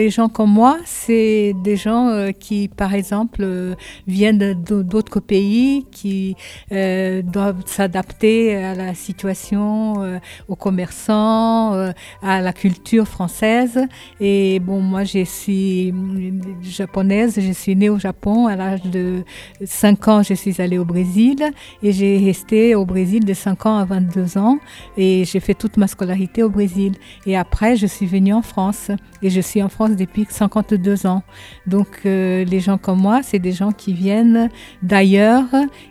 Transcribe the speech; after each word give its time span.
Les 0.00 0.08
gens 0.08 0.30
comme 0.30 0.50
moi, 0.50 0.78
c'est 0.86 1.52
des 1.62 1.76
gens 1.76 2.08
euh, 2.08 2.30
qui, 2.30 2.68
par 2.68 2.94
exemple, 2.94 3.42
euh, 3.42 3.74
viennent 4.06 4.54
d'autres 4.54 5.20
pays, 5.20 5.84
qui 5.90 6.36
euh, 6.72 7.20
doivent 7.20 7.62
s'adapter 7.66 8.56
à 8.56 8.74
la 8.74 8.94
situation, 8.94 10.18
aux 10.48 10.56
commerçants, 10.56 11.92
à 12.22 12.40
la 12.40 12.52
culture 12.54 13.06
française. 13.06 13.78
Et 14.20 14.58
bon, 14.60 14.80
moi, 14.80 15.04
je 15.04 15.22
suis 15.24 15.92
japonaise, 16.62 17.38
je 17.38 17.52
suis 17.52 17.76
née 17.76 17.90
au 17.90 17.98
Japon. 17.98 18.46
À 18.46 18.56
l'âge 18.56 18.84
de 18.84 19.22
5 19.62 20.08
ans, 20.08 20.22
je 20.22 20.32
suis 20.32 20.62
allée 20.62 20.78
au 20.78 20.86
Brésil 20.86 21.36
et 21.82 21.92
j'ai 21.92 22.16
resté 22.16 22.74
au 22.74 22.86
Brésil 22.86 23.26
de 23.26 23.34
5 23.34 23.66
ans 23.66 23.76
à 23.76 23.84
22 23.84 24.38
ans 24.38 24.58
et 24.96 25.26
j'ai 25.26 25.40
fait 25.40 25.54
toute 25.54 25.76
ma 25.76 25.88
scolarité 25.88 26.42
au 26.42 26.48
Brésil. 26.48 26.94
Et 27.26 27.36
après, 27.36 27.76
je 27.76 27.86
suis 27.86 28.06
venue 28.06 28.32
en 28.32 28.42
France 28.42 28.90
et 29.22 29.28
je 29.28 29.42
suis 29.42 29.62
en 29.62 29.68
France 29.68 29.89
depuis 29.96 30.26
52 30.28 31.06
ans. 31.06 31.22
Donc 31.66 32.00
euh, 32.06 32.44
les 32.44 32.60
gens 32.60 32.78
comme 32.78 33.00
moi, 33.00 33.22
c'est 33.22 33.38
des 33.38 33.52
gens 33.52 33.72
qui 33.72 33.92
viennent 33.92 34.48
d'ailleurs 34.82 35.46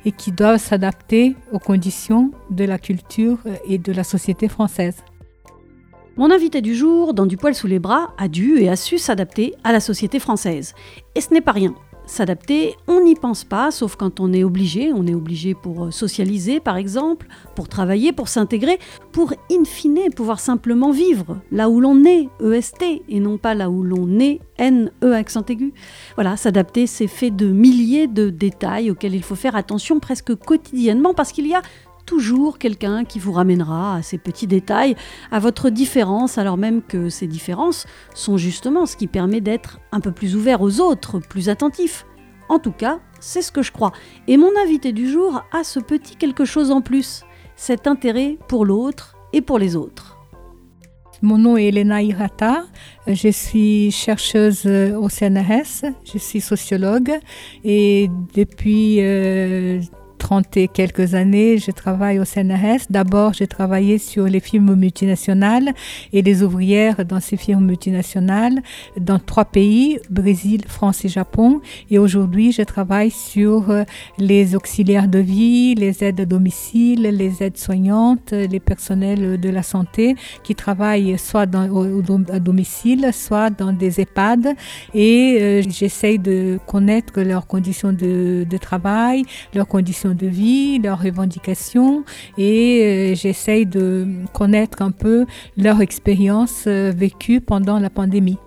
et 0.05 0.11
qui 0.11 0.31
doivent 0.31 0.59
s'adapter 0.59 1.35
aux 1.51 1.59
conditions 1.59 2.31
de 2.49 2.63
la 2.65 2.77
culture 2.77 3.37
et 3.67 3.77
de 3.77 3.91
la 3.91 4.03
société 4.03 4.47
française. 4.47 4.97
Mon 6.17 6.31
invité 6.31 6.61
du 6.61 6.75
jour, 6.75 7.13
dans 7.13 7.25
Du 7.25 7.37
poil 7.37 7.55
sous 7.55 7.67
les 7.67 7.79
bras, 7.79 8.13
a 8.17 8.27
dû 8.27 8.57
et 8.59 8.67
a 8.67 8.75
su 8.75 8.97
s'adapter 8.97 9.53
à 9.63 9.71
la 9.71 9.79
société 9.79 10.19
française. 10.19 10.73
Et 11.15 11.21
ce 11.21 11.33
n'est 11.33 11.41
pas 11.41 11.53
rien 11.53 11.73
s'adapter, 12.09 12.75
on 12.87 13.01
n'y 13.03 13.15
pense 13.15 13.43
pas, 13.43 13.71
sauf 13.71 13.95
quand 13.95 14.19
on 14.19 14.33
est 14.33 14.43
obligé. 14.43 14.91
On 14.93 15.07
est 15.07 15.13
obligé 15.13 15.53
pour 15.53 15.85
euh, 15.85 15.91
socialiser, 15.91 16.59
par 16.59 16.77
exemple, 16.77 17.27
pour 17.55 17.69
travailler, 17.69 18.11
pour 18.11 18.27
s'intégrer, 18.27 18.79
pour 19.11 19.33
in 19.51 19.63
fine 19.65 20.11
pouvoir 20.15 20.39
simplement 20.39 20.91
vivre 20.91 21.37
là 21.51 21.69
où 21.69 21.79
l'on 21.79 22.03
est, 22.05 22.29
EST, 22.43 23.03
et 23.07 23.19
non 23.19 23.37
pas 23.37 23.53
là 23.53 23.69
où 23.69 23.83
l'on 23.83 24.19
est, 24.19 24.39
N-E 24.57 25.13
accent 25.13 25.45
aigu. 25.47 25.73
Voilà, 26.15 26.35
s'adapter, 26.35 26.87
c'est 26.87 27.07
fait 27.07 27.31
de 27.31 27.47
milliers 27.47 28.07
de 28.07 28.29
détails 28.29 28.91
auxquels 28.91 29.15
il 29.15 29.23
faut 29.23 29.35
faire 29.35 29.55
attention 29.55 29.99
presque 29.99 30.35
quotidiennement 30.35 31.13
parce 31.13 31.31
qu'il 31.31 31.47
y 31.47 31.55
a 31.55 31.61
toujours 32.09 32.57
quelqu'un 32.57 33.05
qui 33.05 33.19
vous 33.19 33.33
ramènera 33.33 33.97
à 33.97 34.01
ces 34.01 34.17
petits 34.17 34.47
détails, 34.47 34.95
à 35.29 35.37
votre 35.37 35.69
différence, 35.69 36.39
alors 36.39 36.57
même 36.57 36.81
que 36.81 37.07
ces 37.07 37.27
différences 37.27 37.85
sont 38.15 38.35
justement 38.35 38.87
ce 38.87 38.97
qui 38.97 39.05
permet 39.05 39.41
d'être 39.41 39.79
un 39.91 39.99
peu 39.99 40.11
plus 40.11 40.35
ouvert 40.35 40.59
aux 40.61 40.79
autres, 40.81 41.19
plus 41.19 41.49
attentif. 41.49 42.07
En 42.49 42.57
tout 42.57 42.71
cas, 42.71 42.99
c'est 43.19 43.43
ce 43.43 43.51
que 43.51 43.61
je 43.61 43.71
crois. 43.71 43.91
Et 44.27 44.37
mon 44.37 44.49
invité 44.59 44.91
du 44.91 45.07
jour 45.07 45.43
a 45.51 45.63
ce 45.63 45.79
petit 45.79 46.15
quelque 46.15 46.45
chose 46.45 46.71
en 46.71 46.81
plus, 46.81 47.25
cet 47.55 47.85
intérêt 47.85 48.39
pour 48.47 48.65
l'autre 48.65 49.15
et 49.31 49.41
pour 49.41 49.59
les 49.59 49.75
autres. 49.75 50.17
Mon 51.21 51.37
nom 51.37 51.57
est 51.57 51.65
Elena 51.65 52.01
Hirata, 52.01 52.63
je 53.05 53.29
suis 53.29 53.91
chercheuse 53.91 54.65
au 54.65 55.09
CNRS, 55.09 55.93
je 56.11 56.17
suis 56.17 56.41
sociologue 56.41 57.11
et 57.63 58.09
depuis 58.33 59.01
euh, 59.01 59.79
30 60.19 60.57
et 60.57 60.67
quelques 60.67 61.15
années, 61.15 61.57
je 61.57 61.71
travaille 61.71 62.19
au 62.19 62.25
CNRS. 62.25 62.85
D'abord, 62.89 63.33
j'ai 63.33 63.47
travaillé 63.47 63.97
sur 63.97 64.25
les 64.25 64.39
firmes 64.39 64.75
multinationales 64.75 65.73
et 66.13 66.21
les 66.21 66.43
ouvrières 66.43 67.03
dans 67.05 67.19
ces 67.19 67.37
firmes 67.37 67.65
multinationales 67.65 68.61
dans 68.99 69.17
trois 69.17 69.45
pays, 69.45 69.97
Brésil, 70.09 70.61
France 70.67 71.05
et 71.05 71.09
Japon. 71.09 71.61
Et 71.89 71.97
aujourd'hui, 71.97 72.51
je 72.51 72.61
travaille 72.61 73.09
sur 73.09 73.71
euh, 73.71 73.83
les 74.17 74.55
auxiliaires 74.55 75.07
de 75.07 75.19
vie, 75.19 75.73
les 75.75 76.03
aides 76.03 76.19
à 76.19 76.25
domicile, 76.25 77.01
les 77.03 77.41
aides 77.41 77.57
soignantes, 77.57 78.31
les 78.31 78.59
personnels 78.59 79.39
de 79.39 79.49
la 79.49 79.63
santé 79.63 80.15
qui 80.43 80.53
travaillent 80.53 81.17
soit 81.17 81.45
dans, 81.45 81.63
à 82.31 82.39
domicile, 82.39 83.09
soit 83.13 83.49
dans 83.49 83.71
des 83.71 84.01
EHPAD. 84.01 84.55
Et 84.93 85.37
euh, 85.39 85.61
j'essaye 85.67 86.19
de 86.19 86.59
connaître 86.67 87.21
leurs 87.21 87.47
conditions 87.47 87.93
de, 87.93 88.45
de 88.47 88.57
travail, 88.57 89.23
leurs 89.53 89.67
conditions 89.67 90.08
de 90.13 90.27
vie, 90.27 90.79
leurs 90.79 91.01
revendications 91.01 92.03
et 92.37 93.11
euh, 93.11 93.15
j'essaye 93.15 93.65
de 93.65 94.07
connaître 94.33 94.81
un 94.81 94.91
peu 94.91 95.25
leur 95.57 95.81
expérience 95.81 96.65
euh, 96.67 96.91
vécue 96.95 97.41
pendant 97.41 97.79
la 97.79 97.89
pandémie. 97.89 98.37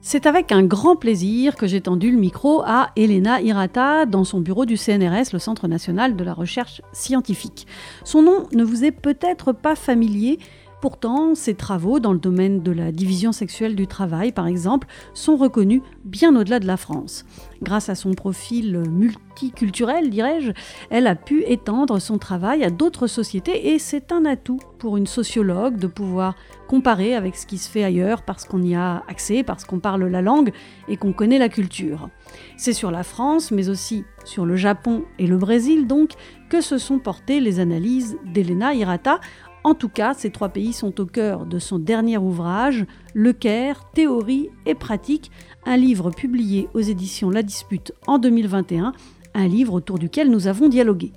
C'est 0.00 0.24
avec 0.24 0.52
un 0.52 0.62
grand 0.62 0.96
plaisir 0.96 1.54
que 1.54 1.66
j'ai 1.66 1.82
tendu 1.82 2.10
le 2.10 2.16
micro 2.16 2.62
à 2.64 2.90
Elena 2.96 3.42
Hirata 3.42 4.06
dans 4.06 4.24
son 4.24 4.40
bureau 4.40 4.64
du 4.64 4.78
CNRS, 4.78 5.32
le 5.34 5.38
Centre 5.38 5.68
national 5.68 6.16
de 6.16 6.24
la 6.24 6.32
recherche 6.32 6.80
scientifique. 6.92 7.66
Son 8.04 8.22
nom 8.22 8.46
ne 8.54 8.64
vous 8.64 8.84
est 8.84 8.90
peut-être 8.90 9.52
pas 9.52 9.74
familier, 9.74 10.38
Pourtant, 10.80 11.34
ses 11.34 11.54
travaux 11.54 11.98
dans 11.98 12.12
le 12.12 12.20
domaine 12.20 12.62
de 12.62 12.70
la 12.70 12.92
division 12.92 13.32
sexuelle 13.32 13.74
du 13.74 13.88
travail, 13.88 14.30
par 14.30 14.46
exemple, 14.46 14.86
sont 15.12 15.36
reconnus 15.36 15.82
bien 16.04 16.36
au-delà 16.36 16.60
de 16.60 16.66
la 16.66 16.76
France. 16.76 17.24
Grâce 17.62 17.88
à 17.88 17.96
son 17.96 18.12
profil 18.12 18.84
multiculturel, 18.88 20.08
dirais-je, 20.08 20.52
elle 20.90 21.08
a 21.08 21.16
pu 21.16 21.42
étendre 21.44 21.98
son 22.00 22.18
travail 22.18 22.62
à 22.62 22.70
d'autres 22.70 23.08
sociétés 23.08 23.70
et 23.72 23.80
c'est 23.80 24.12
un 24.12 24.24
atout 24.24 24.60
pour 24.78 24.96
une 24.96 25.08
sociologue 25.08 25.76
de 25.76 25.88
pouvoir 25.88 26.36
comparer 26.68 27.14
avec 27.16 27.34
ce 27.34 27.46
qui 27.46 27.58
se 27.58 27.68
fait 27.68 27.82
ailleurs 27.82 28.22
parce 28.22 28.44
qu'on 28.44 28.62
y 28.62 28.76
a 28.76 29.02
accès, 29.08 29.42
parce 29.42 29.64
qu'on 29.64 29.80
parle 29.80 30.04
la 30.04 30.22
langue 30.22 30.52
et 30.86 30.96
qu'on 30.96 31.12
connaît 31.12 31.38
la 31.38 31.48
culture. 31.48 32.08
C'est 32.56 32.72
sur 32.72 32.92
la 32.92 33.02
France, 33.02 33.50
mais 33.50 33.68
aussi 33.68 34.04
sur 34.24 34.46
le 34.46 34.54
Japon 34.54 35.04
et 35.18 35.26
le 35.26 35.38
Brésil 35.38 35.88
donc, 35.88 36.12
que 36.50 36.60
se 36.60 36.78
sont 36.78 36.98
portées 36.98 37.40
les 37.40 37.58
analyses 37.58 38.16
d'Elena 38.24 38.74
Hirata 38.74 39.20
en 39.68 39.74
tout 39.74 39.90
cas, 39.90 40.14
ces 40.14 40.30
trois 40.30 40.48
pays 40.48 40.72
sont 40.72 40.98
au 40.98 41.04
cœur 41.04 41.44
de 41.44 41.58
son 41.58 41.78
dernier 41.78 42.16
ouvrage, 42.16 42.86
Le 43.12 43.34
Caire, 43.34 43.84
théorie 43.92 44.48
et 44.64 44.74
pratique, 44.74 45.30
un 45.66 45.76
livre 45.76 46.10
publié 46.10 46.70
aux 46.72 46.80
éditions 46.80 47.28
La 47.28 47.42
Dispute 47.42 47.92
en 48.06 48.16
2021, 48.16 48.94
un 49.34 49.46
livre 49.46 49.74
autour 49.74 49.98
duquel 49.98 50.30
nous 50.30 50.46
avons 50.46 50.70
dialogué. 50.70 51.12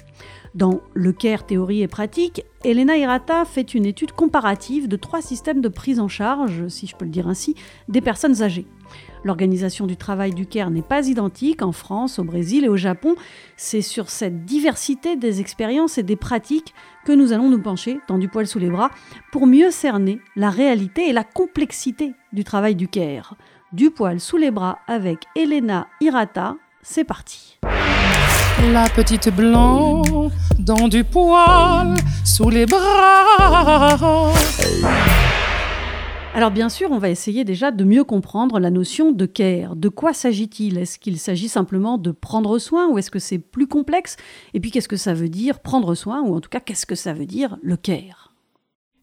Dans 0.54 0.82
Le 0.94 1.14
Caire, 1.14 1.46
théorie 1.46 1.82
et 1.82 1.88
pratique, 1.88 2.44
Elena 2.66 2.98
Hirata 2.98 3.46
fait 3.46 3.74
une 3.74 3.86
étude 3.86 4.12
comparative 4.12 4.90
de 4.90 4.98
trois 4.98 5.22
systèmes 5.22 5.62
de 5.62 5.70
prise 5.70 6.02
en 6.02 6.10
charge, 6.10 6.68
si 6.68 6.88
je 6.88 6.98
peux 6.98 7.06
le 7.06 7.12
dire 7.12 7.30
ainsi, 7.30 7.56
des 7.88 8.02
personnes 8.02 8.42
âgées. 8.44 8.68
L'organisation 9.24 9.88
du 9.88 9.96
travail 9.96 10.34
du 10.34 10.46
Caire 10.46 10.72
n'est 10.72 10.82
pas 10.82 11.08
identique 11.08 11.62
en 11.62 11.72
France, 11.72 12.20
au 12.20 12.26
Brésil 12.26 12.66
et 12.66 12.70
au 12.70 12.76
Japon. 12.76 13.16
C'est 13.56 13.82
sur 13.82 14.10
cette 14.10 14.44
diversité 14.44 15.16
des 15.16 15.40
expériences 15.40 15.98
et 15.98 16.04
des 16.04 16.16
pratiques 16.18 16.74
que 17.06 17.12
nous 17.12 17.34
allons 17.34 17.50
nous 17.50 17.62
pencher 17.62 18.00
dans 18.08 18.18
du 18.18 18.28
poil 18.28 18.48
sous 18.48 18.60
les 18.60 18.70
bras 18.70 18.92
pour 19.32 19.48
mieux 19.48 19.72
cerner 19.72 20.20
la 20.36 20.50
réalité 20.50 21.10
et 21.10 21.14
la 21.14 21.24
complexité 21.24 22.14
du 22.34 22.44
travail 22.44 22.76
du 22.76 22.88
Caire. 22.88 23.36
Du 23.74 23.90
poil 23.90 24.20
sous 24.20 24.38
les 24.38 24.52
bras 24.52 24.80
avec 24.88 25.26
Elena 25.36 25.88
Hirata, 26.02 26.56
c'est 26.82 27.06
parti. 27.06 27.60
La 28.74 28.90
petite 28.90 29.34
blanc 29.36 30.04
dans 30.60 30.88
du 30.88 31.04
poil 31.04 31.96
sous 32.24 32.50
les 32.50 32.66
bras. 32.66 34.34
Alors 36.34 36.52
bien 36.52 36.70
sûr, 36.70 36.92
on 36.92 36.98
va 36.98 37.10
essayer 37.10 37.44
déjà 37.44 37.72
de 37.72 37.84
mieux 37.84 38.06
comprendre 38.06 38.58
la 38.58 38.72
notion 38.72 39.12
de 39.12 39.26
care. 39.26 39.76
De 39.76 39.90
quoi 39.90 40.14
s'agit-il? 40.14 40.78
Est-ce 40.78 40.98
qu'il 40.98 41.20
s'agit 41.20 41.50
simplement 41.50 41.98
de 41.98 42.12
prendre 42.12 42.58
soin 42.58 42.88
ou 42.88 42.98
est-ce 42.98 43.12
que 43.12 43.20
c'est 43.20 43.38
plus 43.38 43.68
complexe? 43.68 44.16
Et 44.54 44.62
puis 44.62 44.72
qu'est-ce 44.72 44.88
que 44.88 44.96
ça 44.96 45.14
veut 45.14 45.28
dire 45.28 45.60
prendre 45.60 45.94
soin 45.94 46.22
ou 46.22 46.34
en 46.34 46.40
tout 46.40 46.50
cas 46.50 46.62
qu'est-ce 46.62 46.86
que 46.86 46.96
ça 46.96 47.12
veut 47.12 47.26
dire 47.26 47.58
le 47.62 47.76
care? 47.76 48.21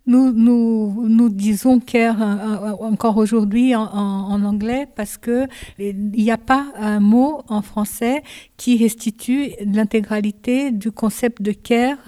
Nous, 0.09 0.33
nous, 0.33 1.07
nous 1.07 1.29
disons 1.29 1.81
care 1.81 2.21
euh, 2.23 2.71
euh, 2.71 2.73
encore 2.81 3.19
aujourd'hui 3.19 3.77
en, 3.77 4.43
anglais 4.43 4.87
parce 4.97 5.19
que 5.19 5.47
il 5.79 6.11
n'y 6.11 6.31
a 6.31 6.39
pas 6.39 6.67
un 6.77 6.99
mot 6.99 7.43
en 7.49 7.61
français 7.61 8.23
qui 8.57 8.79
restitue 8.79 9.51
l'intégralité 9.61 10.71
du 10.71 10.91
concept 10.91 11.43
de 11.43 11.53
care 11.53 11.99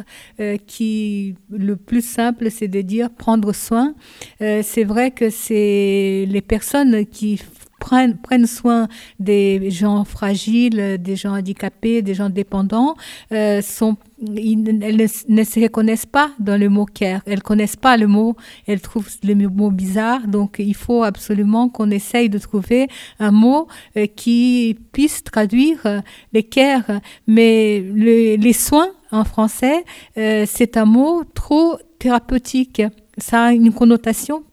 euh, 0.40 0.56
qui 0.66 1.34
le 1.50 1.76
plus 1.76 2.04
simple 2.04 2.50
c'est 2.50 2.68
de 2.68 2.80
dire 2.80 3.10
prendre 3.10 3.52
soin. 3.52 3.94
c'est 4.38 4.84
vrai 4.84 5.10
que 5.10 5.28
c'est 5.28 6.26
les 6.26 6.40
personnes 6.40 7.04
qui 7.04 7.38
prennent, 7.80 8.46
soin 8.46 8.86
des 9.18 9.70
gens 9.70 10.04
fragiles, 10.04 10.98
des 11.00 11.16
gens 11.16 11.36
handicapés, 11.36 12.02
des 12.02 12.14
gens 12.14 12.30
dépendants, 12.30 12.94
euh, 13.32 13.60
elles 14.20 15.08
ne, 15.28 15.44
se 15.44 15.60
reconnaissent 15.60 16.06
pas 16.06 16.30
dans 16.38 16.60
le 16.60 16.68
mot 16.68 16.84
care. 16.84 17.22
Elles 17.26 17.42
connaissent 17.42 17.82
pas 17.88 17.96
le 17.96 18.06
mot, 18.06 18.36
elles 18.68 18.80
trouvent 18.80 19.08
le 19.24 19.34
mot 19.48 19.70
bizarre. 19.70 20.26
Donc, 20.28 20.56
il 20.58 20.76
faut 20.76 21.02
absolument 21.02 21.68
qu'on 21.68 21.90
essaye 21.90 22.28
de 22.28 22.38
trouver 22.38 22.86
un 23.18 23.30
mot 23.30 23.66
euh, 23.96 24.06
qui 24.06 24.78
puisse 24.92 25.24
traduire 25.24 25.80
euh, 25.86 26.00
les 26.32 26.42
care. 26.42 27.00
Mais 27.26 27.80
les 27.80 28.52
soins 28.52 28.90
en 29.10 29.24
français, 29.24 29.84
c'est 30.14 30.76
un 30.76 30.84
mot 30.84 31.24
trop 31.34 31.78
thérapeutique. 31.98 32.82
Ça 33.18 33.46
a 33.46 33.52
une 33.52 33.72
connotation 33.72 34.44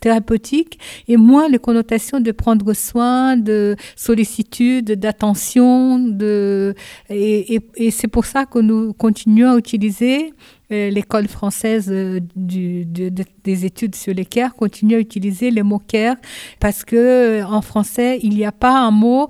thérapeutique 0.00 0.78
et 1.08 1.16
moins 1.16 1.48
les 1.48 1.58
connotations 1.58 2.20
de 2.20 2.32
prendre 2.32 2.72
soin, 2.72 3.36
de 3.36 3.76
sollicitude, 3.96 4.92
d'attention. 4.92 5.98
De, 5.98 6.74
et, 7.10 7.54
et, 7.54 7.60
et 7.76 7.90
c'est 7.90 8.08
pour 8.08 8.24
ça 8.24 8.46
que 8.46 8.58
nous 8.58 8.92
continuons 8.92 9.52
à 9.52 9.58
utiliser 9.58 10.32
l'école 10.70 11.28
française 11.28 11.92
du, 12.36 12.84
des 12.84 13.64
études 13.64 13.94
sur 13.94 14.14
les 14.14 14.24
care 14.24 14.54
continue 14.54 14.96
à 14.96 14.98
utiliser 14.98 15.50
le 15.50 15.62
mot 15.62 15.78
care 15.78 16.16
parce 16.60 16.84
que 16.84 17.42
en 17.44 17.62
français, 17.62 18.18
il 18.22 18.34
n'y 18.34 18.44
a 18.44 18.52
pas 18.52 18.78
un 18.78 18.90
mot 18.90 19.28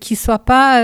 qui 0.00 0.16
soit 0.16 0.38
pas 0.38 0.76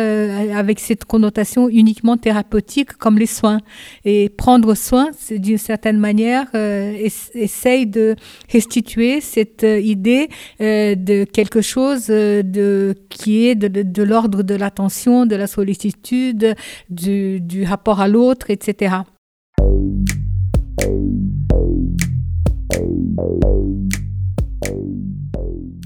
avec 0.57 0.81
cette 0.81 1.05
connotation 1.05 1.69
uniquement 1.69 2.17
thérapeutique 2.17 2.95
comme 2.95 3.19
les 3.19 3.27
soins. 3.27 3.61
Et 4.05 4.29
prendre 4.29 4.75
soin, 4.75 5.11
d'une 5.31 5.59
certaine 5.59 5.99
manière, 5.99 6.47
essaye 6.55 7.87
de 7.87 8.17
restituer 8.53 9.21
cette 9.21 9.63
idée 9.63 10.29
de 10.59 11.25
quelque 11.25 11.61
chose 11.61 12.07
de, 12.07 12.95
qui 13.09 13.47
est 13.47 13.55
de, 13.55 14.03
l'ordre 14.03 14.43
de 14.43 14.55
l'attention, 14.55 15.27
de 15.27 15.37
la 15.37 15.47
sollicitude, 15.47 16.55
du, 16.91 17.41
du 17.41 17.65
rapport 17.65 18.01
à 18.01 18.09
l'autre, 18.09 18.51
etc. 18.51 18.97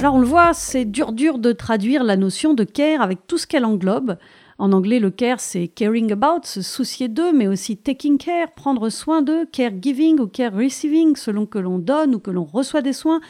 Alors 0.01 0.15
on 0.15 0.21
le 0.21 0.27
voit, 0.27 0.55
c'est 0.55 0.85
dur 0.85 1.13
dur 1.13 1.39
de 1.39 1.53
traduire 1.53 2.05
la 2.05 2.17
notion 2.17 2.55
de 2.55 2.65
care 2.65 3.03
avec 3.03 3.27
tout 3.27 3.39
ce 3.39 3.47
qu'elle 3.47 3.65
englobe. 3.65 4.19
En 4.59 4.73
anglais, 4.73 5.01
le 5.01 5.11
care, 5.11 5.41
c'est 5.41 5.69
caring 5.69 6.13
about, 6.13 6.45
se 6.45 6.63
soucier 6.63 7.09
d'eux, 7.09 7.33
mais 7.33 7.47
aussi 7.49 7.77
taking 7.77 8.17
care, 8.17 8.53
prendre 8.53 8.89
soin 8.89 9.21
d'eux, 9.21 9.47
caregiving 9.47 10.21
ou 10.21 10.27
care 10.29 10.55
receiving, 10.55 11.17
selon 11.17 11.45
que 11.45 11.59
l'on 11.59 11.79
donne 11.79 12.15
ou 12.15 12.21
que 12.21 12.31
l'on 12.31 12.45
reçoit 12.45 12.83
des 12.83 12.93
soins. 12.93 13.21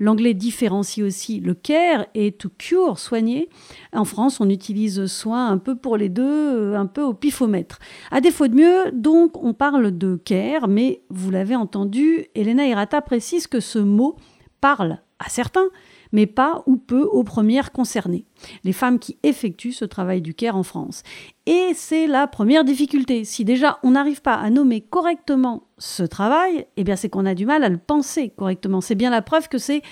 L'anglais 0.00 0.34
différencie 0.34 1.04
aussi 1.04 1.40
le 1.40 1.54
care 1.54 2.06
et 2.14 2.32
to 2.32 2.48
cure, 2.56 2.98
soigner. 2.98 3.48
En 3.92 4.04
France, 4.04 4.40
on 4.40 4.48
utilise 4.48 5.06
soin 5.06 5.48
un 5.48 5.58
peu 5.58 5.74
pour 5.74 5.96
les 5.96 6.08
deux, 6.08 6.22
euh, 6.22 6.78
un 6.78 6.86
peu 6.86 7.02
au 7.02 7.14
pifomètre. 7.14 7.78
À 8.10 8.20
défaut 8.20 8.46
de 8.46 8.54
mieux, 8.54 8.92
donc, 8.92 9.42
on 9.42 9.54
parle 9.54 9.96
de 9.96 10.16
care, 10.16 10.68
mais 10.68 11.02
vous 11.10 11.30
l'avez 11.30 11.56
entendu, 11.56 12.26
Elena 12.34 12.66
Hirata 12.66 13.00
précise 13.00 13.46
que 13.46 13.60
ce 13.60 13.78
mot 13.78 14.16
parle 14.60 14.98
à 15.18 15.28
certains, 15.28 15.68
mais 16.12 16.26
pas 16.26 16.62
ou 16.66 16.76
peu 16.76 17.02
aux 17.02 17.24
premières 17.24 17.72
concernées, 17.72 18.24
les 18.64 18.72
femmes 18.72 18.98
qui 18.98 19.18
effectuent 19.22 19.72
ce 19.72 19.84
travail 19.84 20.22
du 20.22 20.34
care 20.34 20.56
en 20.56 20.62
France. 20.62 21.02
Et 21.46 21.72
c'est 21.74 22.06
la 22.06 22.26
première 22.26 22.64
difficulté. 22.64 23.24
Si 23.24 23.44
déjà 23.44 23.78
on 23.82 23.92
n'arrive 23.92 24.22
pas 24.22 24.34
à 24.34 24.50
nommer 24.50 24.80
correctement 24.80 25.64
ce 25.78 26.02
travail, 26.02 26.66
eh 26.76 26.84
bien 26.84 26.96
c'est 26.96 27.08
qu'on 27.08 27.26
a 27.26 27.34
du 27.34 27.46
mal 27.46 27.64
à 27.64 27.68
le 27.68 27.78
penser 27.78 28.30
correctement. 28.30 28.80
C'est 28.80 28.94
bien 28.94 29.10
la 29.10 29.22
preuve 29.22 29.48
que 29.48 29.58
c'est 29.58 29.82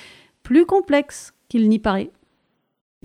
plus 0.43 0.67
complexe 0.67 1.33
qu'il 1.49 1.69
n'y 1.69 1.79
paraît. 1.79 2.11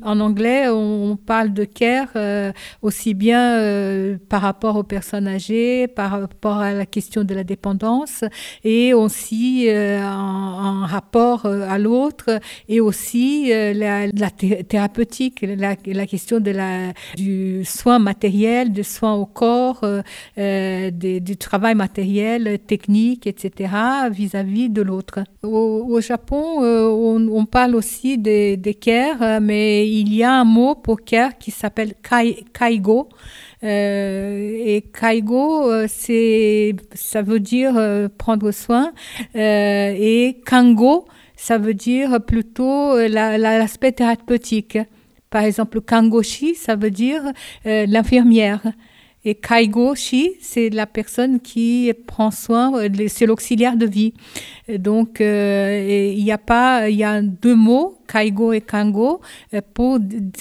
En 0.03 0.21
anglais, 0.21 0.69
on 0.69 1.17
parle 1.17 1.53
de 1.53 1.65
care 1.65 2.07
euh, 2.15 2.53
aussi 2.81 3.13
bien 3.13 3.57
euh, 3.59 4.17
par 4.29 4.41
rapport 4.41 4.77
aux 4.77 4.83
personnes 4.83 5.27
âgées, 5.27 5.87
par 5.87 6.11
rapport 6.11 6.57
à 6.57 6.71
la 6.73 6.85
question 6.85 7.25
de 7.25 7.35
la 7.35 7.43
dépendance, 7.43 8.23
et 8.63 8.93
aussi 8.93 9.65
euh, 9.67 10.01
en, 10.01 10.85
rapport 10.85 11.45
à 11.45 11.77
l'autre, 11.77 12.39
et 12.69 12.79
aussi 12.79 13.51
la, 13.51 14.07
thérapeutique, 14.67 15.41
la, 15.41 15.75
question 15.75 16.39
de 16.39 16.51
la, 16.51 16.93
du 17.15 17.63
soin 17.65 17.99
matériel, 17.99 18.71
du 18.71 18.83
soin 18.83 19.13
au 19.13 19.25
corps, 19.25 19.85
du 20.37 21.37
travail 21.37 21.75
matériel, 21.75 22.59
technique, 22.65 23.27
etc., 23.27 23.73
vis-à-vis 24.09 24.69
de 24.69 24.81
l'autre. 24.81 25.19
Au, 25.43 25.99
Japon, 26.01 26.63
on, 26.63 27.45
parle 27.45 27.75
aussi 27.75 28.17
des, 28.17 28.57
des 28.57 28.73
care, 28.73 29.41
mais 29.41 29.90
il 29.99 30.13
y 30.13 30.23
a 30.23 30.31
un 30.31 30.45
mot 30.45 30.75
pour 30.75 31.01
care 31.01 31.37
qui 31.37 31.51
s'appelle 31.51 31.93
kaigo. 32.53 33.09
Euh, 33.63 34.57
et 34.57 34.81
kaigo, 34.81 35.69
euh, 35.69 35.85
c'est, 35.89 36.73
ça 36.93 37.21
veut 37.21 37.39
dire 37.39 37.73
euh, 37.77 38.07
prendre 38.17 38.51
soin. 38.51 38.93
et 39.35 40.41
kango, 40.45 41.05
ça 41.35 41.57
veut 41.57 41.73
dire 41.73 42.19
plutôt 42.25 42.97
l'aspect 42.97 43.91
thérapeutique. 43.91 44.77
Par 45.29 45.43
exemple, 45.43 45.81
kangoshi, 45.81 46.55
ça 46.55 46.75
veut 46.75 46.91
dire 46.91 47.23
l'infirmière. 47.65 48.61
Et 49.23 49.35
Kaigo-shi, 49.35 50.31
c'est 50.41 50.69
la 50.69 50.87
personne 50.87 51.39
qui 51.39 51.91
prend 52.07 52.31
soin, 52.31 52.73
c'est 53.07 53.25
l'auxiliaire 53.27 53.77
de 53.77 53.85
vie. 53.85 54.13
Donc, 54.67 55.19
il 55.19 56.23
y 56.23 56.31
a 56.31 56.37
pas, 56.39 56.89
il 56.89 56.97
y 56.97 57.03
a 57.03 57.21
deux 57.21 57.55
mots, 57.55 58.01
Kaigo 58.11 58.51
et 58.53 58.61
Kango, 58.61 59.21
euh, 59.53 59.61
pour 59.73 59.99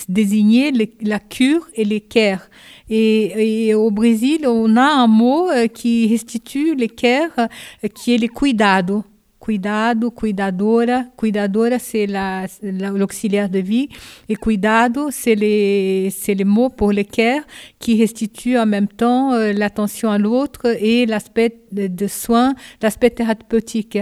désigner 0.09 0.73
la 1.01 1.19
cure 1.19 1.69
et 1.75 1.85
les 1.85 2.01
care. 2.01 2.49
Et, 2.89 3.73
au 3.75 3.91
Brésil, 3.91 4.47
on 4.47 4.77
a 4.77 4.83
un 4.85 5.07
mot 5.07 5.49
euh, 5.49 5.69
qui 5.69 6.09
restitue 6.09 6.75
les 6.75 6.89
care, 6.89 7.31
euh, 7.39 7.89
qui 7.95 8.15
est 8.15 8.19
les 8.19 8.29
cuidado 8.29 9.05
cuidado, 9.41 10.11
cuidadora. 10.11 11.07
Cuidadora, 11.17 11.79
c'est 11.79 12.07
l'auxiliaire 12.63 13.49
de 13.49 13.59
vie. 13.59 13.89
Et 14.29 14.37
cuidado, 14.37 15.11
c'est 15.11 15.35
les, 15.35 16.11
les 16.29 16.45
mots 16.45 16.69
pour 16.69 16.93
les 16.93 17.05
care 17.05 17.43
qui 17.79 17.99
restituent 17.99 18.59
en 18.59 18.67
même 18.67 18.87
temps 18.87 19.33
euh, 19.33 19.53
l'attention 19.53 20.11
à 20.11 20.19
l'autre 20.19 20.77
et 20.81 21.07
l'aspect 21.07 21.63
de, 21.73 22.07
soins, 22.07 22.55
l'aspect 22.83 23.11
thérapeutique. 23.11 23.99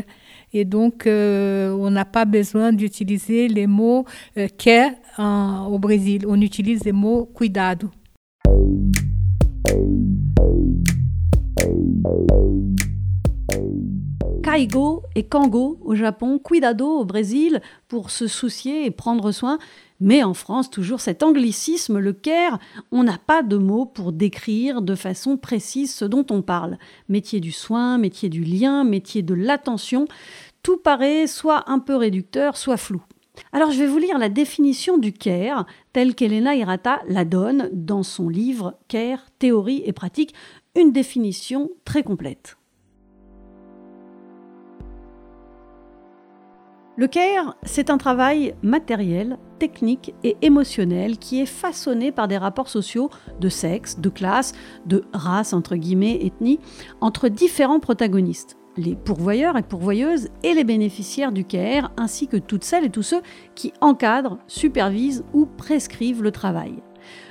Et 0.53 0.65
donc, 0.65 1.07
euh, 1.07 1.71
on 1.73 1.91
n'a 1.91 2.05
pas 2.05 2.25
besoin 2.25 2.73
d'utiliser 2.73 3.49
les 3.49 3.67
mots 3.67 4.05
euh, 4.37 4.49
care 4.59 4.93
au 5.71 5.79
Brésil. 5.79 6.25
On 6.27 6.41
utilise 6.41 6.85
les 6.85 6.93
mots 6.93 7.31
cuidado. 7.35 7.91
Kaigo 14.51 15.03
et 15.15 15.25
Kango 15.25 15.77
au 15.85 15.95
Japon, 15.95 16.39
Cuidado 16.39 16.87
au 16.87 17.05
Brésil 17.05 17.61
pour 17.87 18.11
se 18.11 18.27
soucier 18.27 18.87
et 18.87 18.91
prendre 18.91 19.31
soin. 19.31 19.59
Mais 20.01 20.23
en 20.25 20.33
France, 20.33 20.71
toujours 20.71 21.03
cet 21.03 21.23
anglicisme, 21.23 21.99
le 21.99 22.15
care, 22.15 22.59
on 22.91 23.03
n'a 23.03 23.19
pas 23.19 23.43
de 23.43 23.59
mots 23.59 23.85
pour 23.85 24.11
décrire 24.11 24.81
de 24.81 24.95
façon 24.95 25.37
précise 25.37 25.95
ce 25.95 26.07
dont 26.07 26.25
on 26.31 26.41
parle. 26.41 26.79
Métier 27.11 27.41
du 27.41 27.53
soin, 27.53 27.99
métier 27.99 28.31
du 28.31 28.43
lien, 28.43 28.85
métier 28.85 29.21
de 29.21 29.35
l'attention, 29.35 30.07
tout 30.63 30.79
paraît 30.79 31.27
soit 31.27 31.71
un 31.71 31.79
peu 31.79 31.97
réducteur, 31.97 32.57
soit 32.57 32.79
flou. 32.79 33.03
Alors 33.53 33.71
je 33.71 33.81
vais 33.81 33.87
vous 33.87 33.99
lire 33.99 34.17
la 34.17 34.31
définition 34.31 34.97
du 34.97 35.13
care 35.13 35.67
telle 35.93 36.15
qu'Elena 36.15 36.55
Hirata 36.55 37.03
la 37.07 37.27
donne 37.27 37.69
dans 37.75 38.03
son 38.03 38.31
livre 38.31 38.79
Care, 38.89 39.27
théorie 39.39 39.83
et 39.85 39.93
pratique, 39.93 40.33
une 40.75 40.91
définition 40.91 41.69
très 41.85 42.03
complète. 42.03 42.57
Le 46.99 47.07
CARE, 47.07 47.55
c'est 47.63 47.91
un 47.91 47.97
travail 47.97 48.57
matériel, 48.61 49.39
technique 49.61 50.15
et 50.25 50.37
émotionnel 50.43 51.17
qui 51.17 51.41
est 51.41 51.47
façonné 51.47 52.11
par 52.11 52.27
des 52.27 52.39
rapports 52.39 52.69
sociaux 52.69 53.09
de 53.39 53.49
sexe, 53.49 54.01
de 54.01 54.09
classe, 54.09 54.53
de 54.85 55.05
race, 55.13 55.53
entre 55.53 55.77
guillemets, 55.77 56.19
ethnie, 56.27 56.59
entre 57.01 57.29
différents 57.29 57.79
protagonistes 57.79 58.57
les 58.77 58.95
pourvoyeurs 58.95 59.57
et 59.57 59.63
pourvoyeuses 59.63 60.29
et 60.45 60.55
les 60.55 60.63
bénéficiaires 60.63 61.33
du 61.33 61.45
CARE, 61.45 61.91
ainsi 61.97 62.29
que 62.29 62.37
toutes 62.37 62.63
celles 62.63 62.85
et 62.85 62.91
tous 62.91 63.03
ceux 63.03 63.23
qui 63.57 63.73
encadrent, 63.81 64.39
supervisent 64.47 65.25
ou 65.33 65.47
prescrivent 65.47 66.23
le 66.23 66.31
travail. 66.31 66.75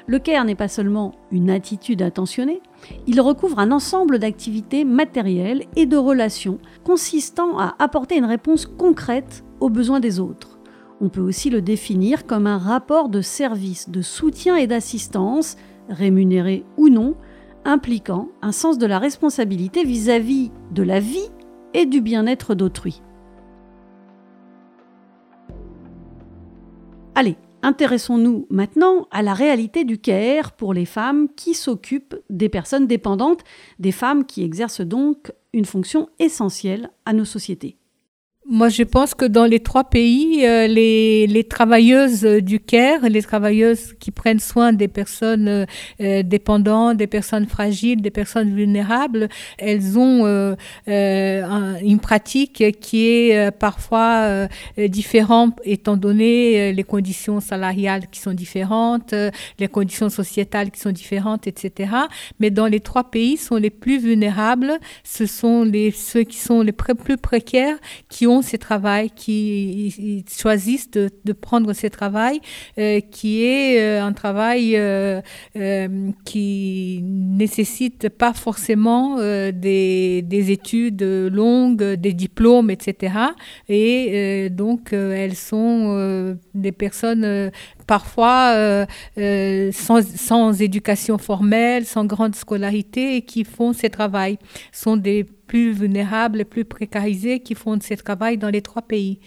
Le 0.08 0.20
CARE 0.20 0.44
n'est 0.44 0.56
pas 0.56 0.68
seulement 0.68 1.14
une 1.32 1.50
attitude 1.50 2.02
attentionnée, 2.02 2.62
il 3.06 3.22
recouvre 3.22 3.60
un 3.60 3.72
ensemble 3.72 4.20
d'activités 4.20 4.84
matérielles 4.84 5.66
et 5.76 5.86
de 5.86 5.98
relations 5.98 6.60
consistant 6.84 7.58
à 7.60 7.76
apporter 7.80 8.18
une 8.18 8.26
réponse 8.26 8.66
concrète 8.66 9.44
aux 9.60 9.70
besoins 9.70 10.00
des 10.00 10.20
autres. 10.20 10.60
On 11.00 11.10
peut 11.10 11.22
aussi 11.22 11.50
le 11.50 11.62
définir 11.62 12.26
comme 12.26 12.48
un 12.48 12.58
rapport 12.58 13.10
de 13.10 13.22
service, 13.22 13.90
de 13.90 14.02
soutien 14.02 14.56
et 14.56 14.68
d'assistance, 14.68 15.56
rémunéré 15.90 16.66
ou 16.76 16.90
non, 16.90 17.16
impliquant 17.66 18.30
un 18.42 18.52
sens 18.52 18.78
de 18.78 18.86
la 18.86 18.98
responsabilité 18.98 19.84
vis-à-vis 19.84 20.52
de 20.72 20.84
la 20.84 21.00
vie 21.00 21.30
et 21.74 21.86
du 21.86 22.02
bien-être 22.02 22.56
d'autrui. 22.56 23.02
Allez, 27.14 27.36
intéressons-nous 27.62 28.48
maintenant 28.50 29.08
à 29.12 29.22
la 29.22 29.34
réalité 29.34 29.84
du 29.84 29.98
CARE 29.98 30.52
pour 30.54 30.74
les 30.74 30.86
femmes 30.86 31.28
qui 31.36 31.54
s'occupent 31.54 32.16
des 32.30 32.50
personnes 32.50 32.88
dépendantes, 32.88 33.44
des 33.80 33.92
femmes 33.92 34.26
qui 34.26 34.44
exercent 34.44 34.82
donc 34.82 35.32
une 35.54 35.66
fonction 35.66 36.10
essentielle 36.20 36.92
à 37.06 37.14
nos 37.14 37.26
sociétés. 37.26 37.77
Moi, 38.50 38.70
je 38.70 38.84
pense 38.84 39.14
que 39.14 39.26
dans 39.26 39.44
les 39.44 39.60
trois 39.60 39.84
pays, 39.84 40.46
euh, 40.46 40.68
les, 40.68 41.44
travailleuses 41.50 42.24
du 42.24 42.62
CARE, 42.62 43.02
les 43.10 43.22
travailleuses 43.22 43.92
qui 44.00 44.10
prennent 44.10 44.40
soin 44.40 44.72
des 44.72 44.88
personnes 44.88 45.66
euh, 46.00 46.24
dépendantes, 46.24 46.96
des 46.96 47.08
personnes 47.08 47.46
fragiles, 47.46 48.02
des 48.02 48.10
personnes 48.10 48.56
vulnérables, 48.56 49.28
elles 49.58 50.00
ont 50.00 50.26
euh, 50.26 50.56
une 50.88 52.00
pratique 52.00 52.64
qui 52.80 53.08
est 53.08 53.52
parfois 53.52 54.48
différente 54.78 55.60
étant 55.66 55.98
donné 55.98 56.72
les 56.72 56.84
conditions 56.84 57.42
salariales 57.42 58.08
qui 58.10 58.22
sont 58.22 58.34
différentes, 58.34 59.14
les 59.60 59.68
conditions 59.68 60.10
sociétales 60.10 60.72
qui 60.72 60.80
sont 60.80 60.92
différentes, 60.92 61.48
etc. 61.48 61.92
Mais 62.40 62.50
dans 62.50 62.68
les 62.68 62.80
trois 62.80 63.04
pays, 63.04 63.36
sont 63.36 63.58
les 63.58 63.70
plus 63.70 64.00
vulnérables. 64.00 64.80
Ce 65.04 65.26
sont 65.26 65.70
ceux 65.94 66.24
qui 66.24 66.38
sont 66.38 66.62
les 66.62 66.72
plus 66.72 67.18
précaires, 67.18 67.78
qui 68.08 68.26
ont 68.26 68.37
ces 68.42 68.58
travails, 68.58 69.10
qui 69.12 70.24
choisissent 70.30 70.92
de, 70.92 71.10
prendre 71.34 71.74
ces 71.74 71.90
travails, 71.90 72.40
euh, 72.78 73.00
qui 73.00 73.44
est 73.44 73.80
euh, 73.80 74.04
un 74.04 74.14
travail 74.14 74.76
euh, 74.76 75.22
qui 76.26 77.02
nécessite 77.04 78.10
pas 78.10 78.34
forcément 78.34 79.18
des, 79.18 80.22
des, 80.22 80.52
études 80.52 81.04
longues, 81.04 81.84
des 81.84 82.14
diplômes, 82.14 82.70
etc. 82.70 83.14
Et 83.70 84.50
donc, 84.50 84.94
elles 84.94 85.36
sont 85.36 86.38
des 86.54 86.72
personnes 86.72 87.52
parfois 87.88 88.86
sans, 89.16 90.02
sans, 90.04 90.62
éducation 90.62 91.18
formelle, 91.18 91.86
sans 91.86 92.06
grande 92.06 92.36
scolarité, 92.36 93.16
et 93.16 93.22
qui 93.22 93.44
font 93.44 93.74
ces 93.74 93.90
travails. 93.90 94.38
sont 94.72 94.98
des 94.98 95.26
plus 95.48 95.72
vulnérables, 95.72 96.46
plus 96.46 96.66
précarisés 96.66 97.40
qui 97.40 97.56
font 97.56 97.80
ce 97.82 97.94
travail 97.96 98.38
dans 98.38 98.50
les 98.50 98.62
trois 98.62 98.82
pays. 98.82 99.20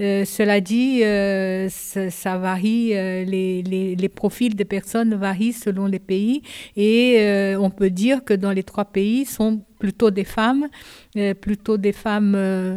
Euh, 0.00 0.24
cela 0.24 0.60
dit, 0.60 1.02
euh, 1.04 1.68
ça, 1.68 2.38
varie, 2.38 2.94
euh, 2.94 3.24
les, 3.24 3.62
les, 3.62 3.94
les, 3.94 4.08
profils 4.08 4.54
des 4.54 4.64
personnes 4.64 5.14
varient 5.14 5.52
selon 5.52 5.86
les 5.86 5.98
pays 5.98 6.42
et 6.76 7.54
on 7.58 7.70
peut 7.70 7.90
dire 7.90 8.24
que 8.24 8.34
dans 8.34 8.52
les 8.52 8.62
trois 8.62 8.86
pays 8.86 9.24
sont 9.24 9.62
plutôt 9.78 10.10
des 10.10 10.24
femmes, 10.24 10.68
plutôt 11.40 11.76
des 11.76 11.92
femmes 11.92 12.36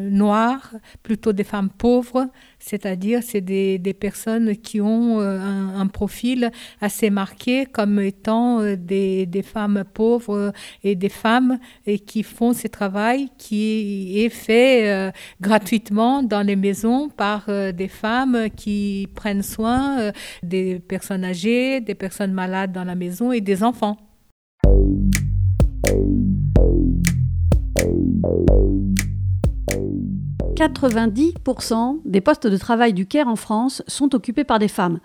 noires, 0.09 0.73
plutôt 1.03 1.33
des 1.33 1.43
femmes 1.43 1.69
pauvres, 1.69 2.27
c'est-à-dire 2.65 3.21
c'est 3.23 3.41
des, 3.41 3.79
personnes 3.99 4.55
qui 4.57 4.81
ont 4.81 5.19
un, 5.19 5.79
un, 5.79 5.87
profil 5.87 6.51
assez 6.81 7.09
marqué 7.09 7.65
comme 7.65 7.99
étant 7.99 8.61
des, 8.75 9.25
des, 9.25 9.41
femmes 9.41 9.83
pauvres 9.93 10.51
et 10.83 10.95
des 10.95 11.09
femmes 11.09 11.59
qui 12.05 12.23
font 12.23 12.53
ce 12.53 12.67
travail 12.67 13.29
qui 13.37 14.19
est 14.19 14.29
fait 14.29 15.11
gratuitement 15.41 16.23
dans 16.23 16.41
les 16.41 16.55
maisons 16.55 17.09
par 17.09 17.45
euh, 17.49 17.71
des 17.71 17.87
femmes 17.87 18.49
qui 18.55 19.07
prennent 19.15 19.43
soin 19.43 19.99
euh, 19.99 20.11
des 20.43 20.79
personnes 20.79 21.23
âgées, 21.23 21.81
des 21.81 21.95
personnes 21.95 22.33
malades 22.33 22.71
dans 22.71 22.83
la 22.83 22.95
maison 22.95 23.31
et 23.31 23.41
des 23.41 23.63
enfants. 23.63 23.97
«90% 30.53 32.01
des 32.05 32.21
postes 32.21 32.47
de 32.47 32.57
travail 32.57 32.93
du 32.93 33.07
CARE 33.07 33.27
en 33.27 33.35
France 33.35 33.81
sont 33.87 34.13
occupés 34.13 34.43
par 34.43 34.59
des 34.59 34.67
femmes. 34.67 34.99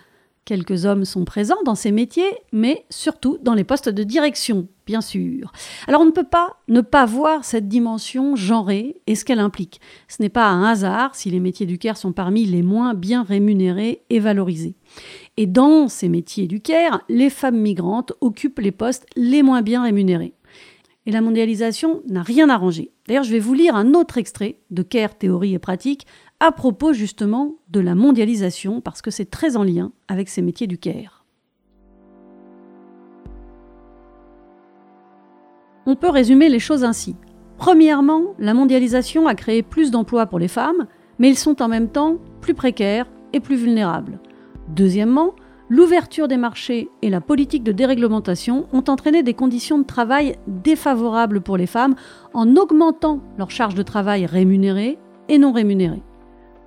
Quelques 0.45 0.85
hommes 0.85 1.05
sont 1.05 1.25
présents 1.25 1.63
dans 1.65 1.75
ces 1.75 1.93
métiers, 1.93 2.31
mais 2.53 2.85
surtout 2.91 3.39
dans 3.43 3.55
les 3.55 3.63
postes 3.63 3.89
de 3.89 4.03
direction, 4.03 4.69
bien 4.87 5.01
sûr. 5.01 5.53
Alors 5.87 6.01
on 6.01 6.07
ne 6.07 6.11
peut 6.11 6.25
pas 6.25 6.57
ne 6.69 6.81
pas 6.81 7.05
voir 7.05 7.45
cette 7.45 7.69
dimension 7.69 8.35
genrée 8.37 9.01
et 9.07 9.15
ce 9.15 9.25
qu'elle 9.25 9.39
implique. 9.39 9.81
Ce 10.09 10.21
n'est 10.23 10.29
pas 10.29 10.49
un 10.49 10.65
hasard 10.65 11.15
si 11.15 11.31
les 11.31 11.41
métiers 11.41 11.67
du 11.67 11.79
CARE 11.79 11.97
sont 11.97 12.13
parmi 12.13 12.47
les 12.47 12.63
moins 12.63 12.95
bien 12.95 13.23
rémunérés 13.23 14.03
et 14.11 14.19
valorisés. 14.19 14.75
Et 15.37 15.47
dans 15.47 15.89
ces 15.89 16.09
métiers 16.09 16.47
du 16.47 16.61
CARE, 16.61 17.03
les 17.09 17.31
femmes 17.31 17.61
migrantes 17.61 18.13
occupent 18.21 18.59
les 18.61 18.73
postes 18.73 19.07
les 19.17 19.43
moins 19.43 19.63
bien 19.63 19.83
rémunérés. 19.83 20.35
Et 21.07 21.11
la 21.11 21.23
mondialisation 21.23 22.03
n'a 22.09 22.23
rien 22.23 22.49
arrangé. 22.49 22.93
D'ailleurs, 23.09 23.25
je 23.25 23.33
vais 23.33 23.39
vous 23.39 23.55
lire 23.55 23.75
un 23.75 23.95
autre 23.95 24.19
extrait 24.19 24.61
de 24.71 24.83
CARE 24.83 25.17
Théorie 25.17 25.55
et 25.55 25.59
Pratique 25.59 26.07
à 26.41 26.53
propos 26.53 26.93
justement 26.93 27.57
de 27.69 27.81
la 27.81 27.95
mondialisation, 27.95 28.81
parce 28.81 29.03
que 29.03 29.11
c'est 29.11 29.31
très 29.31 29.57
en 29.57 29.63
lien 29.63 29.93
avec 30.09 30.29
ces 30.29 30.43
métiers 30.43 30.67
du 30.67 30.79
Caire. 30.79 31.25
On 35.87 35.97
peut 35.97 36.11
résumer 36.11 36.49
les 36.49 36.59
choses 36.59 36.85
ainsi. 36.85 37.17
Premièrement, 37.57 38.35
la 38.39 38.55
mondialisation 38.55 39.27
a 39.27 39.35
créé 39.35 39.63
plus 39.63 39.91
d'emplois 39.91 40.27
pour 40.27 40.39
les 40.39 40.49
femmes, 40.49 40.87
mais 41.19 41.29
ils 41.29 41.39
sont 41.39 41.61
en 41.63 41.69
même 41.69 41.89
temps 41.89 42.19
plus 42.41 42.55
précaires 42.55 43.07
et 43.33 43.41
plus 43.41 43.57
vulnérables. 43.57 44.19
Deuxièmement, 44.69 45.35
l'ouverture 45.71 46.29
des 46.29 46.37
marchés 46.37 46.91
et 47.01 47.09
la 47.09 47.21
politique 47.21 47.63
de 47.63 47.73
déréglementation 47.73 48.67
ont 48.73 48.85
entraîné 48.89 49.23
des 49.23 49.35
conditions 49.35 49.79
de 49.79 49.85
travail 49.85 50.37
défavorables 50.47 51.41
pour 51.41 51.57
les 51.57 51.69
femmes 51.69 51.95
en 52.35 52.57
augmentant 52.57 53.21
leur 53.39 53.51
charge 53.51 53.77
de 53.77 53.83
travail 53.83 54.27
rémunérée 54.27 54.99
et 55.29 55.39
non 55.39 55.53
rémunérée. 55.53 56.03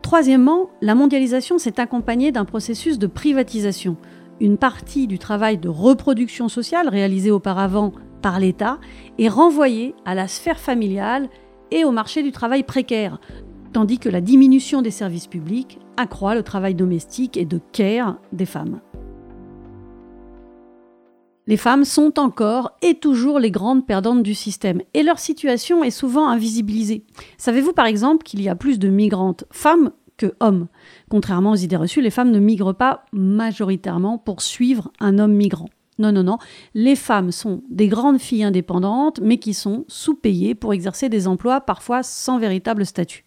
Troisièmement, 0.02 0.70
la 0.82 0.96
mondialisation 0.96 1.58
s'est 1.58 1.80
accompagnée 1.80 2.32
d'un 2.32 2.46
processus 2.46 2.98
de 2.98 3.08
privatisation. 3.08 3.98
Une 4.40 4.58
partie 4.58 5.06
du 5.06 5.20
travail 5.20 5.58
de 5.58 5.70
reproduction 5.70 6.48
sociale 6.48 6.88
réalisé 6.88 7.30
auparavant 7.30 7.92
par 8.22 8.40
l'État 8.40 8.80
est 9.20 9.30
renvoyée 9.30 9.96
à 10.06 10.16
la 10.16 10.28
sphère 10.28 10.60
familiale 10.60 11.30
et 11.72 11.84
au 11.84 11.92
marché 11.92 12.24
du 12.24 12.32
travail 12.32 12.64
précaire, 12.64 13.20
tandis 13.74 14.00
que 14.00 14.10
la 14.10 14.22
diminution 14.22 14.82
des 14.82 14.92
services 14.92 15.28
publics 15.28 15.80
accroît 15.98 16.36
le 16.36 16.44
travail 16.44 16.76
domestique 16.76 17.36
et 17.36 17.46
de 17.46 17.60
care 17.72 18.18
des 18.32 18.46
femmes. 18.46 18.80
Les 21.46 21.58
femmes 21.58 21.84
sont 21.84 22.20
encore 22.20 22.72
et 22.82 22.94
toujours 22.94 23.38
les 23.38 23.52
grandes 23.52 23.86
perdantes 23.86 24.24
du 24.24 24.34
système 24.34 24.82
et 24.94 25.04
leur 25.04 25.20
situation 25.20 25.84
est 25.84 25.92
souvent 25.92 26.30
invisibilisée. 26.30 27.04
Savez-vous 27.38 27.74
par 27.74 27.86
exemple 27.86 28.24
qu'il 28.24 28.42
y 28.42 28.48
a 28.48 28.56
plus 28.56 28.80
de 28.80 28.88
migrantes 28.88 29.44
femmes 29.52 29.92
que 30.16 30.36
hommes? 30.40 30.68
Contrairement 31.10 31.52
aux 31.52 31.58
idées 31.58 31.76
reçues, 31.76 32.02
les 32.02 32.12
femmes 32.12 32.32
ne 32.32 32.40
migrent 32.40 32.74
pas 32.74 33.04
majoritairement 33.12 34.18
pour 34.18 34.42
suivre 34.42 34.94
un 35.02 35.20
homme 35.20 35.34
migrant. 35.34 35.68
Non, 36.00 36.14
non, 36.14 36.24
non. 36.24 36.38
Les 36.74 36.96
femmes 36.96 37.32
sont 37.32 37.62
des 37.70 37.88
grandes 37.88 38.20
filles 38.20 38.46
indépendantes, 38.46 39.20
mais 39.22 39.38
qui 39.38 39.54
sont 39.54 39.84
sous-payées 39.90 40.56
pour 40.56 40.74
exercer 40.74 41.10
des 41.10 41.28
emplois 41.28 41.62
parfois 41.62 42.04
sans 42.04 42.40
véritable 42.40 42.86
statut. 42.86 43.26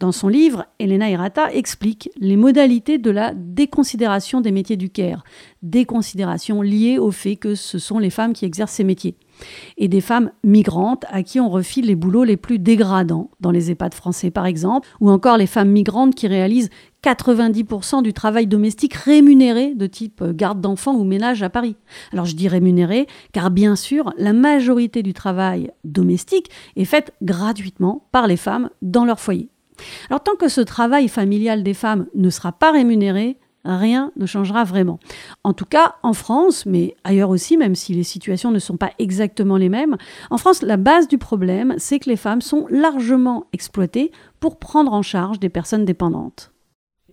Dans 0.00 0.12
son 0.12 0.28
livre, 0.28 0.66
Elena 0.78 1.08
Hirata 1.08 1.52
explique 1.52 2.10
les 2.18 2.36
modalités 2.36 2.98
de 2.98 3.10
la 3.10 3.34
déconsidération 3.34 4.40
des 4.40 4.50
métiers 4.50 4.76
du 4.76 4.90
Caire, 4.90 5.22
déconsidération 5.62 6.60
liée 6.60 6.98
au 6.98 7.10
fait 7.10 7.36
que 7.36 7.54
ce 7.54 7.78
sont 7.78 7.98
les 7.98 8.10
femmes 8.10 8.32
qui 8.32 8.44
exercent 8.44 8.72
ces 8.72 8.84
métiers, 8.84 9.16
et 9.76 9.88
des 9.88 10.00
femmes 10.00 10.32
migrantes 10.42 11.04
à 11.08 11.22
qui 11.22 11.38
on 11.38 11.48
refile 11.48 11.86
les 11.86 11.94
boulots 11.94 12.24
les 12.24 12.36
plus 12.36 12.58
dégradants, 12.58 13.30
dans 13.40 13.50
les 13.50 13.70
EHPAD 13.70 13.94
français 13.94 14.30
par 14.30 14.46
exemple, 14.46 14.88
ou 15.00 15.10
encore 15.10 15.36
les 15.36 15.46
femmes 15.46 15.70
migrantes 15.70 16.14
qui 16.14 16.26
réalisent 16.26 16.70
90% 17.04 18.02
du 18.02 18.12
travail 18.12 18.46
domestique 18.46 18.94
rémunéré 18.94 19.74
de 19.74 19.86
type 19.86 20.22
garde 20.22 20.60
d'enfants 20.60 20.94
ou 20.94 21.04
ménage 21.04 21.42
à 21.42 21.50
Paris. 21.50 21.76
Alors 22.12 22.26
je 22.26 22.36
dis 22.36 22.48
rémunéré 22.48 23.06
car 23.32 23.50
bien 23.50 23.76
sûr 23.76 24.12
la 24.18 24.32
majorité 24.32 25.02
du 25.02 25.12
travail 25.12 25.70
domestique 25.84 26.50
est 26.76 26.84
faite 26.84 27.12
gratuitement 27.22 28.06
par 28.12 28.26
les 28.26 28.36
femmes 28.36 28.70
dans 28.82 29.04
leur 29.04 29.20
foyer. 29.20 29.48
Alors 30.10 30.22
tant 30.22 30.36
que 30.36 30.48
ce 30.48 30.60
travail 30.60 31.08
familial 31.08 31.62
des 31.62 31.74
femmes 31.74 32.06
ne 32.14 32.30
sera 32.30 32.52
pas 32.52 32.70
rémunéré, 32.70 33.38
rien 33.64 34.12
ne 34.16 34.26
changera 34.26 34.64
vraiment. 34.64 34.98
En 35.44 35.52
tout 35.52 35.64
cas, 35.64 35.94
en 36.02 36.12
France, 36.12 36.66
mais 36.66 36.94
ailleurs 37.04 37.30
aussi, 37.30 37.56
même 37.56 37.74
si 37.74 37.94
les 37.94 38.04
situations 38.04 38.50
ne 38.50 38.58
sont 38.58 38.76
pas 38.76 38.92
exactement 38.98 39.56
les 39.56 39.68
mêmes, 39.68 39.96
en 40.30 40.38
France, 40.38 40.62
la 40.62 40.76
base 40.76 41.08
du 41.08 41.18
problème, 41.18 41.74
c'est 41.78 41.98
que 41.98 42.10
les 42.10 42.16
femmes 42.16 42.42
sont 42.42 42.66
largement 42.70 43.46
exploitées 43.52 44.12
pour 44.40 44.58
prendre 44.58 44.92
en 44.92 45.02
charge 45.02 45.40
des 45.40 45.48
personnes 45.48 45.84
dépendantes. 45.84 46.51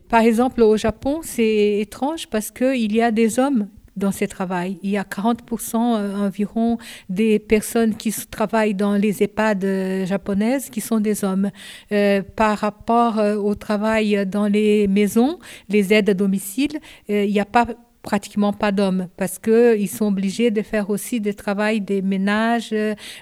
Par 0.10 0.22
exemple, 0.22 0.63
au 0.63 0.75
Japon, 0.75 1.20
c'est 1.22 1.80
étrange 1.80 2.28
parce 2.28 2.50
qu'il 2.50 2.96
y 2.96 3.01
a 3.01 3.12
des 3.12 3.38
hommes 3.38 3.68
dans 3.96 4.12
ces 4.12 4.28
travaux. 4.28 4.75
Il 4.82 4.89
y 4.89 4.98
a 4.98 5.04
40% 5.04 5.75
euh, 5.75 6.25
environ 6.25 6.78
des 7.10 7.38
personnes 7.38 7.96
qui 7.96 8.12
travaillent 8.32 8.74
dans 8.74 8.96
les 8.96 9.22
EHPAD 9.22 9.63
euh, 9.63 10.06
japonaises 10.06 10.70
qui 10.72 10.82
sont 10.82 11.00
des 11.00 11.24
hommes. 11.24 11.51
Euh, 11.92 12.24
par 12.36 12.58
rapport 12.58 13.18
au 13.18 13.54
travail 13.54 14.25
dans 14.25 14.48
les 14.48 14.88
maisons, 14.88 15.38
les 15.68 15.94
aides 15.94 16.10
à 16.10 16.13
domicile, 16.13 16.80
il 17.08 17.30
n'y 17.30 17.39
a 17.39 17.46
pas 17.46 17.68
pratiquement 18.01 18.53
pas 18.53 18.72
d'hommes 18.72 19.08
parce 19.18 19.39
qu'ils 19.39 19.89
sont 19.89 20.06
obligés 20.06 20.51
de 20.51 20.62
faire 20.62 20.89
aussi 20.89 21.20
des 21.20 21.34
travail 21.34 21.82
des 21.82 22.01
ménages, 22.01 22.74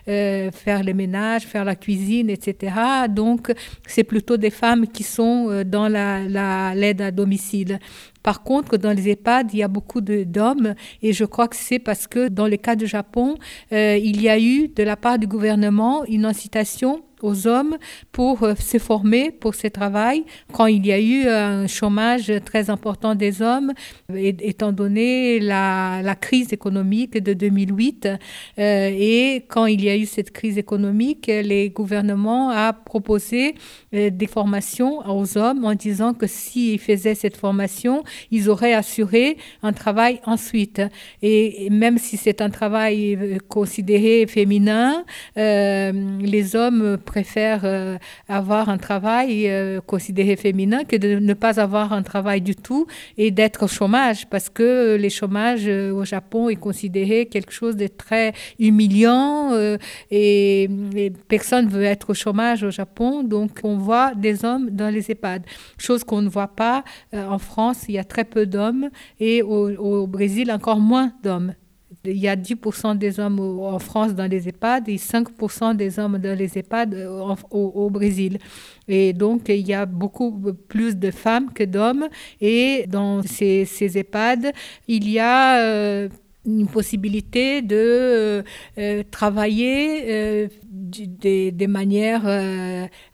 faire 0.06 0.84
les 0.84 0.94
ménages, 0.94 1.44
faire 1.44 1.66
la 1.66 1.76
cuisine, 1.76 2.30
etc. 2.30 2.76
Donc, 3.10 3.54
c'est 3.88 4.04
plutôt 4.04 4.38
des 4.38 4.50
femmes 4.50 4.88
qui 4.88 5.04
sont 5.04 5.64
dans 5.66 5.88
l'aide 5.88 7.00
la, 7.00 7.06
à 7.06 7.12
domicile. 7.12 7.80
Par 8.28 8.44
contre, 8.44 8.76
dans 8.76 8.92
les 8.92 9.08
EHPAD, 9.08 9.54
il 9.54 9.60
y 9.60 9.64
a 9.64 9.70
beaucoup 9.70 10.02
d'hommes 10.02 10.76
et 11.02 11.14
je 11.14 11.24
crois 11.24 11.48
que 11.48 11.56
c'est 11.56 11.80
parce 11.80 12.08
que 12.08 12.28
dans 12.28 12.48
le 12.48 12.58
cas 12.58 12.76
du 12.76 12.86
Japon, 12.86 13.38
euh, 13.72 13.98
il 13.98 14.22
y 14.22 14.28
a 14.28 14.38
eu 14.38 14.68
de 14.68 14.84
la 14.84 14.98
part 14.98 15.18
du 15.18 15.28
gouvernement 15.28 16.04
une 16.06 16.26
incitation 16.26 17.04
aux 17.22 17.48
hommes 17.48 17.78
pour 18.12 18.44
euh, 18.44 18.54
se 18.56 18.78
former 18.78 19.32
pour 19.32 19.56
ce 19.56 19.68
travail 19.68 20.24
quand 20.52 20.68
il 20.68 20.86
y 20.86 20.92
a 20.92 21.00
eu 21.00 21.28
un 21.28 21.68
chômage 21.68 22.32
très 22.46 22.70
important 22.70 23.16
des 23.16 23.42
hommes, 23.42 23.74
étant 24.16 24.72
donné 24.72 25.40
la, 25.40 26.02
la 26.04 26.16
crise 26.16 26.54
économique 26.54 27.22
de 27.22 27.34
2008. 27.34 28.08
Euh, 28.60 28.92
et 28.94 29.46
quand 29.48 29.66
il 29.66 29.84
y 29.84 29.90
a 29.90 29.98
eu 29.98 30.06
cette 30.06 30.32
crise 30.32 30.58
économique, 30.58 31.28
les 31.28 31.70
gouvernements 31.70 32.50
ont 32.50 32.74
proposé 32.86 33.56
euh, 33.94 34.10
des 34.10 34.28
formations 34.28 35.00
aux 35.10 35.38
hommes 35.38 35.66
en 35.66 35.76
disant 35.76 36.14
que 36.14 36.28
s'ils 36.28 36.80
faisaient 36.80 37.16
cette 37.16 37.38
formation, 37.38 38.04
ils 38.32 38.50
auraient 38.50 38.74
assuré 38.74 39.38
un 39.64 39.74
travail 39.74 40.20
ensuite. 40.26 40.82
Et 41.22 41.70
même 41.70 41.98
si 41.98 42.18
c'est 42.18 42.42
un 42.42 42.50
travail 42.50 43.38
considéré 43.48 44.26
féminin, 44.28 45.04
les 45.36 46.56
hommes 46.56 46.98
préfèrent 47.08 47.62
euh, 47.64 47.98
avoir 48.28 48.70
un 48.70 48.78
travail 48.78 49.48
euh, 49.48 49.80
considéré 49.82 50.36
féminin 50.36 50.84
que 50.84 50.98
de 50.98 51.18
ne 51.18 51.34
pas 51.34 51.60
avoir 51.60 51.94
un 51.94 52.04
travail 52.04 52.42
du 52.42 52.56
tout 52.56 52.86
et 53.18 53.32
d'être 53.32 53.64
au 53.64 53.68
chômage 53.68 54.28
parce 54.30 54.50
que 54.50 54.98
le 55.00 55.10
chômage 55.10 55.64
euh, 55.68 55.92
au 55.92 56.06
Japon 56.06 56.50
est 56.50 56.58
considéré 56.58 57.26
quelque 57.26 57.54
chose 57.54 57.76
de 57.78 57.88
très 57.88 58.34
humiliant 58.60 59.52
et, 60.12 60.70
personne 61.28 61.66
ne 61.66 61.72
veut 61.72 61.84
être 61.84 62.12
au 62.12 62.14
chômage 62.14 62.64
au 62.64 62.72
Japon. 62.72 63.24
Donc 63.24 63.52
on 63.64 63.78
voit 63.78 64.14
des 64.14 64.44
hommes 64.44 64.70
dans 64.70 64.94
les 64.94 65.10
EHPAD, 65.10 65.44
chose 65.78 66.04
qu'on 66.04 66.22
ne 66.22 66.30
voit 66.30 66.54
pas 66.64 66.84
en 67.14 67.40
France. 67.40 67.86
Il 67.88 67.96
y 67.96 68.00
a 68.00 68.04
très 68.04 68.26
peu 68.26 68.46
d'hommes 68.46 68.90
et 69.20 69.42
au 69.42 70.08
Brésil 70.08 70.52
encore 70.52 70.80
moins 70.80 71.14
d'hommes 71.24 71.54
il 72.12 72.18
y 72.18 72.28
a 72.28 72.36
10% 72.36 72.98
des 72.98 73.20
hommes 73.20 73.40
en 73.40 73.80
France 73.80 74.16
dans 74.16 74.30
les 74.30 74.48
EHPAD 74.48 74.90
et 74.90 74.98
5% 74.98 75.76
des 75.76 76.00
hommes 76.00 76.18
dans 76.18 76.38
les 76.38 76.58
EHPAD 76.58 76.94
euh, 76.94 77.36
au, 77.52 77.90
Brésil. 77.90 78.40
Et 78.88 79.14
donc, 79.14 79.50
il 79.50 79.68
y 79.68 79.74
a 79.74 79.86
beaucoup 79.86 80.32
plus 80.68 80.96
de 80.96 81.12
femmes 81.12 81.52
que 81.54 81.64
d'hommes. 81.64 82.08
Et 82.40 82.86
dans 82.88 83.22
ces, 83.24 83.68
EHPAD, 83.98 84.54
il 84.88 85.10
y 85.10 85.20
a... 85.20 85.60
Euh, 85.60 86.10
une 86.48 86.68
possibilité 86.68 87.62
de 87.62 87.76
euh, 87.76 88.44
euh, 88.78 89.04
travailler 89.12 90.06
euh, 90.08 90.48
des, 90.64 91.68
manières 91.68 92.26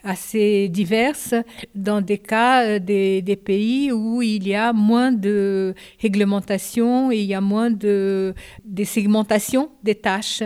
assez 0.03 0.69
diverses 0.69 1.33
dans 1.73 2.01
des 2.01 2.19
cas 2.19 2.77
des, 2.77 3.23
des, 3.23 3.35
pays 3.35 3.91
où 3.91 4.21
il 4.21 4.47
y 4.47 4.53
a 4.53 4.71
moins 4.73 5.11
de 5.11 5.73
réglementation 5.99 7.11
et 7.11 7.17
il 7.17 7.25
y 7.25 7.33
a 7.33 7.41
moins 7.41 7.71
de, 7.71 8.35
de 8.63 8.83
segmentation 8.83 9.71
des 9.81 9.95
tâches. 9.95 10.43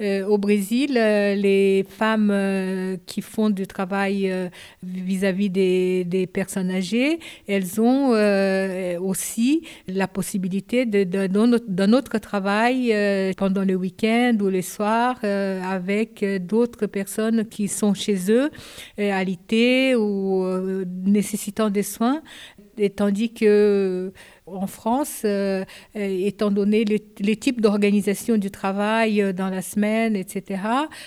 Euh, 0.00 0.24
au 0.26 0.38
Brésil, 0.38 0.96
euh, 0.96 1.34
les 1.34 1.84
femmes 1.88 2.30
euh, 2.30 2.96
qui 3.06 3.20
font 3.20 3.50
du 3.50 3.66
travail 3.66 4.32
vis-à-vis 4.82 5.50
des, 5.50 6.28
personnes 6.32 6.70
âgées, 6.70 7.18
elles 7.46 7.80
ont 7.80 8.10
aussi 9.00 9.62
la 9.86 10.06
possibilité 10.06 10.86
d'un 10.86 11.92
autre 11.92 12.18
travail 12.18 12.94
pendant 13.36 13.64
le 13.64 13.74
week-end 13.74 14.36
ou 14.40 14.48
les 14.48 14.62
soirs 14.62 15.18
avec 15.22 16.24
d'autres 16.46 16.86
personnes 16.86 17.46
qui 17.46 17.68
sont 17.68 17.94
chez 17.94 18.30
eux, 18.30 18.50
alité 18.98 19.96
ou 19.96 20.44
nécessitant 21.04 21.70
des 21.70 21.82
soins, 21.82 22.22
tandis 22.96 23.32
que 23.32 24.12
en 24.54 24.66
France, 24.66 25.22
euh, 25.24 25.64
étant 25.94 26.50
donné 26.50 26.84
les, 26.84 27.36
types 27.36 27.60
d'organisation 27.60 28.36
du 28.36 28.50
travail 28.50 29.22
euh, 29.22 29.32
dans 29.32 29.48
la 29.48 29.62
semaine, 29.62 30.16
etc., 30.16 30.62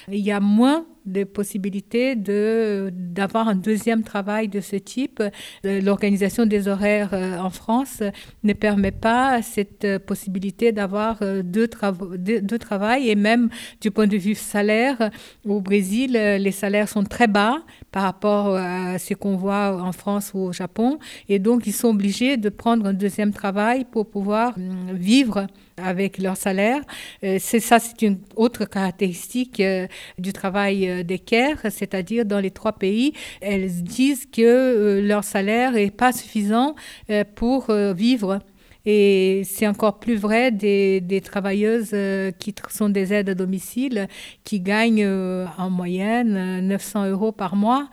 il 0.10 0.20
y 0.20 0.32
a 0.32 0.40
moins 0.40 0.86
de 1.06 1.24
possibilités 1.24 2.16
de, 2.16 2.92
d'avoir 2.94 3.48
un 3.48 3.56
deuxième 3.56 4.04
travail 4.04 4.48
de 4.48 4.60
ce 4.60 4.76
type. 4.76 5.22
Euh, 5.66 5.82
l'organisation 5.82 6.46
des 6.46 6.68
horaires 6.68 7.14
en 7.14 7.50
France 7.50 8.04
ne 8.44 8.54
permet 8.54 8.92
pas 8.92 9.42
cette 9.42 9.98
possibilité 10.00 10.72
d'avoir 10.72 11.20
deux, 11.44 11.68
travaux, 11.68 12.18
deux, 12.18 12.60
travails 12.60 13.10
et 13.10 13.16
même 13.16 13.50
du 13.82 13.92
point 13.92 14.08
de 14.08 14.18
vue 14.18 14.36
salaire, 14.36 15.10
au 15.46 15.62
Brésil, 15.62 16.14
les 16.14 16.52
salaires 16.52 16.90
sont 16.90 17.04
très 17.04 17.28
bas 17.28 17.58
par 17.92 18.04
rapport 18.04 18.56
à 18.56 18.98
ce 19.00 19.14
qu'on 19.14 19.36
voit 19.36 19.82
en 19.82 19.92
France 19.92 20.32
ou 20.34 20.40
au 20.40 20.54
Japon 20.54 21.00
et 21.30 21.40
donc 21.40 21.68
ils 21.68 21.74
sont 21.74 21.90
obligés 21.90 22.38
de 22.38 22.50
prendre 22.50 22.86
un 22.86 22.94
deuxième 22.94 23.34
travail 23.34 23.86
pour 23.86 24.10
pouvoir 24.10 24.54
euh, 24.58 24.94
vivre 24.94 25.48
avec 25.78 26.18
leur 26.18 26.38
salaire. 26.38 26.82
Euh, 27.24 27.38
c'est 27.40 27.60
ça, 27.60 27.80
c'est 27.80 28.02
une 28.02 28.20
autre 28.36 28.66
caractéristique 28.66 29.60
euh, 29.60 29.88
du 30.18 30.34
travail 30.34 31.04
d'équerre, 31.04 31.58
c'est-à-dire 31.70 32.26
dans 32.26 32.40
les 32.40 32.52
trois 32.52 32.74
pays, 32.74 33.14
elles 33.42 33.84
disent 33.84 34.26
que 34.26 35.02
leur 35.04 35.24
salaire 35.24 35.74
n'est 35.74 35.92
pas 35.92 36.12
suffisant 36.12 36.76
pour 37.36 37.72
vivre. 37.72 38.40
Et 38.86 39.44
c'est 39.46 39.68
encore 39.68 40.00
plus 40.00 40.16
vrai 40.16 40.52
des 40.52 41.22
travailleuses 41.24 41.96
qui 42.40 42.56
sont 42.70 42.90
des 42.90 43.14
aides 43.14 43.30
à 43.30 43.36
domicile, 43.36 44.08
qui 44.44 44.60
gagnent 44.60 45.08
en 45.58 45.70
moyenne 45.70 46.68
900 46.68 47.10
euros 47.10 47.32
par 47.32 47.56
mois 47.56 47.90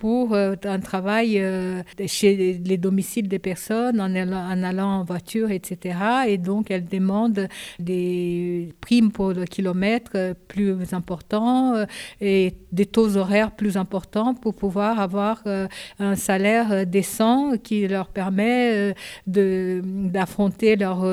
pour 0.00 0.32
euh, 0.32 0.54
un 0.64 0.80
travail 0.80 1.38
euh, 1.38 1.82
chez 2.06 2.58
les 2.64 2.78
domiciles 2.78 3.28
des 3.28 3.38
personnes 3.38 4.00
en 4.00 4.14
allant, 4.14 5.00
en 5.00 5.04
voiture, 5.04 5.50
etc. 5.50 5.98
Et 6.26 6.38
donc, 6.38 6.70
elle 6.70 6.86
demande 6.86 7.48
des 7.78 8.72
primes 8.80 9.12
pour 9.12 9.34
le 9.34 9.44
kilomètre 9.44 10.12
euh, 10.14 10.32
plus 10.48 10.94
importants 10.94 11.74
et 12.22 12.54
des 12.72 12.86
taux 12.86 13.18
horaires 13.18 13.50
plus 13.50 13.76
importants 13.76 14.34
pour 14.34 14.54
pouvoir 14.54 15.00
avoir 15.00 15.42
un 15.98 16.16
salaire 16.16 16.86
décent 16.86 17.52
qui 17.62 17.86
leur 17.86 18.08
permet 18.08 18.94
d'affronter 19.26 20.76
leurs 20.76 21.04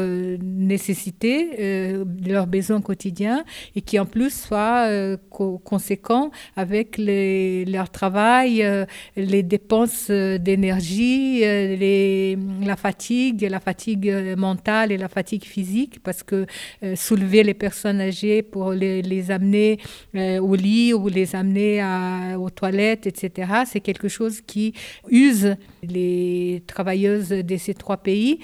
nécessités, 0.42 1.94
leurs 2.26 2.48
besoins 2.48 2.82
quotidiens 2.82 3.44
et 3.76 3.82
qui 3.82 4.00
en 4.00 4.06
plus 4.06 4.34
soit 4.34 4.88
conséquent 5.64 6.32
avec 6.56 6.98
leur 6.98 7.90
travail 7.90 8.64
les 9.16 9.44
dépenses 9.44 10.08
euh, 10.10 10.38
d'énergie, 10.38 11.42
euh, 11.44 12.36
la 12.62 12.76
fatigue, 12.76 13.48
la 13.50 13.60
fatigue 13.60 14.12
mentale 14.38 14.92
et 14.92 14.98
la 14.98 15.08
fatigue 15.08 15.44
physique, 15.44 16.02
parce 16.04 16.24
que 16.24 16.46
soulever 16.96 17.44
les 17.44 17.54
personnes 17.54 18.02
âgées 18.02 18.42
pour 18.42 18.72
les, 18.72 19.32
amener 19.32 19.80
au 20.16 20.56
lit 20.56 20.94
ou 20.94 21.08
les 21.08 21.36
amener 21.36 21.84
aux 22.38 22.50
toilettes, 22.50 23.08
etc., 23.08 23.52
c'est 23.66 23.80
quelque 23.80 24.08
chose 24.08 24.42
qui 24.42 24.74
use 25.10 25.56
les 25.84 26.64
travailleuses 26.68 27.30
de 27.30 27.58
ces 27.58 27.74
trois 27.74 27.98
pays. 27.98 28.40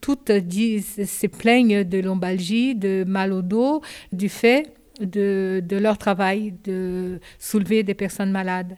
Toutes 0.00 0.28
se 0.28 1.26
plaignent 1.26 1.84
de 1.84 1.98
lombalgie, 1.98 2.74
de 2.74 3.04
mal 3.06 3.32
au 3.32 3.42
dos, 3.42 3.82
du 4.12 4.28
fait 4.28 4.76
de, 5.00 5.78
leur 5.78 5.98
travail, 5.98 6.54
de 6.64 7.20
soulever 7.38 7.82
des 7.82 7.94
personnes 7.94 8.30
malades 8.30 8.76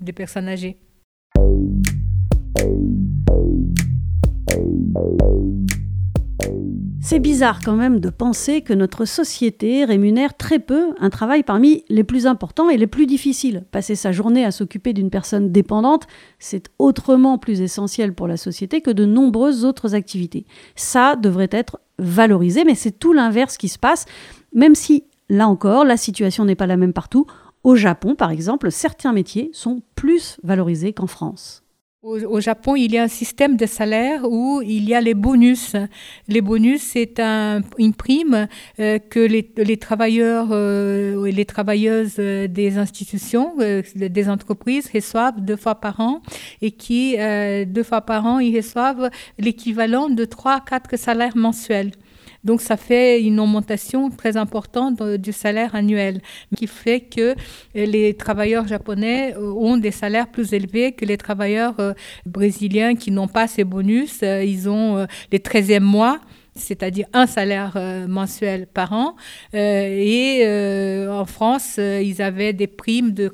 des 0.00 0.12
personnes 0.12 0.48
âgées. 0.48 0.78
C'est 7.08 7.20
bizarre 7.20 7.60
quand 7.64 7.76
même 7.76 8.00
de 8.00 8.10
penser 8.10 8.62
que 8.62 8.72
notre 8.72 9.04
société 9.04 9.84
rémunère 9.84 10.36
très 10.36 10.58
peu 10.58 10.92
un 10.98 11.08
travail 11.08 11.44
parmi 11.44 11.84
les 11.88 12.02
plus 12.02 12.26
importants 12.26 12.68
et 12.68 12.76
les 12.76 12.88
plus 12.88 13.06
difficiles. 13.06 13.64
Passer 13.70 13.94
sa 13.94 14.10
journée 14.10 14.44
à 14.44 14.50
s'occuper 14.50 14.92
d'une 14.92 15.08
personne 15.08 15.52
dépendante, 15.52 16.08
c'est 16.40 16.68
autrement 16.80 17.38
plus 17.38 17.60
essentiel 17.60 18.12
pour 18.12 18.26
la 18.26 18.36
société 18.36 18.80
que 18.80 18.90
de 18.90 19.04
nombreuses 19.04 19.64
autres 19.64 19.94
activités. 19.94 20.46
Ça 20.74 21.14
devrait 21.14 21.48
être 21.52 21.78
valorisé, 22.00 22.64
mais 22.64 22.74
c'est 22.74 22.98
tout 22.98 23.12
l'inverse 23.12 23.56
qui 23.56 23.68
se 23.68 23.78
passe, 23.78 24.06
même 24.52 24.74
si, 24.74 25.04
là 25.28 25.46
encore, 25.46 25.84
la 25.84 25.96
situation 25.96 26.44
n'est 26.44 26.56
pas 26.56 26.66
la 26.66 26.76
même 26.76 26.92
partout. 26.92 27.24
Au 27.66 27.74
Japon, 27.74 28.14
par 28.14 28.30
exemple, 28.30 28.70
certains 28.70 29.12
métiers 29.12 29.50
sont 29.52 29.82
plus 29.96 30.38
valorisés 30.44 30.92
qu'en 30.92 31.08
France. 31.08 31.64
Au, 32.00 32.38
Japon, 32.38 32.76
il 32.76 32.92
y 32.92 32.98
a 32.98 33.02
un 33.02 33.08
système 33.08 33.56
de 33.56 33.66
salaire 33.66 34.22
où 34.30 34.62
il 34.62 34.88
y 34.88 34.94
a 34.94 35.00
les 35.00 35.14
bonus. 35.14 35.74
Les 36.28 36.40
bonus, 36.42 36.80
c'est 36.80 37.18
une 37.18 37.94
prime 37.94 38.46
euh, 38.78 39.00
que 39.00 39.18
les, 39.18 39.76
travailleurs 39.78 40.50
euh, 40.52 41.24
et 41.24 41.32
les 41.32 41.44
travailleuses 41.44 42.20
euh, 42.20 42.46
des 42.46 42.78
institutions, 42.78 43.56
des 43.96 44.28
entreprises 44.28 44.88
reçoivent 44.94 45.40
deux 45.40 45.56
fois 45.56 45.74
par 45.74 45.98
an 45.98 46.22
et 46.62 46.70
qui, 46.70 47.16
deux 47.66 47.82
fois 47.82 48.02
par 48.02 48.26
an, 48.26 48.38
ils 48.38 48.56
reçoivent 48.56 49.10
l'équivalent 49.40 50.08
de 50.08 50.24
trois 50.24 50.58
à 50.58 50.60
quatre 50.60 50.96
salaires 50.96 51.36
mensuels. 51.36 51.90
Donc 52.46 52.60
ça 52.60 52.76
fait 52.76 53.20
une 53.20 53.40
augmentation 53.40 54.08
très 54.08 54.36
importante 54.36 55.02
du 55.02 55.32
salaire 55.32 55.74
annuel, 55.74 56.20
qui 56.56 56.68
fait 56.68 57.00
que 57.00 57.34
les 57.74 58.14
travailleurs 58.14 58.68
japonais 58.68 59.34
euh, 59.34 59.52
ont 59.52 59.76
des 59.76 59.90
salaires 59.90 60.28
plus 60.28 60.52
élevés 60.52 60.92
que 60.92 61.04
les 61.04 61.16
travailleurs 61.16 61.74
euh, 61.80 61.92
brésiliens 62.24 62.94
qui 62.94 63.10
n'ont 63.10 63.26
pas 63.26 63.48
ces 63.48 63.64
bonus. 63.64 64.20
Euh, 64.22 64.44
ils 64.44 64.68
ont 64.68 65.06
les 65.32 65.40
13e 65.40 65.80
mois 65.80 66.20
c'est-à-dire 66.56 67.06
un 67.12 67.26
salaire 67.26 67.72
euh, 67.76 68.06
mensuel 68.06 68.66
par 68.66 68.92
an. 68.92 69.16
Euh, 69.54 69.86
et 69.88 70.42
euh, 70.44 71.12
en 71.12 71.24
France, 71.24 71.78
ils 71.78 72.22
avaient 72.22 72.52
des 72.52 72.66
primes 72.66 73.12
de 73.12 73.32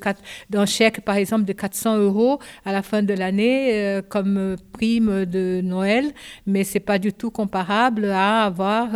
d'un 0.50 0.66
chèque, 0.66 1.02
par 1.02 1.16
exemple, 1.16 1.44
de 1.44 1.52
400 1.52 1.98
euros 1.98 2.38
à 2.64 2.72
la 2.72 2.82
fin 2.82 3.02
de 3.02 3.14
l'année 3.14 4.00
comme 4.08 4.56
prime 4.72 5.24
de 5.24 5.60
Noël, 5.62 6.12
mais 6.46 6.64
c'est 6.64 6.80
pas 6.80 6.98
du 6.98 7.12
tout 7.12 7.30
comparable 7.30 8.06
à 8.06 8.44
avoir 8.44 8.88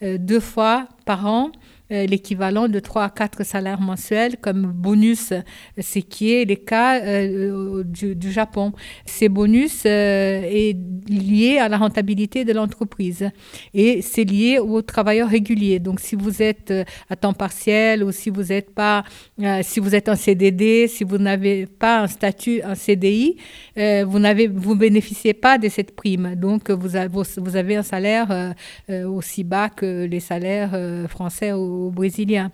deux 0.00 0.40
fois 0.40 0.88
par 1.04 1.26
an 1.26 1.52
euh, 1.92 2.06
l'équivalent 2.06 2.68
de 2.68 2.78
3 2.78 3.04
à 3.04 3.10
4 3.10 3.44
salaires 3.44 3.80
mensuels 3.80 4.38
comme 4.40 4.62
bonus, 4.62 5.34
ce 5.78 5.98
qui 5.98 6.32
est 6.32 6.46
le 6.46 6.54
cas 6.54 7.02
euh, 7.02 7.84
du, 7.84 8.32
Japon. 8.32 8.72
Ces 9.04 9.28
bonus 9.28 9.82
euh, 9.84 10.42
est 10.42 10.76
lié 11.08 11.58
à 11.58 11.68
la 11.68 11.76
rentabilité 11.76 12.46
de 12.46 12.52
l'entreprise 12.54 13.28
et 13.74 14.00
c'est 14.00 14.24
lié 14.24 14.58
aux 14.58 14.80
travailleurs 14.80 15.28
réguliers. 15.28 15.80
Donc 15.80 16.00
si 16.00 16.16
vous 16.16 16.40
êtes 16.40 16.72
à 17.10 17.16
temps 17.16 17.34
partiel 17.34 18.02
ou 18.04 18.10
si 18.10 18.30
vous 18.30 18.52
êtes 18.52 18.70
pas, 18.74 19.04
si 19.62 19.80
vous 19.80 19.94
êtes 19.94 20.08
en 20.08 20.16
CDD, 20.16 20.86
si 20.88 21.04
vous 21.04 21.18
n'avez 21.18 21.66
pas 21.66 22.00
un 22.00 22.06
statut 22.06 22.62
en 22.64 22.74
CDI, 22.74 23.36
vous 23.76 24.18
n'avez, 24.18 24.46
vous 24.46 24.76
bénéficiez 24.76 25.34
pas 25.34 25.58
de 25.58 25.68
cette 25.68 25.94
prime. 25.94 26.36
Donc 26.36 26.70
vous 26.70 26.96
avez, 26.96 27.08
vous 27.36 27.56
avez 27.56 27.76
un 27.76 27.82
salaire 27.82 28.54
aussi 28.88 29.44
bas 29.44 29.68
que 29.68 30.06
les 30.06 30.20
salaires 30.20 30.74
français 31.08 31.52
brésiliens. 31.90 32.50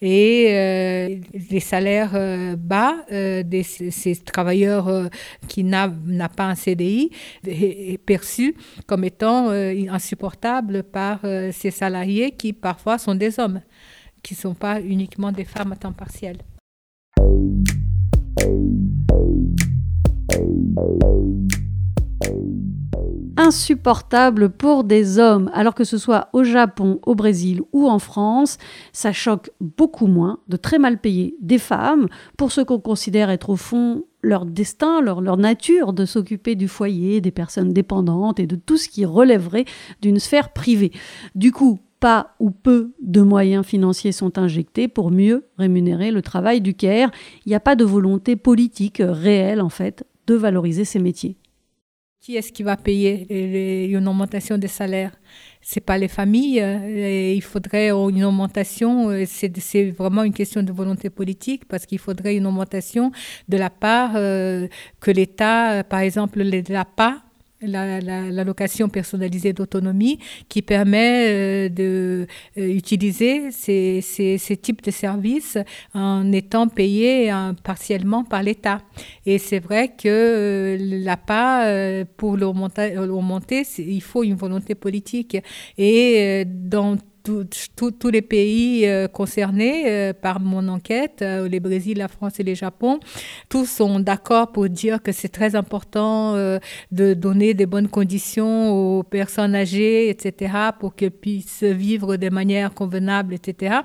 Et 0.00 0.46
euh, 0.50 1.16
les 1.50 1.60
salaires 1.60 2.12
euh, 2.14 2.56
bas 2.56 2.96
euh, 3.12 3.42
de 3.42 3.62
ces, 3.62 4.16
travailleurs 4.16 5.08
qui 5.48 5.64
n'ont 5.64 6.28
pas 6.36 6.44
un 6.46 6.54
CDI 6.54 7.10
est, 7.46 7.98
perçu 7.98 8.54
comme 8.86 9.04
étant 9.04 9.50
insupportable 9.50 10.82
par 10.82 11.20
ces 11.52 11.70
salariés 11.70 12.32
qui 12.32 12.52
parfois 12.52 12.98
sont 12.98 13.14
des 13.14 13.38
hommes, 13.38 13.60
qui 14.22 14.34
ne 14.34 14.38
sont 14.38 14.54
pas 14.54 14.80
uniquement 14.80 15.32
des 15.32 15.44
femmes 15.44 15.72
à 15.72 15.76
temps 15.76 15.92
partiel 15.92 16.38
insupportable 23.50 24.48
pour 24.48 24.84
des 24.84 25.18
hommes, 25.18 25.50
alors 25.52 25.74
que 25.74 25.82
ce 25.82 25.98
soit 25.98 26.28
au 26.32 26.44
Japon, 26.44 27.00
au 27.04 27.16
Brésil 27.16 27.62
ou 27.72 27.88
en 27.88 27.98
France, 27.98 28.58
ça 28.92 29.12
choque 29.12 29.50
beaucoup 29.60 30.06
moins 30.06 30.38
de 30.46 30.56
très 30.56 30.78
mal 30.78 30.98
payer 30.98 31.34
des 31.40 31.58
femmes 31.58 32.06
pour 32.36 32.52
ce 32.52 32.60
qu'on 32.60 32.78
considère 32.78 33.28
être 33.28 33.50
au 33.50 33.56
fond 33.56 34.04
leur 34.22 34.46
destin, 34.46 35.00
leur, 35.00 35.20
leur 35.20 35.36
nature 35.36 35.92
de 35.92 36.04
s'occuper 36.04 36.54
du 36.54 36.68
foyer, 36.68 37.20
des 37.20 37.32
personnes 37.32 37.72
dépendantes 37.72 38.38
et 38.38 38.46
de 38.46 38.54
tout 38.54 38.76
ce 38.76 38.88
qui 38.88 39.04
relèverait 39.04 39.64
d'une 40.00 40.20
sphère 40.20 40.52
privée. 40.52 40.92
Du 41.34 41.50
coup, 41.50 41.80
pas 41.98 42.36
ou 42.38 42.52
peu 42.52 42.92
de 43.02 43.20
moyens 43.20 43.66
financiers 43.66 44.12
sont 44.12 44.38
injectés 44.38 44.86
pour 44.86 45.10
mieux 45.10 45.44
rémunérer 45.58 46.12
le 46.12 46.22
travail 46.22 46.60
du 46.60 46.74
CARE. 46.74 47.10
Il 47.44 47.48
n'y 47.48 47.56
a 47.56 47.60
pas 47.60 47.74
de 47.74 47.84
volonté 47.84 48.36
politique 48.36 49.02
réelle, 49.04 49.60
en 49.60 49.70
fait, 49.70 50.06
de 50.28 50.36
valoriser 50.36 50.84
ces 50.84 51.00
métiers. 51.00 51.39
Qui 52.20 52.36
est-ce 52.36 52.52
qui 52.52 52.62
va 52.62 52.76
payer 52.76 53.86
une 53.90 54.06
augmentation 54.06 54.58
des 54.58 54.68
salaires? 54.68 55.12
C'est 55.62 55.80
pas 55.80 55.96
les 55.96 56.06
familles. 56.06 56.60
Euh, 56.60 57.32
il 57.34 57.40
faudrait 57.40 57.88
une 57.88 58.24
augmentation. 58.24 59.08
Euh, 59.08 59.24
c'est 59.26 59.90
vraiment 59.92 60.22
une 60.24 60.34
question 60.34 60.62
de 60.62 60.70
volonté 60.70 61.08
politique 61.08 61.64
parce 61.66 61.86
qu'il 61.86 61.98
faudrait 61.98 62.36
une 62.36 62.46
augmentation 62.46 63.10
de 63.48 63.56
la 63.56 63.70
part 63.70 64.12
euh, 64.16 64.68
que 65.00 65.10
l'État, 65.10 65.82
par 65.84 66.00
exemple, 66.00 66.42
l'APA, 66.42 67.22
l'allocation 67.62 68.86
la, 68.86 68.92
personnalisée 68.92 69.52
d'autonomie 69.52 70.18
qui 70.48 70.62
permet 70.62 71.68
euh, 71.68 72.26
d'utiliser 72.56 73.40
euh, 73.46 73.50
ces, 73.50 74.00
ces, 74.38 74.56
types 74.56 74.82
de 74.82 74.90
services 74.90 75.58
en 75.94 76.32
étant 76.32 76.68
payés 76.68 77.30
hein, 77.30 77.54
partiellement 77.62 78.24
par 78.24 78.42
l'État. 78.42 78.80
Et 79.26 79.38
c'est 79.38 79.60
vrai 79.60 79.88
que 79.88 80.08
euh, 80.08 80.76
l'APA, 80.80 81.66
euh, 81.66 82.04
pour 82.16 82.36
l'augmenter, 82.36 83.62
il 83.78 84.02
faut 84.02 84.24
une 84.24 84.34
volonté 84.34 84.74
politique. 84.74 85.36
Et 85.78 86.44
dans 86.46 86.96
tous 87.22 88.10
les 88.10 88.22
pays 88.22 88.86
euh, 88.86 89.08
concernés 89.08 89.84
euh, 89.86 90.12
par 90.12 90.40
mon 90.40 90.68
enquête, 90.68 91.22
euh, 91.22 91.48
les 91.48 91.60
Brésil, 91.60 91.98
la 91.98 92.08
France 92.08 92.40
et 92.40 92.42
le 92.42 92.54
Japon, 92.54 93.00
tous 93.48 93.66
sont 93.66 94.00
d'accord 94.00 94.52
pour 94.52 94.68
dire 94.68 95.02
que 95.02 95.12
c'est 95.12 95.28
très 95.28 95.54
important 95.54 96.34
de 96.92 97.14
donner 97.14 97.54
des 97.54 97.66
bonnes 97.66 97.88
conditions 97.88 98.70
aux 98.72 99.02
personnes 99.02 99.54
âgées, 99.54 100.08
etc., 100.08 100.52
pour 100.78 100.94
qu'elles 100.94 101.10
puissent 101.10 101.62
vivre 101.62 102.16
de 102.16 102.28
manière 102.30 102.72
convenable, 102.74 103.34
etc. 103.34 103.76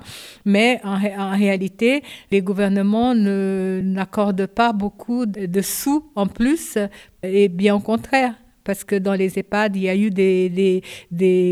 Mais 0.44 0.80
en, 0.84 0.96
réalité, 1.30 2.02
les 2.30 2.42
gouvernements 2.42 3.14
n'accordent 3.14 4.46
pas 4.46 4.72
beaucoup 4.72 5.26
de, 5.26 5.46
de 5.46 5.60
sous 5.60 6.04
en 6.14 6.26
plus, 6.26 6.78
et 7.22 7.48
bien 7.48 7.74
au 7.74 7.80
contraire 7.80 8.34
parce 8.66 8.82
que 8.82 8.96
dans 8.96 9.14
les 9.14 9.38
EHPAD, 9.38 9.76
il 9.76 9.82
y 9.82 9.88
a 9.88 9.94
eu 9.94 10.10
des, 10.10 10.82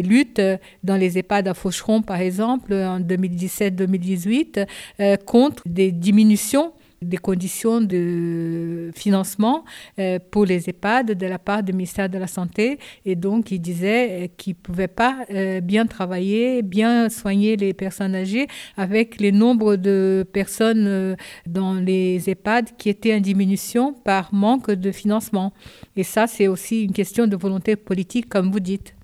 luttes 0.02 0.42
dans 0.82 0.96
les 0.96 1.16
EHPAD 1.16 1.48
à 1.48 1.54
Faucheron, 1.54 2.02
par 2.02 2.20
exemple, 2.20 2.74
en 2.74 2.98
2017-2018, 3.00 4.66
euh, 5.00 5.16
contre 5.16 5.62
des 5.64 5.92
diminutions 5.92 6.72
des 7.04 7.16
conditions 7.16 7.80
de 7.80 8.90
financement 8.94 9.64
euh, 9.98 10.18
pour 10.30 10.44
les 10.44 10.68
EHPAD 10.68 11.12
de 11.12 11.26
la 11.26 11.38
part 11.38 11.62
du 11.62 11.72
ministère 11.72 12.08
de 12.08 12.18
la 12.18 12.26
Santé. 12.26 12.78
Et 13.04 13.16
donc, 13.16 13.50
il 13.50 13.60
disait 13.60 14.24
euh, 14.24 14.26
qu'ils 14.36 14.54
ne 14.54 14.58
pouvaient 14.58 14.88
pas 14.88 15.24
euh, 15.30 15.60
bien 15.60 15.86
travailler, 15.86 16.62
bien 16.62 17.08
soigner 17.08 17.56
les 17.56 17.72
personnes 17.74 18.14
âgées 18.14 18.46
avec 18.76 19.20
les 19.20 19.32
nombres 19.32 19.76
de 19.76 20.26
personnes 20.32 21.16
dans 21.46 21.74
les 21.74 22.28
EHPAD 22.28 22.76
qui 22.76 22.88
étaient 22.88 23.14
en 23.14 23.20
diminution 23.20 23.92
par 23.92 24.32
manque 24.32 24.70
de 24.70 24.92
financement. 24.92 25.52
Et 25.96 26.02
ça, 26.02 26.26
c'est 26.26 26.48
aussi 26.48 26.84
une 26.84 26.92
question 26.92 27.26
de 27.26 27.36
volonté 27.36 27.76
politique, 27.76 28.28
comme 28.28 28.50
vous 28.50 28.60
dites. 28.60 28.94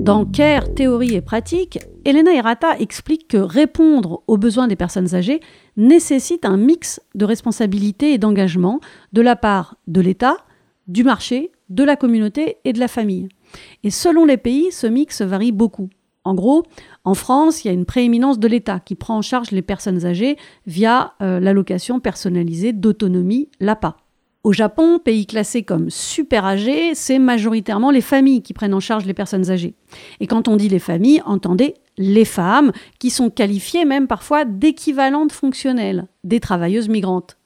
Dans 0.00 0.24
Care, 0.24 0.72
théorie 0.74 1.14
et 1.14 1.20
pratique, 1.20 1.78
Elena 2.04 2.32
Hirata 2.32 2.78
explique 2.78 3.28
que 3.28 3.36
répondre 3.36 4.22
aux 4.26 4.38
besoins 4.38 4.68
des 4.68 4.76
personnes 4.76 5.14
âgées 5.14 5.40
nécessite 5.76 6.44
un 6.44 6.56
mix 6.56 7.00
de 7.14 7.24
responsabilités 7.24 8.14
et 8.14 8.18
d'engagement 8.18 8.80
de 9.12 9.20
la 9.20 9.36
part 9.36 9.76
de 9.86 10.00
l'État, 10.00 10.36
du 10.86 11.04
marché, 11.04 11.52
de 11.68 11.84
la 11.84 11.96
communauté 11.96 12.56
et 12.64 12.72
de 12.72 12.80
la 12.80 12.88
famille. 12.88 13.28
Et 13.84 13.90
selon 13.90 14.24
les 14.24 14.38
pays, 14.38 14.72
ce 14.72 14.86
mix 14.86 15.20
varie 15.22 15.52
beaucoup. 15.52 15.90
En 16.24 16.34
gros, 16.34 16.64
en 17.04 17.14
France, 17.14 17.64
il 17.64 17.68
y 17.68 17.70
a 17.70 17.74
une 17.74 17.86
prééminence 17.86 18.38
de 18.38 18.48
l'État 18.48 18.80
qui 18.80 18.94
prend 18.94 19.16
en 19.16 19.22
charge 19.22 19.50
les 19.50 19.62
personnes 19.62 20.04
âgées 20.04 20.36
via 20.66 21.14
euh, 21.22 21.40
l'allocation 21.40 22.00
personnalisée 22.00 22.72
d'autonomie, 22.72 23.48
l'APA. 23.58 23.96
Au 24.42 24.54
Japon, 24.54 24.98
pays 24.98 25.26
classé 25.26 25.64
comme 25.64 25.90
super 25.90 26.46
âgé, 26.46 26.94
c'est 26.94 27.18
majoritairement 27.18 27.90
les 27.90 28.00
familles 28.00 28.42
qui 28.42 28.54
prennent 28.54 28.72
en 28.72 28.80
charge 28.80 29.04
les 29.04 29.12
personnes 29.12 29.50
âgées. 29.50 29.74
Et 30.18 30.26
quand 30.26 30.48
on 30.48 30.56
dit 30.56 30.70
les 30.70 30.78
familles, 30.78 31.22
entendez 31.26 31.74
les 32.00 32.24
femmes, 32.24 32.72
qui 32.98 33.10
sont 33.10 33.30
qualifiées 33.30 33.84
même 33.84 34.08
parfois 34.08 34.44
d'équivalentes 34.44 35.32
fonctionnelles, 35.32 36.06
des 36.24 36.40
travailleuses 36.40 36.88
migrantes. 36.88 37.36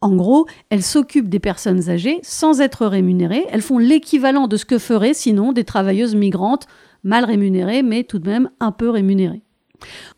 En 0.00 0.16
gros, 0.16 0.46
elles 0.70 0.82
s'occupent 0.82 1.28
des 1.28 1.40
personnes 1.40 1.90
âgées 1.90 2.18
sans 2.22 2.60
être 2.60 2.86
rémunérées, 2.86 3.46
elles 3.50 3.62
font 3.62 3.78
l'équivalent 3.78 4.48
de 4.48 4.56
ce 4.56 4.64
que 4.64 4.78
feraient 4.78 5.14
sinon 5.14 5.52
des 5.52 5.64
travailleuses 5.64 6.14
migrantes 6.14 6.66
mal 7.04 7.24
rémunérées, 7.24 7.82
mais 7.82 8.02
tout 8.02 8.18
de 8.18 8.28
même 8.28 8.50
un 8.60 8.72
peu 8.72 8.88
rémunérées. 8.88 9.42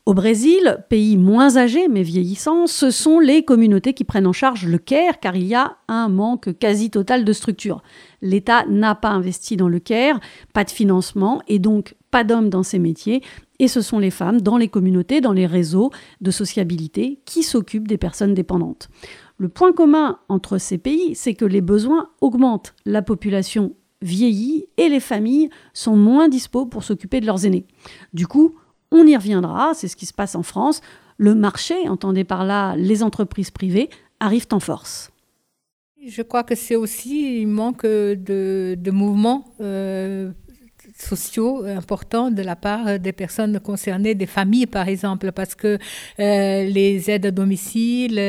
Au 0.07 0.15
Brésil, 0.15 0.85
pays 0.89 1.19
moins 1.19 1.57
âgé 1.57 1.89
mais 1.89 2.03
vieillissant, 2.03 2.67
ce 2.67 2.91
sont 2.91 3.19
les 3.19 3.45
communautés 3.45 3.93
qui 3.93 4.05
prennent 4.05 4.27
en 4.27 4.33
charge 4.33 4.67
le 4.67 4.79
CARE 4.79 5.19
car 5.21 5.37
il 5.37 5.47
y 5.47 5.55
a 5.55 5.77
un 5.89 6.09
manque 6.09 6.57
quasi 6.59 6.91
total 6.91 7.25
de 7.25 7.33
structures. 7.33 7.83
L'État 8.23 8.65
n'a 8.69 8.95
pas 8.95 9.11
investi 9.11 9.57
dans 9.57 9.69
le 9.69 9.79
CARE, 9.79 10.21
pas 10.55 10.65
de 10.65 10.71
financement 10.71 11.43
et 11.49 11.59
donc 11.59 11.95
pas 12.11 12.25
d'hommes 12.25 12.49
dans 12.49 12.63
ces 12.63 12.79
métiers. 12.79 13.23
Et 13.61 13.69
ce 13.69 13.83
sont 13.83 13.99
les 13.99 14.11
femmes 14.11 14.41
dans 14.41 14.57
les 14.57 14.69
communautés, 14.69 15.21
dans 15.21 15.35
les 15.35 15.47
réseaux 15.47 15.91
de 16.23 16.31
sociabilité 16.31 17.21
qui 17.27 17.43
s'occupent 17.43 17.87
des 17.87 17.99
personnes 17.99 18.33
dépendantes. 18.33 18.89
Le 19.37 19.51
point 19.51 19.73
commun 19.75 20.19
entre 20.31 20.57
ces 20.57 20.79
pays, 20.79 21.15
c'est 21.15 21.35
que 21.35 21.45
les 21.45 21.61
besoins 21.61 22.09
augmentent. 22.23 22.75
La 22.87 23.03
population 23.03 23.77
vieillit 24.01 24.65
et 24.79 24.89
les 24.89 24.99
familles 24.99 25.51
sont 25.75 25.95
moins 25.95 26.31
dispos 26.31 26.65
pour 26.65 26.85
s'occuper 26.85 27.21
de 27.21 27.27
leurs 27.27 27.45
aînés. 27.45 27.67
Du 28.15 28.27
coup, 28.27 28.55
on 28.91 29.07
y 29.07 29.15
reviendra, 29.15 29.75
c'est 29.75 29.89
ce 29.89 29.97
qui 29.97 30.07
se 30.07 30.15
passe 30.15 30.35
en 30.35 30.43
France. 30.43 30.81
Le 31.19 31.35
marché, 31.35 31.87
entendez 31.87 32.25
par 32.25 32.47
là 32.47 32.75
les 32.77 33.03
entreprises 33.03 33.51
privées, 33.51 33.91
arrivent 34.21 34.49
en 34.53 34.61
force. 34.61 35.11
Je 36.07 36.23
crois 36.23 36.45
que 36.45 36.55
c'est 36.55 36.77
aussi 36.77 37.43
un 37.45 37.49
manque 37.49 37.85
de, 37.85 38.91
mouvement. 38.91 39.53
Euh, 39.61 40.33
sociaux 41.01 41.65
importants 41.65 42.31
de 42.31 42.43
la 42.43 42.57
part 42.57 42.99
des 42.99 43.13
personnes 43.13 43.59
concernées, 43.61 44.15
des 44.15 44.27
familles 44.27 44.67
par 44.67 44.89
exemple, 44.89 45.33
parce 45.33 45.55
que 45.55 45.79
les 46.19 47.11
aides 47.11 47.27
à 47.27 47.31
domicile, 47.31 48.21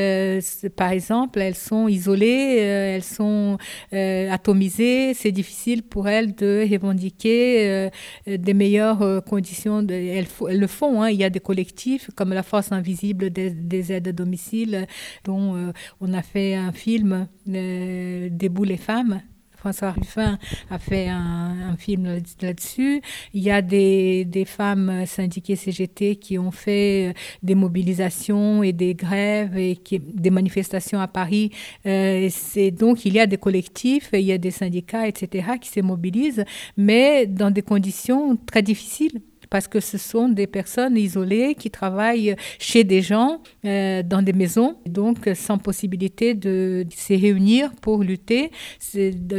par 0.76 0.92
exemple, 0.92 1.40
elles 1.40 1.56
sont 1.56 1.88
isolées, 1.88 2.58
elles 2.96 3.04
sont 3.04 3.58
atomisées, 3.92 5.14
c'est 5.14 5.32
difficile 5.32 5.84
pour 5.84 6.08
elles 6.08 6.34
de 6.36 6.66
revendiquer 6.72 7.90
des 8.28 8.54
meilleures 8.54 9.24
conditions. 9.24 9.86
Elles, 9.88 10.28
le 10.50 10.68
font, 10.68 11.02
hein. 11.02 11.10
il 11.10 11.18
y 11.18 11.24
a 11.24 11.30
des 11.30 11.40
collectifs 11.40 12.10
comme 12.16 12.34
la 12.34 12.44
Force 12.44 12.72
Invisible 12.72 13.30
des, 13.30 13.92
aides 13.92 14.08
à 14.08 14.12
domicile, 14.12 14.88
dont 15.26 15.74
on 16.00 16.14
a 16.14 16.22
fait 16.22 16.56
un 16.56 16.72
film, 16.72 17.28
Debout 17.46 18.64
les 18.64 18.78
femmes, 18.78 19.22
François 19.62 19.92
Ruffin 19.92 20.40
a 20.72 20.80
fait 20.80 21.08
un, 21.08 21.76
film 21.78 22.18
là-dessus. 22.42 23.00
Il 23.36 23.44
y 23.44 23.52
a 23.52 23.62
des, 23.62 24.26
femmes 24.48 25.06
syndiquées 25.06 25.56
CGT 25.56 26.16
qui 26.16 26.40
ont 26.40 26.50
fait 26.50 27.10
euh, 27.10 27.14
des 27.44 27.54
mobilisations 27.54 28.64
et 28.64 28.74
des 28.74 28.96
grèves 28.96 29.56
et 29.56 29.80
des 29.92 30.32
manifestations 30.32 31.00
à 31.00 31.08
Paris. 31.08 31.52
Euh, 31.86 32.28
donc 32.72 33.06
il 33.06 33.14
y 33.14 33.20
a 33.20 33.28
des 33.28 33.38
collectifs, 33.38 34.10
il 34.14 34.22
y 34.22 34.32
a 34.32 34.40
des 34.40 34.50
syndicats, 34.50 35.08
etc., 35.08 35.50
qui 35.62 35.70
se 35.70 35.82
mobilisent, 35.82 36.44
mais 36.76 37.28
dans 37.28 37.52
des 37.52 37.62
conditions 37.62 38.36
très 38.38 38.64
difficiles 38.64 39.22
parce 39.52 39.68
que 39.68 39.82
ce 39.82 39.98
sont 40.00 40.30
des 40.30 40.48
personnes 40.48 40.98
isolées 40.98 41.56
qui 41.56 41.70
travaillent 41.70 42.36
chez 42.58 42.84
des 42.86 43.02
gens 43.02 43.42
euh, 43.66 44.02
dans 44.02 44.22
des 44.22 44.32
maisons, 44.32 44.78
donc 44.86 45.30
sans 45.36 45.58
possibilité 45.58 46.34
de 46.34 46.86
se 46.96 47.14
réunir 47.14 47.72
pour 47.82 48.02
lutter. 48.02 48.50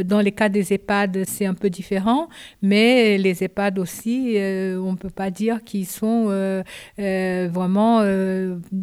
Dans 0.05 0.21
les 0.21 0.31
cas 0.31 0.49
des 0.49 0.71
EHPAD, 0.71 1.23
c'est 1.27 1.47
un 1.47 1.55
peu 1.55 1.69
différent, 1.69 2.29
mais 2.61 3.17
les 3.17 3.43
EHPAD 3.43 3.79
aussi, 3.79 4.35
euh, 4.37 4.79
on 4.79 4.91
ne 4.91 4.97
peut 4.97 5.09
pas 5.09 5.31
dire 5.31 5.63
qu'ils 5.63 5.87
sont 5.87 6.27
euh, 6.29 6.61
vraiment 7.51 8.03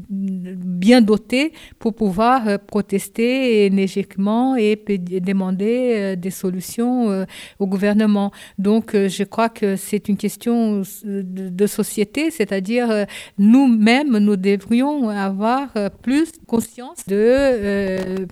bien 0.08 1.00
dotés 1.00 1.52
pour 1.78 1.94
pouvoir 1.94 2.58
protester 2.66 3.66
énergiquement 3.66 4.56
et 4.56 4.74
demander 4.76 6.16
des 6.16 6.30
solutions 6.30 7.24
au 7.60 7.66
gouvernement. 7.68 8.32
Donc, 8.58 8.96
je 8.96 9.22
crois 9.22 9.48
que 9.48 9.76
c'est 9.76 10.08
une 10.08 10.16
question 10.16 10.82
de, 11.22 11.66
société, 11.66 12.30
c'est-à-dire 12.30 12.90
euh, 12.90 13.04
nous-mêmes, 13.38 14.18
nous 14.18 14.36
devrions 14.36 15.08
avoir 15.08 15.68
euh, 15.76 15.88
plus 16.02 16.32
conscience 16.46 17.06
de, 17.06 17.16
euh, 17.16 18.26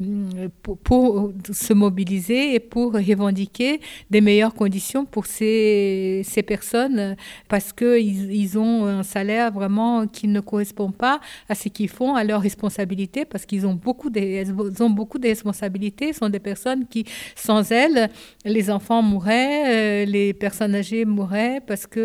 pour, 0.82 1.32
se 1.52 1.72
mobiliser 1.72 2.54
et 2.54 2.60
pour 2.60 2.94
revendiquer 2.94 3.80
des 4.10 4.20
meilleures 4.20 4.54
conditions 4.54 5.04
pour 5.04 5.26
ces, 5.26 6.22
ces 6.24 6.42
personnes 6.42 7.16
parce 7.48 7.72
qu'ils 7.72 8.32
ils 8.32 8.58
ont 8.58 8.86
un 8.86 9.02
salaire 9.02 9.52
vraiment 9.52 10.06
qui 10.06 10.26
ne 10.28 10.40
correspond 10.40 10.90
pas 10.90 11.20
à 11.48 11.54
ce 11.54 11.68
qu'ils 11.68 11.88
font, 11.88 12.14
à 12.14 12.24
leurs 12.24 12.40
responsabilités, 12.42 13.24
parce 13.24 13.46
qu'ils 13.46 13.66
ont 13.66 13.74
beaucoup 13.74 14.10
ont 14.80 14.90
beaucoup 14.90 15.18
de 15.18 15.28
responsabilités. 15.28 16.12
Sont 16.12 16.28
des 16.28 16.38
personnes 16.38 16.86
qui, 16.86 17.04
sans 17.36 17.70
elles, 17.70 18.10
les 18.44 18.70
enfants 18.70 19.02
mourraient, 19.02 20.06
les 20.06 20.32
personnes 20.32 20.74
âgées 20.74 21.04
mourraient 21.04 21.60
parce 21.66 21.86
que 21.86 21.98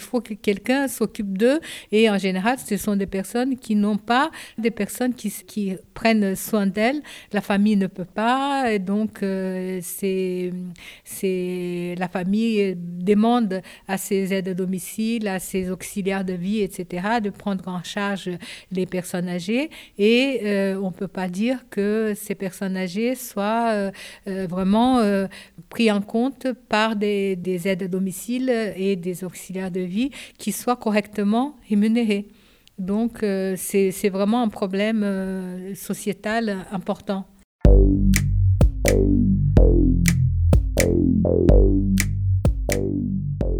il 0.00 0.06
faut 0.06 0.20
que 0.20 0.34
quelqu'un 0.34 0.88
s'occupe 0.88 1.36
d'eux. 1.36 1.60
Et 1.92 2.08
en 2.08 2.18
général, 2.18 2.56
ce 2.58 2.76
sont 2.76 2.96
des 2.96 3.06
personnes 3.06 3.56
qui 3.56 3.74
n'ont 3.76 3.98
pas, 3.98 4.30
des 4.58 4.70
personnes 4.70 5.14
qui, 5.14 5.76
prennent 5.94 6.34
soin 6.34 6.66
d'elles. 6.66 7.02
La 7.32 7.42
famille 7.42 7.76
ne 7.76 7.86
peut 7.86 8.06
pas. 8.06 8.72
Et 8.72 8.78
donc, 8.78 9.22
euh, 9.22 9.80
c'est, 9.82 10.52
la 11.98 12.08
famille 12.08 12.74
demande 12.76 13.60
à 13.86 13.98
ses 13.98 14.32
aides 14.32 14.48
à 14.48 14.54
domicile, 14.54 15.28
à 15.28 15.38
ses 15.38 15.70
auxiliaires 15.70 16.24
de 16.24 16.32
vie, 16.32 16.62
etc., 16.62 17.20
de 17.22 17.28
prendre 17.28 17.68
en 17.68 17.82
charge 17.82 18.30
les 18.72 18.86
personnes 18.86 19.28
âgées. 19.28 19.68
Et 19.98 20.40
euh, 20.44 20.80
on 20.82 20.88
ne 20.88 20.94
peut 20.94 21.08
pas 21.08 21.28
dire 21.28 21.58
que 21.68 22.14
ces 22.16 22.34
personnes 22.34 22.76
âgées 22.78 23.14
soient 23.14 23.72
euh, 23.72 23.90
vraiment 24.48 25.00
prises 25.68 25.90
en 25.90 26.00
compte 26.00 26.46
par 26.68 26.96
des, 26.96 27.36
des 27.36 27.68
aides 27.68 27.82
à 27.82 27.88
domicile 27.88 28.50
et 28.76 28.96
des 28.96 29.24
auxiliaires 29.24 29.70
de 29.70 29.80
vie 29.80 29.89
qui 30.38 30.52
soient 30.52 30.76
correctement 30.76 31.56
rémunérés. 31.68 32.28
Donc 32.78 33.22
euh, 33.22 33.54
c'est 33.58 34.08
vraiment 34.08 34.42
un 34.42 34.48
problème 34.48 35.02
euh, 35.02 35.74
sociétal 35.74 36.66
important. 36.72 37.26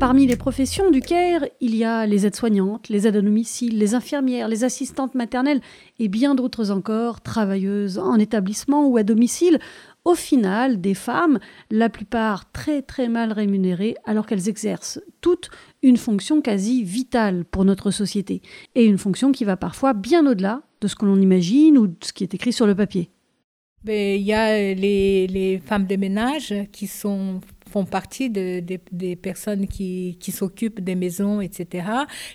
Parmi 0.00 0.26
les 0.26 0.36
professions 0.36 0.90
du 0.90 1.02
CARE, 1.02 1.44
il 1.60 1.76
y 1.76 1.84
a 1.84 2.06
les 2.06 2.24
aides-soignantes, 2.24 2.88
les 2.88 3.06
aides 3.06 3.16
à 3.16 3.20
domicile, 3.20 3.78
les 3.78 3.94
infirmières, 3.94 4.48
les 4.48 4.64
assistantes 4.64 5.14
maternelles 5.14 5.60
et 5.98 6.08
bien 6.08 6.34
d'autres 6.34 6.70
encore, 6.70 7.20
travailleuses 7.20 7.98
en 7.98 8.18
établissement 8.18 8.88
ou 8.88 8.96
à 8.96 9.02
domicile. 9.02 9.58
Au 10.04 10.14
final, 10.14 10.80
des 10.80 10.94
femmes, 10.94 11.38
la 11.70 11.90
plupart 11.90 12.50
très 12.52 12.82
très 12.82 13.08
mal 13.08 13.32
rémunérées, 13.32 13.96
alors 14.06 14.26
qu'elles 14.26 14.48
exercent 14.48 15.00
toutes 15.20 15.50
une 15.82 15.98
fonction 15.98 16.40
quasi 16.40 16.82
vitale 16.82 17.44
pour 17.44 17.64
notre 17.64 17.90
société, 17.90 18.40
et 18.74 18.84
une 18.84 18.98
fonction 18.98 19.30
qui 19.30 19.44
va 19.44 19.56
parfois 19.56 19.92
bien 19.92 20.26
au-delà 20.26 20.62
de 20.80 20.88
ce 20.88 20.94
que 20.94 21.04
l'on 21.04 21.20
imagine 21.20 21.76
ou 21.76 21.86
de 21.86 21.96
ce 22.02 22.12
qui 22.12 22.24
est 22.24 22.34
écrit 22.34 22.52
sur 22.52 22.66
le 22.66 22.74
papier. 22.74 23.10
Ben, 23.84 24.18
il 24.18 24.26
y 24.26 24.32
a 24.32 24.74
les, 24.74 25.26
les 25.26 25.58
femmes 25.58 25.86
de 25.86 25.96
ménage 25.96 26.54
qui 26.72 26.86
sont 26.86 27.40
font 27.70 27.84
partie 27.84 28.30
de, 28.30 28.62
des 28.92 29.16
personnes 29.16 29.66
qui, 29.66 30.16
qui 30.20 30.32
s'occupent 30.32 30.80
des 30.80 30.94
maisons, 30.94 31.40
etc. 31.40 31.86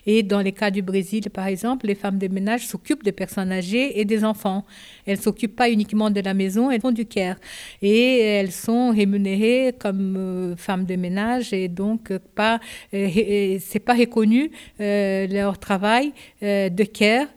Et 0.06 0.24
dans 0.24 0.42
les 0.42 0.52
cas 0.52 0.72
du 0.72 0.82
Brésil, 0.82 1.30
par 1.30 1.48
exemple, 1.48 1.88
les 1.88 1.96
femmes 1.96 2.18
de 2.18 2.28
ménage 2.28 2.68
s'occupent 2.68 3.04
des 3.04 3.12
personnes 3.12 3.52
âgées 3.52 4.00
et 4.00 4.06
des 4.06 4.24
enfants. 4.24 4.66
Elles 5.06 5.20
s'occupent 5.20 5.56
pas 5.56 5.70
uniquement 5.70 6.10
de 6.10 6.22
la 6.22 6.34
maison, 6.34 6.72
elles 6.72 6.82
font 6.82 6.92
du 6.92 7.06
care. 7.06 7.38
Et 7.82 8.20
elles 8.20 8.52
sont 8.52 8.92
rémunérées 8.92 9.76
comme 9.78 10.16
euh, 10.18 10.56
femmes 10.56 10.86
de 10.86 10.96
ménage 10.96 11.54
et 11.54 11.68
donc 11.68 12.16
pas, 12.36 12.60
euh, 12.94 13.58
c'est 13.60 13.80
pas 13.80 13.94
reconnu 13.94 14.52
euh, 14.80 15.28
leur 15.28 15.58
travail 15.60 16.14
de 16.42 16.84
care. 16.84 17.28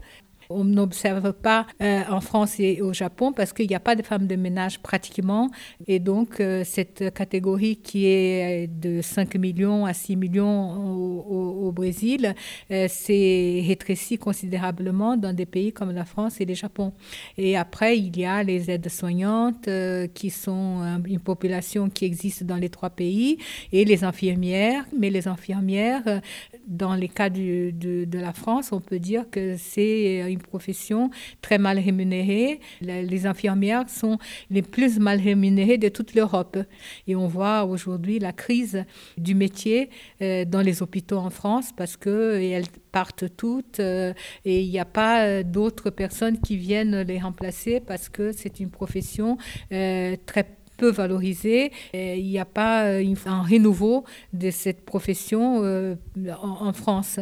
On 0.51 0.65
n'observe 0.65 1.33
pas 1.35 1.67
euh, 1.83 2.03
en 2.09 2.21
France 2.21 2.59
et 2.59 2.81
au 2.81 2.93
Japon 2.95 3.33
parce 3.33 3.53
qu'il 3.53 3.69
n'y 3.69 3.75
a 3.75 3.81
pas 3.81 3.95
de 3.95 4.03
femmes 4.03 4.27
de 4.27 4.37
ménage 4.37 4.81
pratiquement. 4.81 5.51
Et 5.87 5.99
donc, 5.99 6.41
euh, 6.41 6.63
cette 6.65 7.13
catégorie 7.13 7.77
qui 7.77 8.07
est 8.07 8.67
de 8.67 9.03
5 9.03 9.35
millions 9.37 9.85
à 9.85 9.93
6 9.93 10.17
millions 10.17 11.29
au, 11.29 11.73
Brésil 11.73 12.35
euh, 12.71 12.89
s'est 12.89 13.63
rétrécie 13.67 14.17
considérablement 14.17 15.17
dans 15.19 15.35
des 15.35 15.45
pays 15.45 15.73
comme 15.73 15.93
la 15.93 16.07
France 16.07 16.41
et 16.41 16.47
le 16.47 16.55
Japon. 16.55 16.93
Et 17.37 17.57
après, 17.57 17.99
il 17.99 18.17
y 18.19 18.25
a 18.25 18.43
les 18.43 18.71
aides 18.71 18.89
soignantes 18.89 19.69
qui 20.15 20.31
sont 20.31 21.03
une 21.07 21.21
population 21.21 21.91
qui 21.91 22.07
existe 22.07 22.45
dans 22.45 22.57
les 22.57 22.71
trois 22.71 22.91
pays 22.91 23.39
et 23.71 23.85
les 23.85 24.03
infirmières. 24.03 24.87
Mais 24.97 25.11
les 25.11 25.29
infirmières, 25.29 26.23
dans 26.67 26.95
les 26.95 27.09
cas 27.09 27.29
de, 27.29 27.71
de 27.71 28.19
la 28.19 28.33
France, 28.33 28.73
on 28.73 28.81
peut 28.81 28.99
dire 28.99 29.29
que 29.31 29.57
c'est 29.59 30.33
une 30.33 30.38
profession 30.43 31.11
très 31.43 31.59
mal 31.59 31.79
rémunérée. 31.79 32.61
Les 32.81 33.27
infirmières 33.27 33.89
sont 33.89 34.19
les 34.51 34.63
plus 34.63 34.99
mal 34.99 35.21
rémunérées 35.21 35.79
de 35.79 35.89
toute 35.89 36.15
l'Europe. 36.15 36.59
Et 37.07 37.17
on 37.17 37.27
voit 37.27 37.65
aujourd'hui 37.65 38.19
la 38.19 38.33
crise 38.33 38.85
du 39.17 39.35
métier 39.35 39.91
euh, 40.23 40.45
dans 40.45 40.61
les 40.61 40.83
hôpitaux 40.83 41.19
en 41.19 41.31
France 41.31 41.71
parce 41.77 41.97
qu'elles 41.97 42.67
partent 42.93 43.25
toutes 43.37 43.81
euh, 43.81 44.13
et 44.45 44.63
il 44.63 44.71
n'y 44.71 44.79
a 44.79 44.85
pas 44.85 45.25
euh, 45.25 45.43
d'autres 45.43 45.91
personnes 45.91 46.41
qui 46.41 46.57
viennent 46.57 47.03
les 47.03 47.19
remplacer 47.19 47.81
parce 47.81 48.09
que 48.09 48.33
c'est 48.33 48.61
une 48.61 48.71
profession 48.71 49.37
très 49.71 50.47
peu 50.77 50.91
valorisée. 50.91 51.73
Il 51.93 52.25
n'y 52.25 52.39
a 52.39 52.45
pas 52.45 52.85
un 52.87 53.43
renouveau 53.43 54.05
de 54.33 54.51
cette 54.51 54.85
profession 54.85 55.97
en 56.41 56.73
France. 56.73 57.21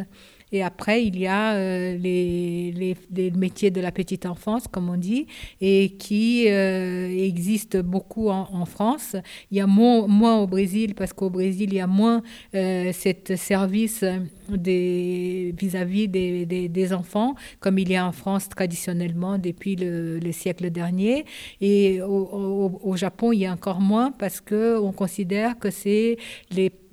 Et 0.51 0.63
après, 0.63 1.03
il 1.03 1.19
y 1.19 1.27
a 1.27 1.55
euh, 1.55 1.97
les, 1.97 2.95
les, 3.11 3.31
métiers 3.31 3.69
de 3.69 3.81
la 3.81 3.91
petite 3.91 4.25
enfance, 4.25 4.67
comme 4.67 4.89
on 4.89 4.95
dit, 4.95 5.27
et 5.59 5.89
qui 5.97 6.45
euh, 6.47 7.09
existent 7.09 7.79
beaucoup 7.79 8.29
en, 8.29 8.65
France. 8.65 9.15
Il 9.51 9.57
y 9.57 9.61
a 9.61 9.67
moins, 9.67 10.07
moins 10.07 10.37
au 10.39 10.47
Brésil, 10.47 10.95
parce 10.95 11.11
qu'au 11.13 11.29
Brésil, 11.29 11.69
il 11.71 11.75
y 11.75 11.79
a 11.79 11.87
moins 11.87 12.21
euh, 12.55 12.91
ce 12.93 13.35
service 13.35 14.05
vis-à-vis 14.49 16.07
des, 16.07 16.45
des, 16.45 16.93
enfants, 16.93 17.35
comme 17.59 17.77
il 17.79 17.89
y 17.91 17.95
a 17.95 18.05
en 18.07 18.13
France 18.13 18.47
traditionnellement 18.47 19.37
depuis 19.37 19.75
le, 19.75 20.19
le 20.19 20.31
siècle 20.31 20.69
dernier. 20.69 21.25
Et 21.59 22.01
au, 22.01 22.79
au, 22.81 22.95
Japon, 22.95 23.33
il 23.33 23.39
y 23.39 23.45
a 23.45 23.51
encore 23.51 23.81
moins 23.81 24.11
parce 24.11 24.39
qu'on 24.39 24.93
considère 24.93 25.59
que 25.59 25.69
c'est 25.69 26.17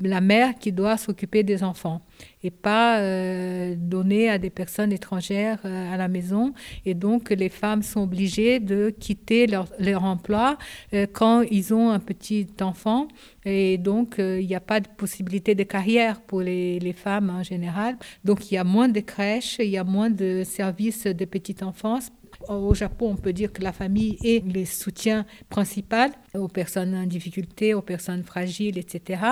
la 0.00 0.20
mère 0.20 0.54
qui 0.58 0.72
doit 0.72 0.96
s'occuper 0.96 1.44
des 1.44 1.62
enfants 1.62 2.02
et 2.44 2.50
pas 2.50 3.00
euh, 3.00 3.74
donner 3.76 4.28
à 4.28 4.38
des 4.38 4.50
personnes 4.50 4.92
étrangères 4.92 5.58
euh, 5.64 5.92
à 5.92 5.96
la 5.96 6.08
maison. 6.08 6.52
Et 6.84 6.94
donc, 6.94 7.30
les 7.30 7.48
femmes 7.48 7.82
sont 7.82 8.02
obligées 8.02 8.60
de 8.60 8.90
quitter 8.90 9.46
leur, 9.46 10.04
emploi 10.04 10.58
euh, 10.92 11.06
quand 11.10 11.40
ils 11.50 11.72
ont 11.72 11.90
un 11.90 11.98
petit 11.98 12.46
enfant. 12.60 13.08
Et 13.44 13.78
donc, 13.78 14.16
il 14.18 14.46
n'y 14.46 14.54
a 14.54 14.60
pas 14.60 14.80
de 14.80 14.88
possibilité 14.88 15.54
de 15.54 15.62
carrière 15.62 16.20
pour 16.20 16.40
les, 16.40 16.94
femmes 16.96 17.30
en 17.30 17.42
général. 17.42 17.96
Donc, 18.24 18.50
il 18.50 18.54
y 18.54 18.58
a 18.58 18.64
moins 18.64 18.88
de 18.88 19.00
crèches, 19.00 19.56
il 19.58 19.68
y 19.68 19.78
a 19.78 19.84
moins 19.84 20.10
de 20.10 20.42
services 20.44 21.04
de 21.06 21.24
petite 21.24 21.62
enfance 21.62 22.10
au 22.48 22.74
Japon, 22.74 23.10
on 23.12 23.16
peut 23.16 23.32
dire 23.32 23.52
que 23.52 23.62
la 23.62 23.72
famille 23.72 24.18
est 24.22 24.44
le 24.44 24.64
soutien 24.64 25.24
principal 25.48 26.10
aux 26.34 26.48
personnes 26.48 26.94
en 26.94 27.06
difficulté, 27.06 27.74
aux 27.74 27.82
personnes 27.82 28.22
fragiles, 28.22 28.78
etc. 28.78 29.22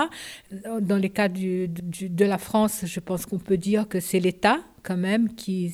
Dans 0.80 0.96
les 0.96 1.10
cas 1.10 1.28
de 1.28 2.24
la 2.24 2.38
France, 2.38 2.84
je 2.84 3.00
pense 3.00 3.26
qu'on 3.26 3.38
peut 3.38 3.56
dire 3.56 3.88
que 3.88 4.00
c'est 4.00 4.20
l'État 4.20 4.60
quand 4.82 4.96
même 4.96 5.34
qui 5.34 5.72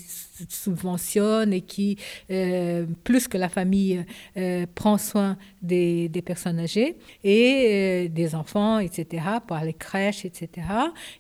subventionne 0.49 1.53
et 1.53 1.61
qui, 1.61 1.97
euh, 2.31 2.87
plus 3.05 3.29
que 3.29 3.37
la 3.37 3.49
famille, 3.49 4.05
euh, 4.37 4.66
prend 4.75 4.99
soin 4.99 5.37
des, 5.62 6.11
personnes 6.25 6.59
âgées 6.59 6.97
et 7.25 7.64
euh, 7.66 8.09
des 8.09 8.35
enfants, 8.35 8.79
etc., 8.79 9.25
par 9.47 9.64
les 9.64 9.73
crèches, 9.73 10.25
etc. 10.25 10.66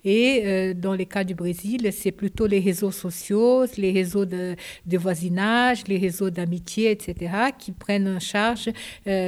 Et 0.04 0.74
dans 0.74 0.94
les 0.94 1.06
cas 1.06 1.24
du 1.24 1.34
Brésil, 1.34 1.88
c'est 1.92 2.12
plutôt 2.12 2.46
les 2.46 2.60
réseaux 2.60 2.90
sociaux, 2.90 3.64
les 3.76 3.92
réseaux 3.92 4.24
de, 4.24 4.54
de 4.86 4.98
voisinage, 4.98 5.84
les 5.86 5.98
réseaux 5.98 6.30
d'amitié, 6.30 6.90
etc., 6.90 7.32
qui 7.58 7.72
prennent 7.72 8.08
en 8.08 8.20
charge, 8.20 8.70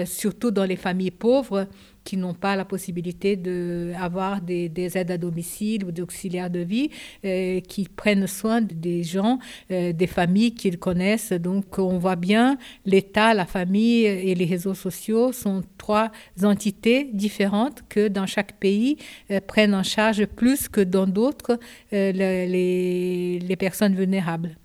surtout 0.05 0.51
dans 0.51 0.65
les 0.65 0.77
familles 0.77 1.11
pauvres, 1.11 1.67
qui 2.05 2.17
n'ont 2.17 2.35
pas 2.35 2.57
la 2.57 2.65
possibilité 2.65 3.37
d'avoir 3.37 4.41
des, 4.41 4.69
des 4.69 4.97
aides 4.97 5.11
à 5.11 5.19
domicile 5.19 5.85
ou 5.85 5.93
d'auxiliaires 5.93 6.51
de 6.51 6.61
vie, 6.61 6.91
euh, 7.25 7.61
qui 7.61 7.89
prennent 7.89 8.27
soin 8.27 8.61
des 8.61 9.03
gens, 9.03 9.39
euh, 9.71 9.93
des 9.93 10.07
familles 10.07 10.55
qu'ils 10.55 10.79
connaissent. 10.79 11.33
Donc 11.33 11.79
on 11.79 11.99
voit 11.99 12.17
bien 12.17 12.59
l'État, 12.85 13.35
la 13.35 13.47
famille 13.47 14.05
et 14.05 14.35
les 14.35 14.47
réseaux 14.47 14.75
sociaux 14.75 15.33
sont 15.33 15.63
trois 15.79 16.11
entités 16.43 17.11
différentes 17.13 17.83
que 17.89 18.09
dans 18.09 18.27
chaque 18.27 18.59
pays 18.59 18.97
euh, 19.31 19.41
prennent 19.41 19.75
en 19.75 19.83
charge 19.83 20.27
plus 20.27 20.69
que 20.69 20.81
dans 20.81 21.07
d'autres 21.07 21.59
les 21.93 23.57
personnes 23.59 23.95
vulnérables. 23.95 24.60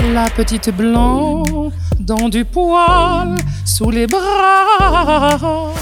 La 0.00 0.28
petite 0.30 0.70
blanc 0.76 1.42
dans 2.00 2.28
du 2.28 2.44
poil 2.44 3.36
sous 3.64 3.90
les 3.90 4.06
bras. 4.06 5.72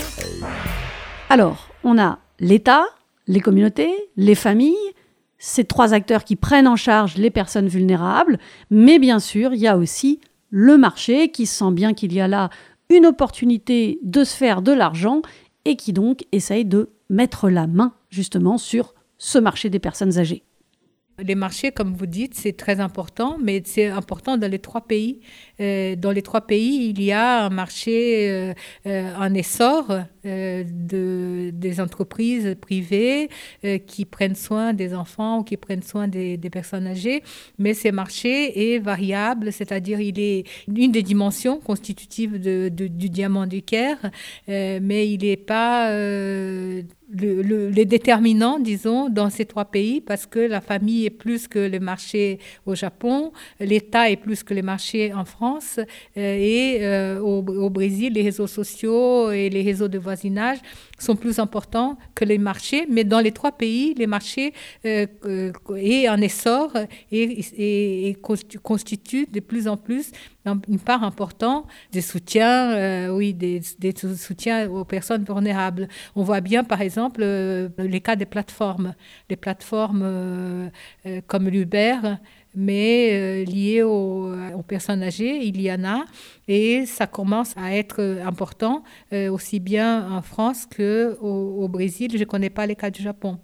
Alors, 1.29 1.68
on 1.85 1.99
a 1.99 2.18
l'État, 2.38 2.85
les 3.27 3.40
communautés, 3.40 3.92
les 4.16 4.35
familles, 4.35 4.75
ces 5.38 5.64
trois 5.64 5.94
acteurs 5.94 6.25
qui 6.25 6.37
prennent 6.37 6.68
en 6.68 6.77
charge 6.77 7.16
les 7.16 7.31
personnes 7.31 7.68
vulnérables, 7.68 8.38
mais 8.70 8.99
bien 8.99 9.18
sûr, 9.18 9.55
il 9.55 9.61
y 9.61 9.68
a 9.68 9.77
aussi 9.77 10.20
le 10.51 10.77
marché 10.77 11.31
qui 11.31 11.46
sent 11.46 11.70
bien 11.73 11.94
qu'il 11.94 12.12
y 12.12 12.20
a 12.20 12.29
là 12.29 12.51
une 12.90 13.07
opportunité 13.07 13.99
de 14.03 14.25
se 14.25 14.37
faire 14.37 14.62
de 14.62 14.73
l'argent 14.73 15.23
et 15.64 15.77
qui 15.77 15.92
donc 15.92 16.25
essaye 16.33 16.64
de 16.64 16.90
mettre 17.09 17.49
la 17.49 17.66
main 17.66 17.94
justement 18.11 18.59
sur 18.59 18.94
ce 19.18 19.38
marché 19.38 19.70
des 19.70 19.79
personnes 19.79 20.18
âgées. 20.18 20.42
Les 21.22 21.35
marchés, 21.35 21.72
comme 21.72 21.94
vous 21.94 22.06
dites, 22.06 22.35
c'est 22.35 22.56
très 22.56 22.80
important, 22.80 23.38
mais 23.42 23.62
c'est 23.64 23.87
important 23.87 24.37
dans 24.37 24.50
les 24.50 24.59
trois 24.59 24.83
pays. 24.83 25.20
Euh, 25.61 25.96
dans 25.96 26.11
les 26.11 26.22
trois 26.22 26.42
pays, 26.42 26.90
il 26.90 27.02
y 27.02 27.12
a 27.12 27.44
un 27.44 27.50
marché 27.50 28.30
euh, 28.30 28.54
euh, 28.87 29.14
en 29.16 29.35
essor 29.35 29.87
de, 30.24 31.50
des 31.52 31.80
entreprises 31.80 32.56
privées 32.61 33.28
qui 33.87 34.04
prennent 34.04 34.35
soin 34.35 34.72
des 34.72 34.94
enfants 34.94 35.38
ou 35.38 35.42
qui 35.44 35.56
prennent 35.56 35.83
soin 35.83 36.09
des, 36.09 36.38
personnes 36.50 36.87
âgées. 36.87 37.22
Mais 37.59 37.74
ce 37.74 37.88
marché 37.88 38.74
est 38.74 38.78
variable, 38.78 39.52
c'est-à-dire 39.52 40.00
il 40.00 40.18
est 40.18 40.44
une 40.68 40.92
des 40.92 41.02
dimensions 41.02 41.59
constitutives 41.61 42.38
du 42.38 43.09
diamant 43.09 43.46
du 43.46 43.62
Caire, 43.62 44.11
mais 44.48 45.09
il 45.09 45.22
n'est 45.22 45.37
pas 45.37 45.90
le, 47.12 47.68
les 47.68 47.85
déterminants, 47.85 48.59
disons, 48.59 49.09
dans 49.09 49.30
ces 49.30 49.44
trois 49.44 49.64
pays, 49.64 50.00
parce 50.00 50.26
que 50.26 50.38
la 50.38 50.61
famille 50.61 51.06
est 51.06 51.11
plus 51.11 51.48
que 51.48 51.59
le 51.59 51.80
marché 51.80 52.38
au 52.66 52.74
Japon, 52.74 53.33
l'État 53.59 54.11
est 54.11 54.16
plus 54.16 54.42
que 54.42 54.54
le 54.54 54.62
marché 54.62 55.12
en 55.12 55.24
France, 55.24 55.78
euh, 55.78 55.85
et 56.16 56.78
euh, 56.80 57.20
au, 57.20 57.38
au, 57.38 57.70
Brésil, 57.70 58.14
les 58.14 58.22
réseaux 58.22 58.46
sociaux 58.46 59.30
et 59.30 59.48
les 59.50 59.62
réseaux 59.62 59.88
de 59.88 59.98
sont 60.99 61.16
plus 61.16 61.38
importants 61.38 61.99
que 62.14 62.25
les 62.25 62.38
marchés, 62.38 62.87
mais 62.88 63.05
dans 63.05 63.20
les 63.20 63.33
trois 63.33 63.53
pays, 63.53 63.94
les 63.94 64.07
marchés 64.07 64.53
euh, 64.85 65.07
euh 65.25 65.53
est 65.77 66.09
en 66.09 66.20
essor 66.20 66.73
et, 67.11 68.09
et, 68.11 68.16
constituent 68.62 69.27
de 69.31 69.40
plus 69.40 69.68
en 69.68 69.77
plus 69.77 70.12
une 70.68 70.79
part 70.79 71.05
importante 71.05 71.66
des 71.92 72.01
soutiens, 72.01 72.73
euh, 72.73 73.09
oui, 73.09 73.35
des, 73.35 73.61
des, 73.79 73.94
soutiens 74.16 74.68
aux 74.70 74.85
personnes 74.85 75.25
vulnérables. 75.25 75.88
On 76.16 76.23
voit 76.23 76.40
bien, 76.40 76.64
par 76.64 76.81
exemple, 76.81 77.20
euh, 77.23 77.68
les 77.79 78.01
cas 78.01 78.16
des 78.16 78.27
plateformes, 78.27 78.94
les 79.29 79.37
plateformes 79.37 80.03
euh, 80.03 80.70
comme 81.27 81.49
l'Uber 81.49 81.96
mais 82.54 83.44
liées 83.44 83.82
aux, 83.82 84.32
personnes 84.66 85.02
âgées, 85.02 85.44
il 85.44 85.60
y 85.60 85.72
en 85.72 85.84
a, 85.84 86.04
et 86.48 86.84
ça 86.86 87.06
commence 87.06 87.56
à 87.56 87.74
être 87.74 88.00
important, 88.24 88.82
aussi 89.12 89.60
bien 89.60 90.10
en 90.10 90.22
France 90.22 90.66
qu'au 90.66 91.16
au 91.20 91.68
Brésil. 91.68 92.10
Je 92.12 92.18
ne 92.18 92.24
connais 92.24 92.50
pas 92.50 92.66
les 92.66 92.76
cas 92.76 92.90
du 92.90 93.02
Japon. 93.02 93.38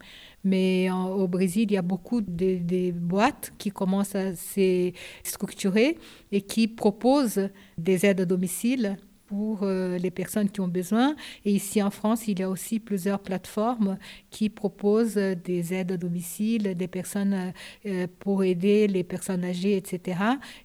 Mais 0.47 0.88
au 0.92 1.27
Brésil, 1.27 1.66
il 1.71 1.73
y 1.73 1.77
a 1.77 1.83
beaucoup 1.83 2.21
de, 2.21 2.92
boîtes 2.92 3.53
qui 3.59 3.73
commencent 3.73 4.14
à 4.14 4.37
se 4.37 4.92
structurer 5.25 5.99
et 6.31 6.40
qui 6.40 6.69
proposent 6.69 7.49
des 7.77 8.07
aides 8.07 8.21
à 8.21 8.25
domicile 8.25 8.97
pour 9.27 9.61
euh, 9.62 9.99
les 9.99 10.11
personnes 10.11 10.49
qui 10.51 10.61
ont 10.61 10.69
besoin. 10.69 11.17
Et 11.45 11.53
ici 11.53 11.83
en 11.83 11.91
France, 11.91 12.29
il 12.29 12.39
y 12.39 12.43
a 12.43 12.51
aussi 12.51 12.81
plusieurs 12.81 13.21
plateformes 13.21 13.99
qui 14.31 14.49
proposent 14.49 15.15
des 15.15 15.75
aides 15.75 15.93
à 15.93 15.97
domicile, 15.97 16.75
des 16.75 16.89
personnes 16.89 17.53
euh, 17.87 18.07
pour 18.21 18.45
aider 18.45 18.87
les 18.87 19.05
personnes 19.05 19.45
âgées, 19.45 19.77
etc. 19.77 20.21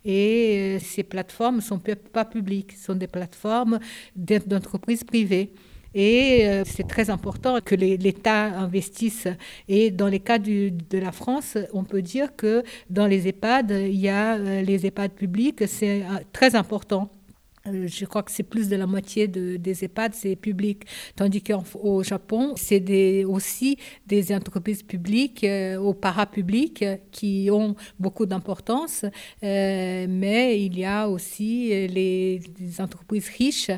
Et 0.06 0.78
euh, 0.78 0.80
ces 0.80 1.04
plateformes 1.04 1.58
ne 1.58 1.62
sont 1.62 1.82
pas 2.14 2.26
publiques, 2.26 2.74
ce 2.74 2.86
sont 2.86 2.96
des 2.96 3.08
plateformes 3.08 3.80
d'entreprises 4.16 5.04
privées. 5.04 5.54
Et 5.94 6.48
euh, 6.48 6.64
c'est 6.66 6.88
très 6.88 7.10
important 7.10 7.60
que 7.64 7.76
l'État 7.76 8.46
investisse. 8.46 9.28
Et 9.68 9.92
dans 9.92 10.08
les 10.08 10.20
cas 10.20 10.40
de 10.40 10.98
la 10.98 11.12
France, 11.12 11.58
on 11.74 11.84
peut 11.84 12.02
dire 12.02 12.36
que 12.36 12.64
dans 12.90 13.08
les 13.08 13.28
EHPAD, 13.28 13.72
il 13.72 14.00
y 14.00 14.10
a 14.10 14.36
euh, 14.36 14.62
les 14.62 14.86
EHPAD 14.86 15.12
publics, 15.12 15.68
c'est 15.68 16.04
euh, 16.04 16.20
très 16.32 16.56
important. 16.56 17.10
Je 17.66 18.06
crois 18.06 18.24
que 18.24 18.32
c'est 18.32 18.44
plus 18.44 18.70
de 18.70 18.76
la 18.76 18.88
moitié 18.88 19.28
des 19.28 19.84
EHPAD, 19.84 20.14
c'est 20.16 20.36
public. 20.36 20.84
Tandis 21.16 21.44
qu'au 21.44 22.04
Japon, 22.04 22.54
c'est 22.56 23.24
aussi 23.26 23.78
des 24.08 24.34
entreprises 24.34 24.84
publiques 24.84 25.46
ou 25.80 25.94
parapubliques 25.94 26.86
qui 27.12 27.50
ont 27.52 27.76
beaucoup 28.00 28.26
d'importance. 28.26 29.06
mais 29.42 30.64
il 30.66 30.78
y 30.80 30.86
a 30.86 31.08
aussi 31.08 31.88
les 31.88 32.42
entreprises 32.80 33.30
riches 33.30 33.72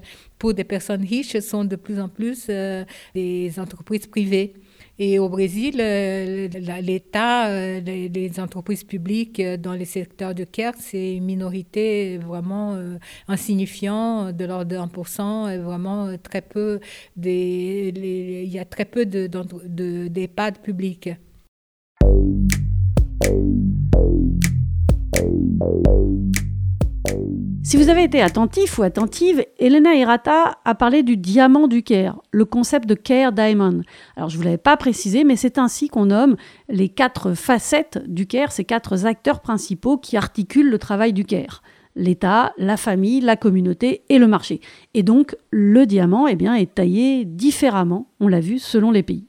pour 0.44 0.54
des 0.54 0.66
personnes 0.66 1.06
riches 1.06 1.40
sont 1.40 1.64
de 1.64 1.78
plus 1.78 2.02
en 2.02 2.10
plus 2.10 2.48
euh, 2.50 2.84
des 3.16 3.54
entreprises 3.58 4.08
privées. 4.08 4.54
Et 5.00 5.18
au 5.18 5.28
Brésil, 5.28 5.78
euh, 5.80 6.48
l'État, 6.82 7.48
euh, 7.50 7.80
les, 7.80 8.40
entreprises 8.40 8.84
publiques 8.84 9.42
dans 9.42 9.74
les 9.74 9.86
secteurs 9.86 10.36
de 10.36 10.44
care, 10.44 10.74
c'est 10.78 11.16
une 11.16 11.26
minorité 11.26 12.18
vraiment 12.18 12.78
insignifiante, 13.28 14.36
de 14.36 14.46
l'ordre 14.46 14.66
de 14.66 14.78
1%, 14.78 15.50
et 15.50 15.58
vraiment 15.58 16.16
très 16.18 16.42
peu, 16.42 16.80
des, 17.16 17.92
il 17.96 18.52
y 18.52 18.60
a 18.60 18.66
très 18.66 18.86
peu 18.86 19.06
d'EHPAD 19.06 20.54
de, 20.56 20.60
publics. 20.60 21.10
Si 27.66 27.78
vous 27.78 27.88
avez 27.88 28.04
été 28.04 28.22
attentif 28.22 28.78
ou 28.78 28.84
attentive, 28.84 29.46
Elena 29.58 29.96
Hirata 29.96 30.58
a 30.66 30.76
parlé 30.76 31.02
du 31.02 31.16
diamant 31.16 31.70
du 31.70 31.82
Caire, 31.82 32.20
le 32.32 32.44
concept 32.44 32.90
de 32.90 32.94
Caire 32.94 33.32
Diamond. 33.32 33.84
Alors 34.18 34.28
je 34.28 34.36
ne 34.36 34.40
vous 34.40 34.44
l'avais 34.44 34.58
pas 34.58 34.76
précisé, 34.76 35.24
mais 35.24 35.38
c'est 35.38 35.58
ainsi 35.58 35.88
qu'on 35.88 36.08
nomme 36.08 36.36
les 36.68 36.90
quatre 36.90 37.36
facettes 37.36 38.04
du 38.06 38.28
Caire, 38.28 38.52
ces 38.52 38.66
quatre 38.66 39.06
acteurs 39.06 39.40
principaux 39.40 39.98
qui 39.98 40.18
articulent 40.18 40.70
le 40.70 40.78
travail 40.78 41.14
du 41.14 41.24
Caire. 41.24 41.64
L'État, 41.96 42.52
la 42.58 42.76
famille, 42.76 43.22
la 43.22 43.38
communauté 43.38 44.04
et 44.10 44.20
le 44.20 44.28
marché. 44.28 44.60
Et 44.94 45.02
donc 45.02 45.38
le 45.50 45.86
diamant 45.86 46.28
eh 46.28 46.36
bien, 46.36 46.56
est 46.56 46.76
taillé 46.76 47.24
différemment, 47.24 48.10
on 48.20 48.28
l'a 48.28 48.42
vu, 48.42 48.60
selon 48.60 48.92
les 48.92 49.04
pays. 49.04 49.26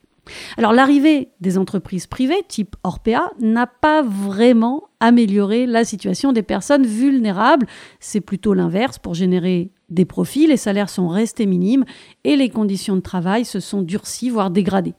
Alors 0.57 0.73
l'arrivée 0.73 1.29
des 1.39 1.57
entreprises 1.57 2.07
privées 2.07 2.43
type 2.47 2.75
Orpea 2.83 3.31
n'a 3.39 3.67
pas 3.67 4.01
vraiment 4.01 4.89
amélioré 4.99 5.65
la 5.65 5.83
situation 5.83 6.31
des 6.31 6.43
personnes 6.43 6.85
vulnérables. 6.85 7.67
C'est 7.99 8.21
plutôt 8.21 8.53
l'inverse. 8.53 8.99
Pour 8.99 9.13
générer 9.13 9.71
des 9.89 10.05
profits, 10.05 10.47
les 10.47 10.57
salaires 10.57 10.89
sont 10.89 11.07
restés 11.07 11.45
minimes 11.45 11.85
et 12.23 12.35
les 12.35 12.49
conditions 12.49 12.95
de 12.95 13.01
travail 13.01 13.45
se 13.45 13.59
sont 13.59 13.81
durcies, 13.81 14.29
voire 14.29 14.49
dégradées. 14.49 14.95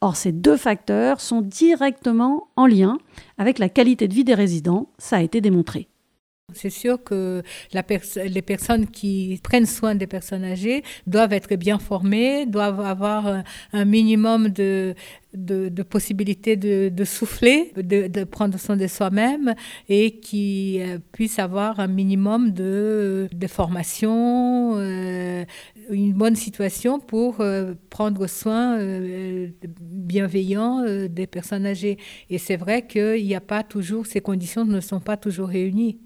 Or, 0.00 0.16
ces 0.16 0.32
deux 0.32 0.56
facteurs 0.56 1.20
sont 1.20 1.40
directement 1.40 2.48
en 2.56 2.66
lien 2.66 2.98
avec 3.36 3.58
la 3.58 3.68
qualité 3.68 4.06
de 4.06 4.14
vie 4.14 4.24
des 4.24 4.34
résidents, 4.34 4.90
ça 4.98 5.16
a 5.16 5.22
été 5.22 5.40
démontré. 5.40 5.88
C'est 6.54 6.70
sûr 6.70 7.04
que 7.04 7.42
les 7.74 8.42
personnes 8.42 8.86
qui 8.86 9.38
prennent 9.42 9.66
soin 9.66 9.94
des 9.94 10.06
personnes 10.06 10.44
âgées 10.44 10.82
doivent 11.06 11.34
être 11.34 11.54
bien 11.56 11.78
formées, 11.78 12.46
doivent 12.46 12.80
avoir 12.80 13.42
un, 13.74 13.84
minimum 13.84 14.48
de, 14.48 14.94
de, 15.34 15.82
possibilités 15.82 16.56
de, 16.56 17.04
souffler, 17.04 17.74
de, 17.76 18.24
prendre 18.24 18.58
soin 18.58 18.78
de 18.78 18.86
soi-même 18.86 19.54
et 19.90 20.20
qui 20.20 20.80
euh, 20.80 20.96
puissent 21.12 21.38
avoir 21.38 21.80
un 21.80 21.86
minimum 21.86 22.50
de, 22.52 23.28
formation, 23.46 24.76
euh, 24.78 25.44
une 25.90 26.14
bonne 26.14 26.36
situation 26.36 26.98
pour 26.98 27.42
euh, 27.42 27.74
prendre 27.90 28.26
soin 28.26 28.78
bienveillant 29.82 30.82
des 31.10 31.26
personnes 31.26 31.66
âgées. 31.66 31.98
Et 32.30 32.38
c'est 32.38 32.56
vrai 32.56 32.86
qu'il 32.86 33.26
n'y 33.26 33.34
a 33.34 33.42
pas 33.42 33.62
toujours, 33.62 34.06
ces 34.06 34.22
conditions 34.22 34.64
ne 34.64 34.80
sont 34.80 35.00
pas 35.00 35.18
toujours 35.18 35.48
réunies. 35.48 35.98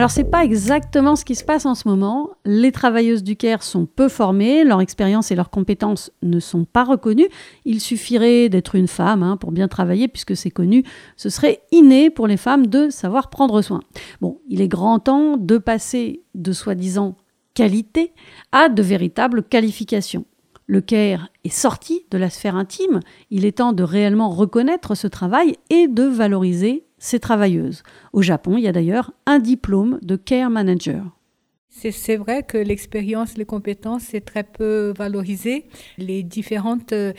Alors 0.00 0.10
c'est 0.10 0.24
pas 0.24 0.44
exactement 0.44 1.14
ce 1.14 1.26
qui 1.26 1.34
se 1.34 1.44
passe 1.44 1.66
en 1.66 1.74
ce 1.74 1.86
moment. 1.86 2.30
Les 2.46 2.72
travailleuses 2.72 3.22
du 3.22 3.36
Caire 3.36 3.62
sont 3.62 3.84
peu 3.84 4.08
formées, 4.08 4.64
leur 4.64 4.80
expérience 4.80 5.30
et 5.30 5.34
leurs 5.34 5.50
compétences 5.50 6.10
ne 6.22 6.40
sont 6.40 6.64
pas 6.64 6.84
reconnues. 6.84 7.28
Il 7.66 7.82
suffirait 7.82 8.48
d'être 8.48 8.76
une 8.76 8.88
femme 8.88 9.22
hein, 9.22 9.36
pour 9.36 9.52
bien 9.52 9.68
travailler, 9.68 10.08
puisque 10.08 10.34
c'est 10.34 10.50
connu. 10.50 10.84
Ce 11.16 11.28
serait 11.28 11.60
inné 11.70 12.08
pour 12.08 12.26
les 12.26 12.38
femmes 12.38 12.66
de 12.66 12.88
savoir 12.88 13.28
prendre 13.28 13.60
soin. 13.60 13.80
Bon, 14.22 14.40
il 14.48 14.62
est 14.62 14.68
grand 14.68 15.00
temps 15.00 15.36
de 15.36 15.58
passer 15.58 16.22
de 16.34 16.52
soi-disant 16.52 17.16
qualité 17.52 18.14
à 18.52 18.70
de 18.70 18.82
véritables 18.82 19.42
qualifications. 19.42 20.24
Le 20.70 20.80
Caire 20.80 21.32
est 21.42 21.48
sorti 21.48 22.06
de 22.12 22.16
la 22.16 22.30
sphère 22.30 22.54
intime, 22.54 23.00
il 23.32 23.44
est 23.44 23.58
temps 23.58 23.72
de 23.72 23.82
réellement 23.82 24.30
reconnaître 24.30 24.94
ce 24.94 25.08
travail 25.08 25.56
et 25.68 25.88
de 25.88 26.04
valoriser 26.04 26.84
ces 26.96 27.18
travailleuses. 27.18 27.82
Au 28.12 28.22
Japon, 28.22 28.56
il 28.56 28.62
y 28.62 28.68
a 28.68 28.72
d'ailleurs 28.72 29.12
un 29.26 29.40
diplôme 29.40 29.98
de 30.00 30.14
Care 30.14 30.48
Manager. 30.48 31.04
C'est 31.70 32.16
vrai 32.16 32.44
que 32.44 32.56
l'expérience, 32.56 33.36
les 33.36 33.46
compétences, 33.46 34.02
c'est 34.10 34.24
très 34.24 34.44
peu 34.44 34.94
valorisé. 34.96 35.64
Les 35.98 36.22
différentes 36.22 36.92
euh, 36.92 37.14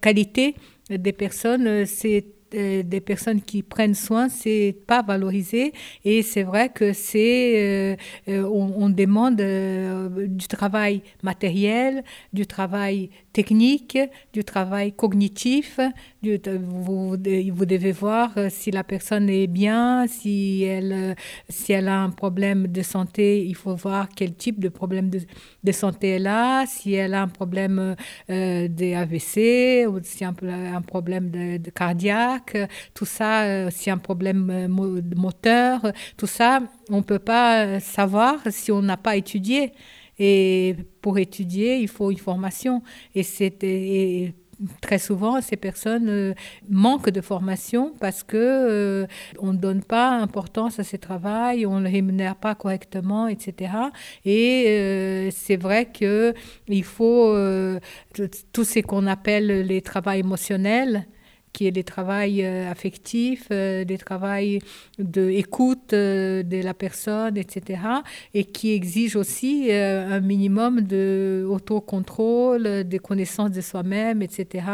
qualités 0.00 0.56
des 0.90 1.12
personnes, 1.12 1.68
euh, 1.68 1.84
c'est 1.86 2.26
euh, 2.54 2.82
des 2.82 3.00
personnes 3.00 3.40
qui 3.40 3.62
prennent 3.62 3.94
soin, 3.94 4.28
c'est 4.28 4.76
pas 4.86 5.02
valorisé 5.02 5.72
et 6.04 6.22
c'est 6.22 6.42
vrai 6.42 6.68
que 6.68 6.92
c'est 6.92 7.96
on, 8.26 8.90
demande 8.90 9.36
du 9.36 10.46
travail 10.48 11.02
matériel, 11.22 12.02
du 12.32 12.46
travail 12.46 13.10
technique, 13.32 13.98
du 14.32 14.44
travail 14.44 14.92
cognitif. 14.92 15.78
vous, 16.22 17.10
vous, 17.10 17.16
devez 17.16 17.92
voir 17.92 18.32
euh, 18.36 18.48
si 18.50 18.70
la 18.70 18.84
personne 18.84 19.30
est 19.30 19.46
bien, 19.46 20.06
si 20.08 20.64
elle, 20.64 20.92
euh, 20.92 21.14
si 21.48 21.72
elle 21.72 21.88
a 21.88 22.00
un 22.00 22.10
problème 22.10 22.66
de 22.66 22.82
santé, 22.82 23.46
il 23.46 23.54
faut 23.54 23.74
voir 23.74 24.08
quel 24.14 24.34
type 24.34 24.58
de 24.58 24.68
problème 24.68 25.10
de, 25.10 25.72
santé 25.72 26.08
elle 26.08 26.26
a, 26.26 26.64
si 26.66 26.94
elle 26.94 27.14
a 27.14 27.22
un 27.22 27.28
problème 27.28 27.94
euh, 28.30 28.68
de 28.68 28.94
AVC, 28.94 29.86
ou 29.88 30.00
si 30.02 30.24
un, 30.24 30.34
un 30.74 30.82
problème 30.82 31.30
de, 31.30 31.70
cardiaque, 31.70 32.39
tout 32.94 33.04
ça, 33.04 33.42
euh, 33.44 33.68
si 33.70 33.90
un 33.90 33.98
problème 33.98 34.68
moteur, 35.16 35.92
tout 36.16 36.26
ça, 36.26 36.60
on 36.88 36.98
ne 36.98 37.02
peut 37.02 37.18
pas 37.18 37.80
savoir 37.80 38.38
si 38.50 38.72
on 38.72 38.82
n'a 38.82 38.96
pas 38.96 39.16
étudié. 39.16 39.72
Et 40.18 40.76
pour 41.00 41.18
étudier, 41.18 41.78
il 41.78 41.88
faut 41.88 42.10
une 42.10 42.18
formation. 42.18 42.82
Et, 43.14 43.22
c'est 43.22 43.64
très 44.80 44.98
souvent, 44.98 45.40
ces 45.40 45.56
personnes 45.56 46.08
euh, 46.08 46.34
manquent 46.68 47.10
de 47.10 47.20
formation 47.20 47.94
parce 48.00 48.22
que 48.22 48.36
euh, 48.36 49.06
on 49.38 49.52
ne 49.52 49.58
donne 49.58 49.82
pas 49.82 50.10
importance 50.10 50.78
à 50.78 50.84
ce 50.84 50.96
travail, 50.96 51.66
on 51.66 51.80
ne 51.80 51.84
le 51.84 51.90
rémunère 51.90 52.36
pas 52.36 52.54
correctement, 52.54 53.26
etc. 53.28 53.72
Et 54.24 54.66
euh, 54.68 55.30
c'est 55.32 55.56
vrai 55.56 55.86
que 55.86 56.34
il 56.68 56.84
faut 56.84 57.34
tout 58.52 58.64
ce 58.64 58.80
qu'on 58.80 59.06
appelle 59.06 59.66
les 59.66 59.80
travaux 59.80 60.10
émotionnels 60.10 61.06
qui 61.52 61.66
est 61.66 61.72
des 61.72 61.84
travail 61.84 62.44
euh, 62.44 62.70
affectifs, 62.70 63.48
euh, 63.50 63.84
des 63.84 63.98
travail 63.98 64.60
d'écoute 64.98 65.92
euh, 65.92 66.42
de 66.42 66.62
la 66.62 66.74
personne, 66.74 67.36
etc. 67.36 67.80
Et 68.34 68.44
qui 68.44 68.72
exige 68.72 69.16
aussi 69.16 69.70
un 69.72 70.20
minimum 70.20 70.82
d'autocontrôle, 70.82 72.88
de 72.88 72.98
connaissance 72.98 73.50
de 73.50 73.60
soi-même, 73.60 74.22
etc. 74.22 74.64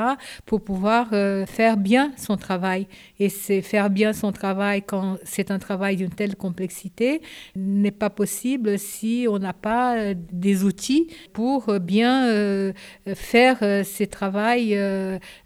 pour 0.44 0.62
pouvoir 0.62 1.10
faire 1.46 1.76
bien 1.76 2.12
son 2.16 2.36
travail. 2.36 2.86
Et 3.18 3.28
c'est 3.28 3.62
faire 3.62 3.90
bien 3.90 4.12
son 4.12 4.32
travail 4.32 4.82
quand 4.82 5.16
c'est 5.24 5.50
un 5.50 5.58
travail 5.58 5.96
d'une 5.96 6.10
telle 6.10 6.36
complexité 6.36 7.20
n'est 7.54 7.90
pas 7.90 8.10
possible 8.10 8.78
si 8.78 9.26
on 9.28 9.38
n'a 9.38 9.52
pas 9.52 10.14
des 10.14 10.64
outils 10.64 11.08
pour 11.32 11.78
bien 11.80 12.72
faire 13.14 13.58
ce 13.60 14.04
travail 14.04 14.78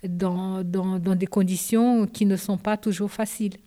dans, 0.02 0.64
dans, 0.64 0.98
dans 0.98 1.14
des 1.20 1.26
conditions 1.26 2.06
qui 2.06 2.26
ne 2.26 2.34
sont 2.34 2.56
pas 2.56 2.76
toujours 2.76 3.10
faciles. 3.12 3.58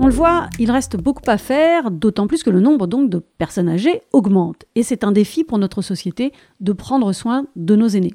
On 0.00 0.06
le 0.06 0.12
voit, 0.12 0.48
il 0.58 0.72
reste 0.72 0.96
beaucoup 0.96 1.22
à 1.28 1.38
faire, 1.38 1.92
d'autant 1.92 2.26
plus 2.26 2.42
que 2.42 2.50
le 2.50 2.60
nombre 2.60 2.88
donc 2.88 3.10
de 3.10 3.20
personnes 3.38 3.68
âgées 3.68 4.02
augmente. 4.12 4.64
Et 4.74 4.82
c'est 4.82 5.04
un 5.04 5.12
défi 5.12 5.44
pour 5.44 5.58
notre 5.58 5.82
société 5.82 6.32
de 6.58 6.72
prendre 6.72 7.12
soin 7.12 7.46
de 7.54 7.76
nos 7.76 7.86
aînés. 7.86 8.14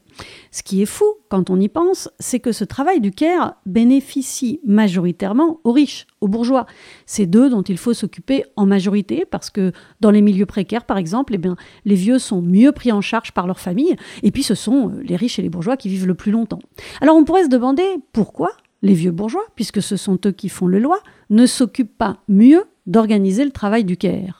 Ce 0.52 0.62
qui 0.62 0.82
est 0.82 0.86
fou 0.86 1.06
quand 1.30 1.50
on 1.50 1.58
y 1.58 1.70
pense, 1.70 2.10
c'est 2.20 2.42
que 2.42 2.52
ce 2.52 2.66
travail 2.66 3.00
du 3.00 3.12
CARE 3.12 3.56
bénéficie 3.66 4.60
majoritairement 4.66 5.62
aux 5.64 5.72
riches, 5.72 6.06
aux 6.20 6.28
bourgeois. 6.28 6.66
C'est 7.06 7.28
d'eux 7.28 7.50
dont 7.50 7.62
il 7.62 7.78
faut 7.78 7.94
s'occuper 7.94 8.44
en 8.58 8.66
majorité 8.66 9.26
parce 9.30 9.50
que 9.50 9.72
dans 10.02 10.12
les 10.12 10.22
milieux 10.22 10.46
précaires, 10.46 10.84
par 10.84 10.98
exemple, 10.98 11.34
eh 11.34 11.38
bien, 11.38 11.56
les 11.86 11.96
vieux 11.96 12.20
sont 12.20 12.42
mieux 12.42 12.74
pris 12.74 12.92
en 12.92 13.00
charge 13.00 13.32
par 13.32 13.48
leur 13.48 13.60
famille. 13.62 13.96
Et 14.22 14.32
puis 14.32 14.44
ce 14.44 14.56
sont 14.56 14.90
euh, 14.90 15.02
les 15.02 15.16
riches 15.16 15.40
et 15.40 15.44
les 15.44 15.50
bourgeois 15.50 15.78
qui 15.78 15.88
vivent 15.88 16.08
le 16.08 16.16
plus 16.16 16.34
longtemps. 16.34 16.60
Alors 17.00 17.16
on 17.16 17.24
pourrait 17.24 17.46
se 17.46 17.50
demander 17.50 17.86
pourquoi 18.12 18.52
les 18.82 18.94
vieux 18.94 19.12
bourgeois, 19.12 19.46
puisque 19.56 19.82
ce 19.82 19.98
sont 19.98 20.20
eux 20.26 20.32
qui 20.32 20.50
font 20.50 20.68
les 20.68 20.80
lois, 20.80 21.02
ne 21.30 21.46
s'occupent 21.46 21.98
pas 21.98 22.24
mieux 22.28 22.64
d'organiser 22.86 23.44
le 23.44 23.52
travail 23.52 23.84
du 23.84 23.98
Caire. 23.98 24.39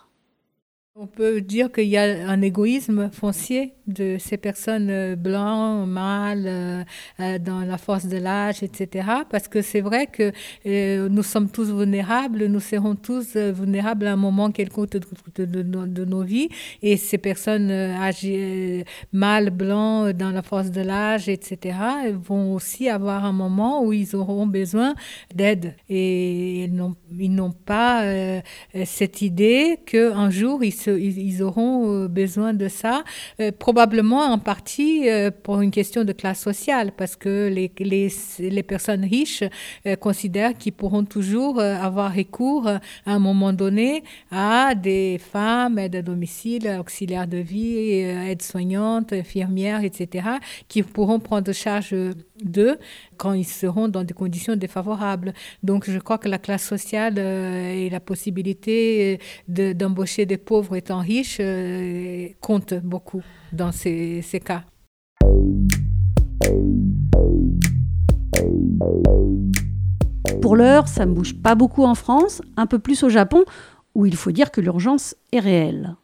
On 0.96 1.08
peut 1.08 1.40
dire 1.40 1.72
qu'il 1.72 1.86
y 1.86 1.98
a 1.98 2.30
un 2.30 2.42
égoïsme 2.42 3.10
foncier 3.12 3.76
de 3.90 4.18
ces 4.20 4.38
personnes 4.38 4.90
euh, 4.90 5.16
blanches, 5.16 5.88
mâles, 5.88 6.46
euh, 6.48 6.84
euh, 7.20 7.40
dans 7.40 7.62
la 7.62 7.78
force 7.78 8.06
de 8.08 8.18
l'âge, 8.18 8.64
etc. 8.64 9.08
Parce 9.30 9.48
que 9.48 9.62
c'est 9.62 9.82
vrai 9.82 10.08
que 10.08 10.32
nous 11.08 11.24
sommes 11.24 11.50
tous 11.50 11.72
vulnérables, 11.72 12.46
nous 12.46 12.60
serons 12.60 12.96
tous 12.96 13.36
vulnérables 13.36 14.08
à 14.08 14.14
un 14.14 14.16
moment 14.16 14.52
quelconque 14.52 14.90
de, 15.38 16.04
nos 16.06 16.24
vies. 16.24 16.50
Et 16.82 16.98
ces 16.98 17.18
personnes 17.18 17.72
âgées, 17.72 18.86
mâles, 19.12 19.50
blancs, 19.50 20.10
dans 20.12 20.32
la 20.32 20.42
force 20.42 20.72
de 20.72 20.82
l'âge, 20.82 21.30
etc., 21.30 21.78
vont 22.14 22.54
aussi 22.54 22.90
avoir 22.90 23.26
un 23.26 23.32
moment 23.32 23.84
où 23.84 23.94
ils 23.94 24.16
auront 24.16 24.48
besoin 24.48 24.96
d'aide. 25.34 25.76
Et 25.90 26.66
ils 26.66 27.36
n'ont 27.36 27.52
pas 27.52 28.04
cette 28.86 29.22
idée 29.22 29.80
qu'un 29.86 30.30
jour, 30.30 30.64
ils, 30.64 30.72
ils, 30.88 31.42
auront 31.44 32.06
besoin 32.06 32.54
de 32.54 32.68
ça. 32.68 33.04
probablement 33.60 33.80
probablement 33.80 34.34
en 34.34 34.38
partie 34.38 35.10
euh, 35.10 35.32
pour 35.32 35.62
une 35.62 35.72
question 35.72 36.04
de 36.04 36.12
classe 36.12 36.42
sociale, 36.42 36.92
parce 36.96 37.16
que 37.16 37.48
les, 37.48 37.72
les, 37.80 38.10
les 38.40 38.64
personnes 38.64 39.06
riches 39.06 39.44
euh, 39.88 39.96
considèrent 39.96 40.54
qu'ils 40.54 40.74
pourront 40.74 41.06
toujours 41.06 41.60
euh, 41.60 41.76
avoir 41.76 42.14
recours 42.14 42.68
à 42.68 42.80
un 43.06 43.20
moment 43.20 43.54
donné 43.54 44.04
à 44.32 44.76
des 44.76 45.18
femmes, 45.18 45.80
aides 45.80 45.96
à 45.96 46.02
domicile, 46.02 46.78
auxiliaires 46.80 47.28
de 47.28 47.38
vie, 47.38 47.78
aides-soignantes, 48.32 49.14
infirmières, 49.14 49.84
etc., 49.84 50.28
qui 50.68 50.84
pourront 50.84 51.20
prendre 51.20 51.52
charge 51.54 51.96
d'eux 52.44 52.78
quand 53.18 53.34
ils 53.34 53.48
seront 53.48 53.88
dans 53.88 54.04
des 54.04 54.14
conditions 54.14 54.56
défavorables. 54.56 55.34
Donc 55.64 55.90
je 55.90 56.00
crois 56.00 56.18
que 56.18 56.30
la 56.30 56.38
classe 56.38 56.64
sociale 56.64 57.18
et 57.18 57.90
la 57.90 58.00
possibilité 58.00 59.20
d'embaucher 59.48 60.26
des 60.26 60.38
pauvres 60.38 60.69
étant 60.76 61.00
riches 61.00 61.42
comptent 62.42 62.76
beaucoup 62.76 63.24
dans 63.52 63.72
ces, 63.72 64.22
ces 64.22 64.40
cas. 64.40 64.64
Pour 70.42 70.56
l'heure, 70.56 70.88
ça 70.88 71.06
ne 71.06 71.14
bouge 71.14 71.36
pas 71.36 71.56
beaucoup 71.56 71.84
en 71.84 71.96
France, 71.96 72.42
un 72.56 72.66
peu 72.66 72.80
plus 72.80 73.04
au 73.04 73.10
Japon, 73.10 73.44
où 73.94 74.06
il 74.06 74.16
faut 74.16 74.32
dire 74.32 74.52
que 74.52 74.62
l'urgence 74.62 75.16
est 75.32 75.40
réelle. 75.40 75.96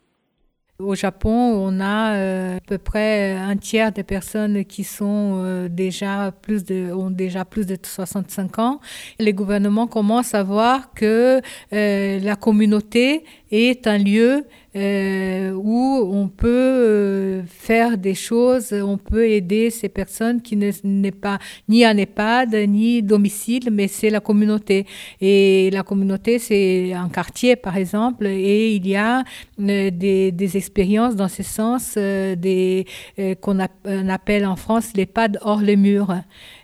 Au 0.77 0.93
Japon, 0.93 1.29
on 1.29 1.79
a 1.79 2.15
euh, 2.15 2.57
à 2.57 2.59
peu 2.59 2.77
près 2.77 3.31
un 3.31 3.55
tiers 3.55 3.93
des 3.93 4.03
personnes 4.03 4.65
qui 4.65 4.83
sont 4.83 5.39
euh, 5.41 5.69
déjà 5.69 6.33
plus 6.41 6.65
de, 6.65 6.91
ont 6.91 7.09
déjà 7.09 7.45
plus 7.45 7.65
de 7.65 7.77
65 7.81 8.59
ans. 8.59 8.81
Les 9.17 9.31
gouvernements 9.31 9.87
commencent 9.87 10.33
à 10.33 10.43
voir 10.43 10.91
que 10.93 11.39
euh, 11.71 12.19
la 12.19 12.35
communauté 12.35 13.23
est 13.55 13.87
un 13.87 13.97
lieu 13.97 14.45
euh, 14.75 15.51
où 15.53 16.09
on 16.11 16.27
peut 16.27 16.49
euh, 16.49 17.43
faire 17.47 17.97
des 17.97 18.13
choses, 18.13 18.73
on 18.73 18.97
peut 18.97 19.25
aider 19.29 19.69
ces 19.69 19.87
personnes 19.87 20.41
qui 20.41 20.57
n'est 20.57 21.11
pas 21.11 21.39
ni 21.69 21.85
un 21.85 21.95
EHPAD 21.95 22.53
ni 22.67 23.01
domicile, 23.01 23.69
mais 23.71 23.87
c'est 23.87 24.09
la 24.09 24.19
communauté. 24.19 24.85
Et 25.21 25.69
la 25.71 25.83
communauté, 25.83 26.39
c'est 26.39 26.91
un 26.91 27.07
quartier, 27.07 27.55
par 27.55 27.77
exemple, 27.77 28.27
et 28.27 28.75
il 28.75 28.85
y 28.85 28.97
a 28.97 29.23
euh, 29.61 29.91
des, 29.91 30.33
des, 30.33 30.57
expériences 30.57 31.15
dans 31.15 31.29
ce 31.29 31.43
sens, 31.43 31.97
des 31.97 32.85
qu'on 33.41 33.59
appelle 33.59 34.45
en 34.45 34.57
France 34.57 34.91
l'EHPAD 34.95 35.39
hors 35.41 35.61
les 35.61 35.77
murs. 35.77 36.13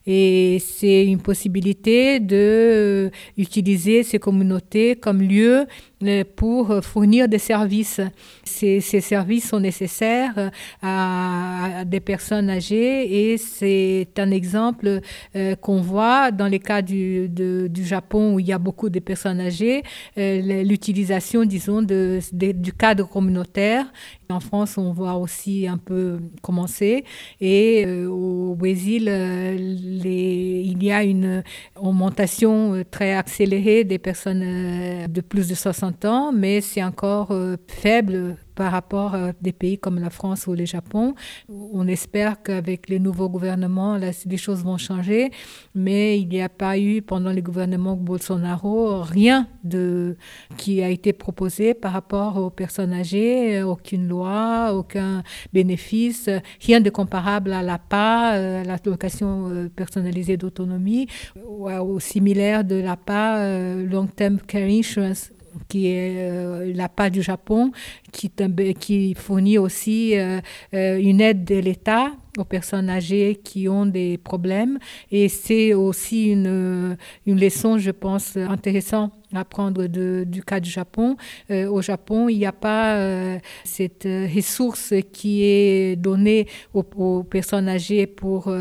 Et 0.07 0.57
c'est 0.59 1.05
une 1.05 1.21
possibilité 1.21 2.19
de 2.19 3.11
utiliser 3.37 4.03
ces 4.03 4.19
communautés 4.19 4.95
comme 4.95 5.21
lieu 5.21 5.67
euh, 6.03 6.23
pour 6.35 6.83
fournir 6.83 7.27
des 7.27 7.37
services. 7.37 8.01
Ces, 8.43 8.81
ces 8.81 9.01
services 9.01 9.49
sont 9.49 9.59
nécessaires 9.59 10.51
à, 10.81 11.83
des 11.85 11.99
personnes 11.99 12.49
âgées 12.49 13.31
et 13.31 13.37
c'est 13.37 14.07
un 14.17 14.31
exemple 14.31 15.01
euh, 15.35 15.55
qu'on 15.55 15.81
voit 15.81 16.31
dans 16.31 16.47
les 16.47 16.59
cas 16.59 16.81
du, 16.81 17.29
du, 17.29 17.85
Japon 17.85 18.33
où 18.33 18.39
il 18.39 18.47
y 18.47 18.53
a 18.53 18.57
beaucoup 18.57 18.89
de 18.89 18.99
personnes 18.99 19.39
âgées, 19.39 19.83
euh, 20.17 20.63
l'utilisation, 20.63 21.45
disons, 21.45 21.81
de, 21.81 22.19
du 22.33 22.73
cadre 22.73 23.07
communautaire. 23.07 23.85
En 24.31 24.39
France, 24.39 24.77
on 24.77 24.91
voit 24.93 25.15
aussi 25.15 25.67
un 25.67 25.77
peu 25.77 26.19
commencer. 26.41 27.03
Et 27.39 27.85
au 28.05 28.55
Brésil, 28.55 29.05
les, 29.05 30.63
il 30.65 30.83
y 30.83 30.91
a 30.91 31.03
une 31.03 31.43
augmentation 31.75 32.83
très 32.89 33.13
accélérée 33.13 33.83
des 33.83 33.99
personnes 33.99 35.07
de 35.07 35.21
plus 35.21 35.47
de 35.47 35.55
60 35.55 36.05
ans, 36.05 36.31
mais 36.31 36.61
c'est 36.61 36.83
encore 36.83 37.31
euh, 37.31 37.57
faible 37.67 38.37
par 38.55 38.71
rapport 38.71 39.15
à 39.15 39.31
des 39.41 39.51
pays 39.51 39.77
comme 39.77 39.99
la 39.99 40.09
France 40.09 40.47
ou 40.47 40.53
le 40.53 40.65
Japon. 40.65 41.15
On 41.49 41.87
espère 41.87 42.41
qu'avec 42.43 42.89
les 42.89 42.99
nouveaux 42.99 43.29
gouvernements, 43.29 43.97
les 43.97 44.37
choses 44.37 44.63
vont 44.63 44.77
changer, 44.77 45.31
mais 45.75 46.19
il 46.19 46.27
n'y 46.27 46.41
a 46.41 46.49
pas 46.49 46.77
eu 46.77 47.01
pendant 47.01 47.31
les 47.31 47.41
gouvernements 47.41 47.95
Bolsonaro 47.95 49.01
rien 49.01 49.47
de, 49.63 50.17
qui 50.57 50.81
a 50.83 50.89
été 50.89 51.13
proposé 51.13 51.73
par 51.73 51.93
rapport 51.93 52.37
aux 52.37 52.49
personnes 52.49 52.93
âgées, 52.93 53.63
aucune 53.63 54.07
loi, 54.07 54.73
aucun 54.73 55.23
bénéfice, 55.53 56.29
rien 56.61 56.81
de 56.81 56.89
comparable 56.89 57.53
à 57.53 57.63
l'APA, 57.63 58.35
euh, 58.35 58.63
la 58.63 58.77
location 58.85 59.49
euh, 59.49 59.69
personnalisée 59.69 60.37
d'autonomie, 60.37 61.07
ou, 61.45 61.99
similaire 61.99 62.63
de 62.63 62.75
l'APA, 62.75 63.37
euh, 63.39 63.85
Long 63.85 64.07
Term 64.07 64.39
Care 64.39 64.69
Insurance 64.69 65.31
qui 65.67 65.87
est 65.87 66.15
euh, 66.17 66.73
la 66.73 66.89
part 66.89 67.11
du 67.11 67.21
Japon, 67.21 67.71
qui, 68.11 68.31
qui 68.79 69.13
fournit 69.15 69.57
aussi 69.57 70.17
euh, 70.17 70.39
euh, 70.73 70.99
une 70.99 71.21
aide 71.21 71.43
de 71.45 71.55
l'État 71.55 72.11
aux 72.37 72.45
personnes 72.45 72.89
âgées 72.89 73.39
qui 73.43 73.67
ont 73.67 73.85
des 73.85 74.17
problèmes. 74.17 74.79
Et 75.11 75.29
c'est 75.29 75.73
aussi 75.73 76.31
une, 76.31 76.97
une 77.25 77.39
leçon, 77.39 77.77
je 77.77 77.91
pense, 77.91 78.37
intéressante 78.37 79.13
apprendre 79.39 79.87
de, 79.87 80.23
du 80.27 80.43
cas 80.43 80.59
du 80.59 80.69
Japon. 80.69 81.17
Euh, 81.49 81.69
au 81.69 81.81
Japon, 81.81 82.29
il 82.29 82.37
n'y 82.37 82.45
a 82.45 82.51
pas 82.51 82.95
euh, 82.95 83.39
cette 83.63 84.05
euh, 84.05 84.27
ressource 84.33 84.93
qui 85.11 85.43
est 85.43 85.95
donnée 85.95 86.47
aux, 86.73 87.23
personnes 87.23 87.69
âgées 87.69 88.07
pour 88.07 88.53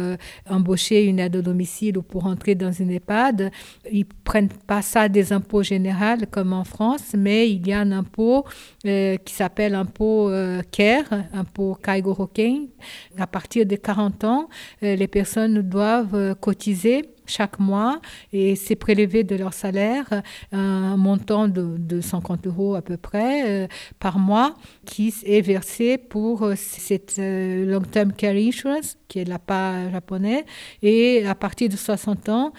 embaucher 0.48 1.04
une 1.04 1.18
aide 1.18 1.36
au 1.36 1.42
domicile 1.42 1.98
ou 1.98 2.02
pour 2.02 2.26
entrer 2.26 2.54
dans 2.54 2.72
une 2.72 2.90
EHPAD. 2.90 3.50
Ils 3.90 4.04
prennent 4.04 4.48
pas 4.48 4.82
ça 4.82 5.08
des 5.08 5.32
impôts 5.32 5.62
généraux 5.62 5.90
comme 6.30 6.52
en 6.52 6.64
France, 6.64 7.14
mais 7.16 7.50
il 7.50 7.66
y 7.66 7.72
a 7.72 7.80
un 7.80 7.92
impôt 7.92 8.44
qui 8.82 9.34
s'appelle 9.34 9.74
impôt 9.74 10.30
CARE, 10.70 11.24
impôt 11.32 11.76
Kaigo 11.82 12.14
Hoken. 12.18 12.68
À 13.18 13.26
partir 13.26 13.66
de 13.66 13.76
40 13.76 14.24
ans, 14.24 14.48
les 14.82 15.08
personnes 15.08 15.62
doivent 15.62 16.34
cotiser 16.40 17.02
chaque 17.30 17.58
mois 17.58 18.00
et 18.32 18.56
c'est 18.56 18.76
prélevé 18.76 19.24
de 19.24 19.36
leur 19.36 19.54
salaire 19.54 20.22
un 20.52 20.96
montant 20.96 21.48
de, 21.48 22.00
50 22.00 22.46
euros 22.46 22.74
à 22.74 22.82
peu 22.82 22.96
près 22.96 23.48
euh, 23.48 23.66
par 23.98 24.18
mois 24.18 24.54
qui 24.86 25.14
est 25.24 25.40
versé 25.40 25.98
pour 25.98 26.42
euh, 26.42 26.54
cette 26.56 27.18
euh, 27.18 27.64
long 27.66 27.82
term 27.82 28.12
care 28.12 28.34
insurance 28.34 28.96
qui 29.08 29.20
est 29.20 29.24
la 29.24 29.38
part 29.38 29.90
japonais 29.90 30.44
et 30.82 31.26
à 31.26 31.34
partir 31.34 31.68
de 31.68 31.76
60 31.76 32.28
ans 32.28 32.52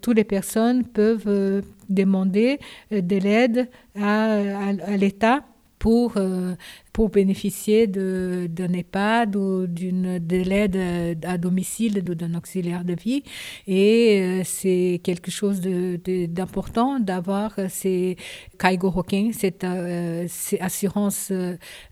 toutes 0.00 0.16
les 0.16 0.24
personnes 0.24 0.84
peuvent 0.84 1.62
demander 1.88 2.58
de 2.90 3.16
l'aide 3.16 3.68
à 4.00 4.72
l'État 4.96 5.44
pour, 5.78 6.14
euh, 6.16 6.54
pour 6.92 7.10
bénéficier 7.10 7.86
d'un 7.86 8.72
EHPAD 8.72 9.36
ou 9.36 9.66
de 9.66 10.36
l'aide 10.36 11.24
à 11.24 11.38
domicile 11.38 12.02
ou 12.08 12.14
d'un 12.14 12.34
auxiliaire 12.34 12.84
de 12.84 12.94
vie. 12.94 13.22
Et 13.66 14.20
euh, 14.20 14.42
c'est 14.44 15.00
quelque 15.02 15.30
chose 15.30 15.60
d'important 15.60 16.98
d'avoir 16.98 17.54
ces 17.68 18.16
Kaigo 18.58 18.92
Hoken, 18.94 19.32
cette, 19.32 19.64
euh, 19.64 20.26
assurance 20.60 21.32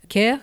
care. 0.09 0.39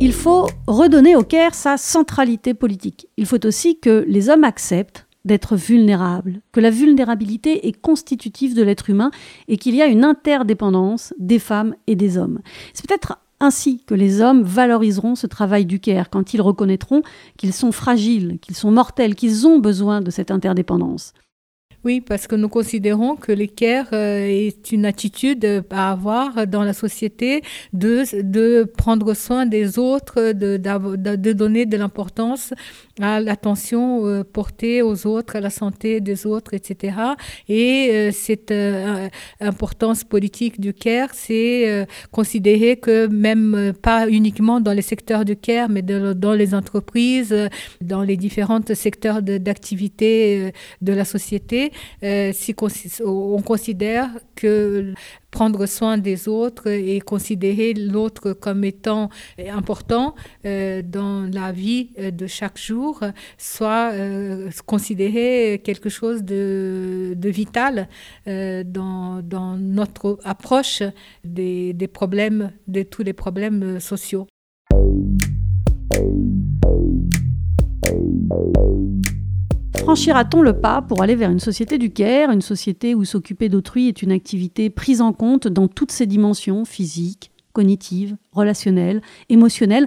Il 0.00 0.12
faut 0.12 0.46
redonner 0.66 1.16
au 1.16 1.22
CARE 1.22 1.54
sa 1.54 1.76
centralité 1.76 2.52
politique. 2.52 3.06
Il 3.16 3.26
faut 3.26 3.44
aussi 3.46 3.80
que 3.80 4.04
les 4.06 4.28
hommes 4.28 4.44
acceptent 4.44 5.06
d'être 5.24 5.56
vulnérable, 5.56 6.40
que 6.52 6.60
la 6.60 6.70
vulnérabilité 6.70 7.66
est 7.66 7.80
constitutive 7.80 8.54
de 8.54 8.62
l'être 8.62 8.90
humain 8.90 9.10
et 9.48 9.56
qu'il 9.56 9.74
y 9.74 9.82
a 9.82 9.86
une 9.86 10.04
interdépendance 10.04 11.14
des 11.18 11.38
femmes 11.38 11.74
et 11.86 11.96
des 11.96 12.18
hommes. 12.18 12.40
C'est 12.72 12.86
peut-être 12.86 13.18
ainsi 13.40 13.82
que 13.86 13.94
les 13.94 14.20
hommes 14.20 14.42
valoriseront 14.42 15.14
ce 15.14 15.26
travail 15.26 15.66
du 15.66 15.80
Caire 15.80 16.10
quand 16.10 16.34
ils 16.34 16.40
reconnaîtront 16.40 17.02
qu'ils 17.36 17.52
sont 17.52 17.72
fragiles, 17.72 18.38
qu'ils 18.40 18.56
sont 18.56 18.70
mortels, 18.70 19.14
qu'ils 19.14 19.46
ont 19.46 19.58
besoin 19.58 20.00
de 20.00 20.10
cette 20.10 20.30
interdépendance. 20.30 21.12
Oui, 21.84 22.00
parce 22.00 22.26
que 22.26 22.34
nous 22.34 22.48
considérons 22.48 23.14
que 23.14 23.30
l'équerre 23.30 23.88
euh, 23.92 24.26
est 24.26 24.72
une 24.72 24.86
attitude 24.86 25.64
à 25.68 25.92
avoir 25.92 26.46
dans 26.46 26.62
la 26.62 26.72
société 26.72 27.42
de, 27.74 28.64
prendre 28.64 29.12
soin 29.12 29.44
des 29.44 29.78
autres, 29.78 30.32
de 30.32 31.32
donner 31.32 31.66
de 31.66 31.76
l'importance 31.76 32.54
à 33.00 33.20
l'attention 33.20 34.06
euh, 34.06 34.22
portée 34.24 34.82
aux 34.82 35.06
autres, 35.06 35.36
à 35.36 35.40
la 35.40 35.50
santé 35.50 36.00
des 36.00 36.26
autres, 36.26 36.54
etc. 36.54 36.96
Et 37.48 37.90
euh, 37.92 38.10
cette 38.12 38.54
importance 39.40 40.04
politique 40.04 40.60
du 40.60 40.72
CARE, 40.72 41.10
c'est 41.12 41.86
considérer 42.10 42.76
que 42.76 43.06
même 43.06 43.72
pas 43.82 44.08
uniquement 44.08 44.60
dans 44.60 44.72
les 44.72 44.82
secteurs 44.82 45.24
du 45.24 45.36
CARE, 45.36 45.68
mais 45.68 45.82
dans 45.82 46.32
les 46.32 46.54
entreprises, 46.54 47.34
dans 47.80 48.02
les 48.02 48.16
différents 48.16 48.60
secteurs 48.74 49.22
d'activité 49.22 50.52
de 50.82 50.92
la 50.92 51.04
société, 51.04 51.72
euh, 52.02 52.32
on 53.04 53.42
considère 53.42 54.10
que 54.34 54.94
prendre 55.34 55.66
soin 55.66 55.98
des 55.98 56.28
autres 56.28 56.68
et 56.68 57.00
considérer 57.00 57.74
l'autre 57.74 58.32
comme 58.34 58.62
étant 58.64 59.08
important 59.50 60.14
euh, 60.46 60.80
dans 60.82 61.28
la 61.32 61.50
vie 61.50 61.90
euh, 61.98 62.12
de 62.12 62.26
chaque 62.28 62.58
jour 62.58 62.83
soit 63.38 63.92
considéré 64.66 65.60
quelque 65.64 65.88
chose 65.88 66.22
de, 66.22 67.16
vital 67.24 67.88
dans, 68.26 69.22
dans, 69.22 69.56
notre 69.56 70.18
approche 70.24 70.82
des, 71.24 71.72
des 71.72 71.88
problèmes, 71.88 72.52
de 72.68 72.82
tous 72.82 73.02
les 73.02 73.12
problèmes 73.12 73.80
sociaux. 73.80 74.26
Franchira-t-on 79.84 80.40
le 80.40 80.58
pas 80.58 80.80
pour 80.80 81.02
aller 81.02 81.14
vers 81.14 81.30
une 81.30 81.40
société 81.40 81.76
du 81.76 81.90
Caire, 81.90 82.30
une 82.30 82.40
société 82.40 82.94
où 82.94 83.04
s'occuper 83.04 83.50
d'autrui 83.50 83.88
est 83.88 84.00
une 84.00 84.12
activité 84.12 84.70
prise 84.70 85.02
en 85.02 85.12
compte 85.12 85.46
dans 85.46 85.68
toutes 85.68 85.92
ses 85.92 86.06
dimensions 86.06 86.64
physiques, 86.64 87.30
cognitives, 87.52 88.16
relationnelles, 88.32 89.02
émotionnelles 89.28 89.86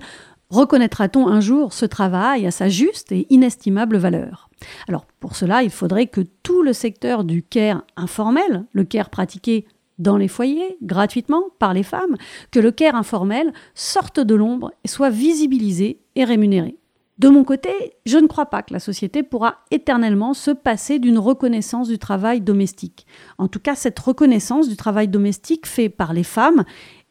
Reconnaîtra-t-on 0.49 1.27
un 1.27 1.41
jour 1.41 1.73
ce 1.73 1.85
travail 1.85 2.47
à 2.47 2.51
sa 2.51 2.69
juste 2.69 3.11
et 3.11 3.27
inestimable 3.29 3.97
valeur? 3.97 4.49
Alors 4.87 5.05
pour 5.19 5.35
cela, 5.35 5.61
il 5.63 5.69
faudrait 5.69 6.07
que 6.07 6.21
tout 6.41 6.63
le 6.63 6.71
secteur 6.71 7.25
du 7.25 7.43
care 7.43 7.83
informel, 7.97 8.65
le 8.71 8.85
care 8.85 9.09
pratiqué 9.09 9.65
dans 9.99 10.15
les 10.15 10.29
foyers, 10.29 10.77
gratuitement, 10.81 11.43
par 11.59 11.73
les 11.73 11.83
femmes, 11.83 12.15
que 12.51 12.59
le 12.59 12.71
care 12.71 12.95
informel 12.95 13.51
sorte 13.75 14.19
de 14.21 14.35
l'ombre 14.35 14.71
et 14.85 14.87
soit 14.87 15.09
visibilisé 15.09 15.99
et 16.15 16.23
rémunéré. 16.23 16.77
De 17.17 17.29
mon 17.29 17.43
côté, 17.43 17.71
je 18.05 18.19
ne 18.19 18.27
crois 18.27 18.45
pas 18.45 18.61
que 18.61 18.73
la 18.73 18.79
société 18.79 19.23
pourra 19.23 19.57
éternellement 19.71 20.35
se 20.35 20.51
passer 20.51 20.99
d'une 20.99 21.17
reconnaissance 21.17 21.87
du 21.87 21.97
travail 21.97 22.41
domestique. 22.41 23.07
En 23.39 23.47
tout 23.47 23.59
cas, 23.59 23.73
cette 23.73 23.97
reconnaissance 23.97 24.69
du 24.69 24.77
travail 24.77 25.07
domestique 25.07 25.65
fait 25.65 25.89
par 25.89 26.13
les 26.13 26.23
femmes 26.23 26.63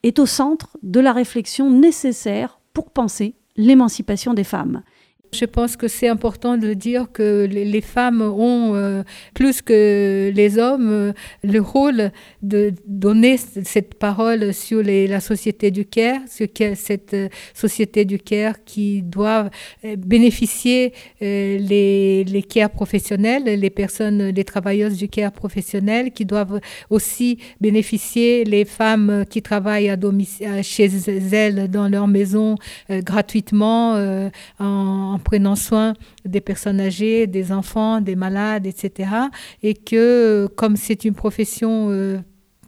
est 0.04 0.20
au 0.20 0.26
centre 0.26 0.78
de 0.84 1.00
la 1.00 1.12
réflexion 1.12 1.70
nécessaire 1.70 2.55
pour 2.76 2.90
penser 2.90 3.36
l'émancipation 3.56 4.34
des 4.34 4.44
femmes. 4.44 4.82
Je 5.32 5.44
pense 5.44 5.76
que 5.76 5.88
c'est 5.88 6.08
important 6.08 6.56
de 6.56 6.72
dire 6.72 7.06
que 7.12 7.46
les 7.50 7.80
femmes 7.80 8.22
ont, 8.22 8.74
euh, 8.74 9.02
plus 9.34 9.60
que 9.60 10.32
les 10.34 10.58
hommes, 10.58 10.88
euh, 10.90 11.12
le 11.42 11.60
rôle 11.60 12.10
de 12.42 12.72
donner 12.86 13.36
cette 13.36 13.94
parole 13.94 14.54
sur 14.54 14.82
la 14.82 15.20
société 15.20 15.70
du 15.70 15.84
Caire, 15.84 16.20
sur 16.28 16.46
cette 16.74 17.14
euh, 17.14 17.28
société 17.54 18.04
du 18.04 18.18
Caire 18.18 18.64
qui 18.64 19.02
doit 19.02 19.50
bénéficier 19.98 20.92
les, 21.20 22.24
les 22.24 22.68
professionnels, 22.72 23.44
les 23.44 23.70
personnes, 23.70 24.28
les 24.28 24.44
travailleuses 24.44 24.96
du 24.96 25.08
Caire 25.08 25.32
professionnel, 25.32 26.12
qui 26.12 26.24
doivent 26.24 26.60
aussi 26.90 27.38
bénéficier 27.60 28.44
les 28.44 28.64
femmes 28.64 29.24
qui 29.28 29.42
travaillent 29.42 29.90
à 29.90 29.96
chez 30.62 30.86
elles 31.32 31.70
dans 31.70 31.88
leur 31.88 32.06
maison 32.06 32.56
gratuitement 32.88 33.94
en 34.58 35.15
en 35.16 35.18
prenant 35.18 35.56
soin 35.56 35.94
des 36.26 36.42
personnes 36.42 36.78
âgées, 36.78 37.26
des 37.26 37.50
enfants, 37.50 38.02
des 38.02 38.16
malades, 38.16 38.66
etc. 38.66 39.10
Et 39.62 39.72
que 39.72 40.46
comme 40.56 40.76
c'est 40.76 41.06
une 41.06 41.14
profession 41.14 41.88
euh, 41.90 42.18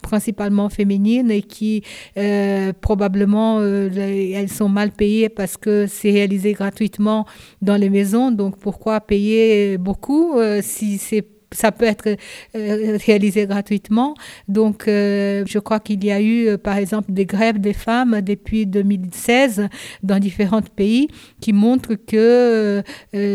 principalement 0.00 0.70
féminine 0.70 1.30
et 1.30 1.42
qui 1.42 1.82
euh, 2.16 2.72
probablement 2.80 3.58
euh, 3.60 3.90
elles 4.34 4.48
sont 4.48 4.70
mal 4.70 4.92
payées 4.92 5.28
parce 5.28 5.58
que 5.58 5.86
c'est 5.86 6.10
réalisé 6.10 6.54
gratuitement 6.54 7.26
dans 7.60 7.76
les 7.76 7.90
maisons. 7.90 8.30
Donc 8.30 8.58
pourquoi 8.58 9.02
payer 9.02 9.76
beaucoup 9.76 10.36
si 10.62 10.96
c'est 10.96 11.37
ça 11.52 11.72
peut 11.72 11.84
être 11.84 12.08
euh, 12.54 12.98
réalisé 13.04 13.46
gratuitement. 13.46 14.14
Donc, 14.48 14.86
euh, 14.86 15.44
je 15.46 15.58
crois 15.58 15.80
qu'il 15.80 16.04
y 16.04 16.10
a 16.10 16.20
eu, 16.20 16.46
euh, 16.46 16.58
par 16.58 16.76
exemple, 16.76 17.12
des 17.12 17.26
grèves 17.26 17.58
des 17.58 17.72
femmes 17.72 18.20
depuis 18.20 18.66
2016 18.66 19.68
dans 20.02 20.18
différents 20.18 20.62
pays 20.62 21.08
qui 21.40 21.52
montrent 21.52 21.94
que 21.94 22.82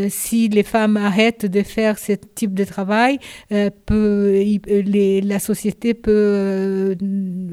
si 0.09 0.49
les 0.49 0.63
femmes 0.63 0.97
arrêtent 0.97 1.45
de 1.45 1.63
faire 1.63 1.97
ce 1.97 2.13
type 2.13 2.53
de 2.53 2.63
travail, 2.63 3.19
la 3.49 3.71
société 5.39 5.93
peut 5.93 6.95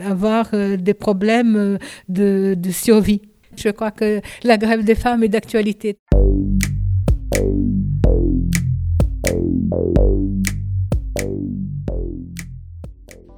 avoir 0.04 0.50
des 0.78 0.94
problèmes 0.94 1.78
de 2.08 2.70
survie. 2.70 3.22
Je 3.56 3.68
crois 3.70 3.90
que 3.90 4.20
la 4.44 4.58
grève 4.58 4.84
des 4.84 4.94
femmes 4.94 5.24
est 5.24 5.28
d'actualité. 5.28 5.96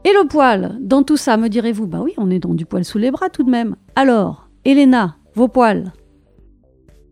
Et 0.05 0.13
le 0.13 0.27
poil 0.27 0.79
Dans 0.81 1.03
tout 1.03 1.17
ça, 1.17 1.37
me 1.37 1.49
direz-vous, 1.49 1.87
bah 1.87 2.01
oui, 2.03 2.13
on 2.17 2.31
est 2.31 2.39
dans 2.39 2.55
du 2.55 2.67
poil 2.67 2.85
sous 2.85 2.99
les 2.99 3.11
bras 3.11 3.29
tout 3.29 3.43
de 3.43 3.51
même. 3.51 3.77
Alors, 3.95 4.49
Elena, 4.65 5.17
vos 5.35 5.49
poils 5.49 5.93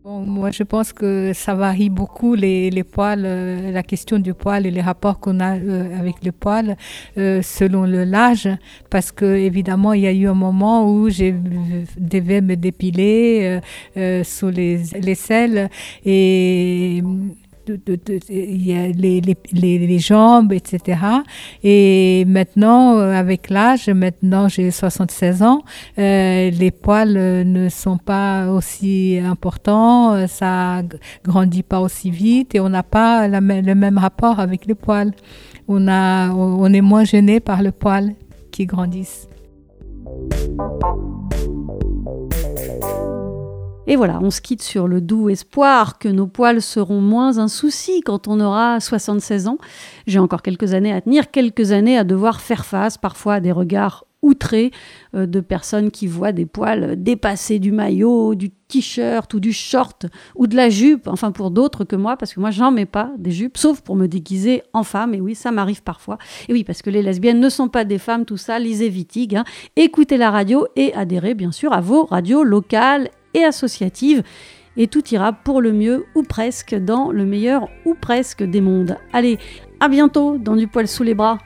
moi, 0.03 0.49
je 0.49 0.63
pense 0.63 0.93
que 0.93 1.31
ça 1.33 1.53
varie 1.53 1.89
beaucoup 1.89 2.33
les, 2.33 2.71
les 2.71 2.83
poils, 2.83 3.23
euh, 3.23 3.71
la 3.71 3.83
question 3.83 4.17
du 4.17 4.33
poil 4.33 4.65
et 4.65 4.71
les 4.71 4.81
rapports 4.81 5.19
qu'on 5.19 5.39
a 5.39 5.57
euh, 5.57 5.99
avec 5.99 6.23
le 6.23 6.31
poil 6.31 6.75
euh, 7.17 7.41
selon 7.43 7.83
le 7.83 8.03
l'âge, 8.03 8.49
parce 8.89 9.11
que 9.11 9.25
évidemment, 9.25 9.93
il 9.93 10.01
y 10.01 10.07
a 10.07 10.11
eu 10.11 10.27
un 10.27 10.33
moment 10.33 10.91
où 10.91 11.09
je 11.09 11.33
devais 11.97 12.41
me 12.41 12.55
dépiler 12.55 13.59
sous 14.23 14.49
les, 14.49 14.81
les 14.99 15.15
selles 15.15 15.69
et 16.03 17.03
a 17.69 18.87
les, 18.87 19.21
les, 19.21 19.37
les, 19.51 19.99
jambes, 19.99 20.53
etc. 20.53 20.99
Et 21.63 22.25
maintenant, 22.27 22.97
euh, 22.97 23.13
avec 23.13 23.49
l'âge, 23.49 23.89
maintenant 23.89 24.47
j'ai 24.47 24.71
76 24.71 25.43
ans, 25.43 25.63
euh, 25.97 26.49
les 26.49 26.71
poils 26.71 27.15
euh, 27.17 27.43
ne 27.43 27.69
sont 27.69 27.97
pas 27.97 28.49
aussi 28.51 29.19
importants, 29.23 30.27
ça 30.27 30.81
grandit 31.23 31.63
pas 31.63 31.79
aussi 31.79 32.11
vite 32.11 32.55
et 32.55 32.59
on 32.59 32.69
n'a 32.69 32.83
pas 32.83 33.27
la, 33.27 33.39
le 33.39 33.75
même 33.75 33.97
rapport 33.97 34.39
avec 34.39 34.65
les 34.65 34.75
poils. 34.75 35.11
On, 35.67 35.87
a, 35.87 36.29
on 36.31 36.71
est 36.73 36.81
moins 36.81 37.03
gêné 37.03 37.39
par 37.39 37.61
le 37.61 37.71
poil 37.71 38.13
qui 38.51 38.65
grandissent. 38.65 39.27
Et 43.87 43.95
voilà, 43.95 44.19
on 44.21 44.29
se 44.29 44.41
quitte 44.41 44.61
sur 44.61 44.87
le 44.87 45.01
doux 45.01 45.29
espoir 45.29 45.97
que 45.97 46.07
nos 46.07 46.27
poils 46.27 46.61
seront 46.61 47.01
moins 47.01 47.39
un 47.39 47.47
souci 47.47 48.01
quand 48.01 48.27
on 48.27 48.39
aura 48.39 48.79
76 48.79 49.47
ans. 49.47 49.57
J'ai 50.05 50.19
encore 50.19 50.43
quelques 50.43 50.73
années 50.73 50.93
à 50.93 51.01
tenir, 51.01 51.31
quelques 51.31 51.71
années 51.71 51.97
à 51.97 52.03
devoir 52.03 52.41
faire 52.41 52.63
face 52.63 52.97
parfois 52.97 53.35
à 53.35 53.39
des 53.39 53.51
regards 53.51 54.05
outrés 54.21 54.71
euh, 55.15 55.25
de 55.25 55.39
personnes 55.39 55.89
qui 55.89 56.05
voient 56.05 56.31
des 56.31 56.45
poils 56.45 57.01
dépasser 57.01 57.57
du 57.57 57.71
maillot, 57.71 58.35
du 58.35 58.51
t-shirt 58.51 59.33
ou 59.33 59.39
du 59.39 59.51
short 59.51 60.05
ou 60.35 60.45
de 60.45 60.55
la 60.55 60.69
jupe, 60.69 61.07
enfin 61.07 61.31
pour 61.31 61.49
d'autres 61.49 61.83
que 61.83 61.95
moi, 61.95 62.17
parce 62.17 62.35
que 62.35 62.39
moi 62.39 62.51
j'en 62.51 62.71
mets 62.71 62.85
pas 62.85 63.11
des 63.17 63.31
jupes, 63.31 63.57
sauf 63.57 63.81
pour 63.81 63.95
me 63.95 64.07
déguiser 64.07 64.61
en 64.73 64.83
femme, 64.83 65.15
et 65.15 65.21
oui, 65.21 65.33
ça 65.33 65.51
m'arrive 65.51 65.81
parfois. 65.81 66.19
Et 66.47 66.53
oui, 66.53 66.63
parce 66.63 66.83
que 66.83 66.91
les 66.91 67.01
lesbiennes 67.01 67.39
ne 67.39 67.49
sont 67.49 67.67
pas 67.67 67.83
des 67.83 67.97
femmes, 67.97 68.25
tout 68.25 68.37
ça, 68.37 68.59
lisez 68.59 68.89
Vitig, 68.89 69.35
hein. 69.35 69.43
écoutez 69.75 70.17
la 70.17 70.29
radio 70.29 70.67
et 70.75 70.93
adhérez 70.93 71.33
bien 71.33 71.51
sûr 71.51 71.73
à 71.73 71.81
vos 71.81 72.05
radios 72.05 72.43
locales 72.43 73.09
et 73.33 73.43
associative. 73.43 74.23
Et 74.77 74.87
tout 74.87 75.03
ira 75.13 75.33
pour 75.33 75.61
le 75.61 75.73
mieux 75.73 76.05
ou 76.15 76.23
presque 76.23 76.73
dans 76.75 77.11
le 77.11 77.25
meilleur 77.25 77.67
ou 77.85 77.93
presque 77.93 78.43
des 78.43 78.61
mondes. 78.61 78.97
Allez, 79.11 79.37
à 79.79 79.89
bientôt 79.89 80.37
dans 80.37 80.55
du 80.55 80.67
poil 80.67 80.87
sous 80.87 81.03
les 81.03 81.13
bras. 81.13 81.37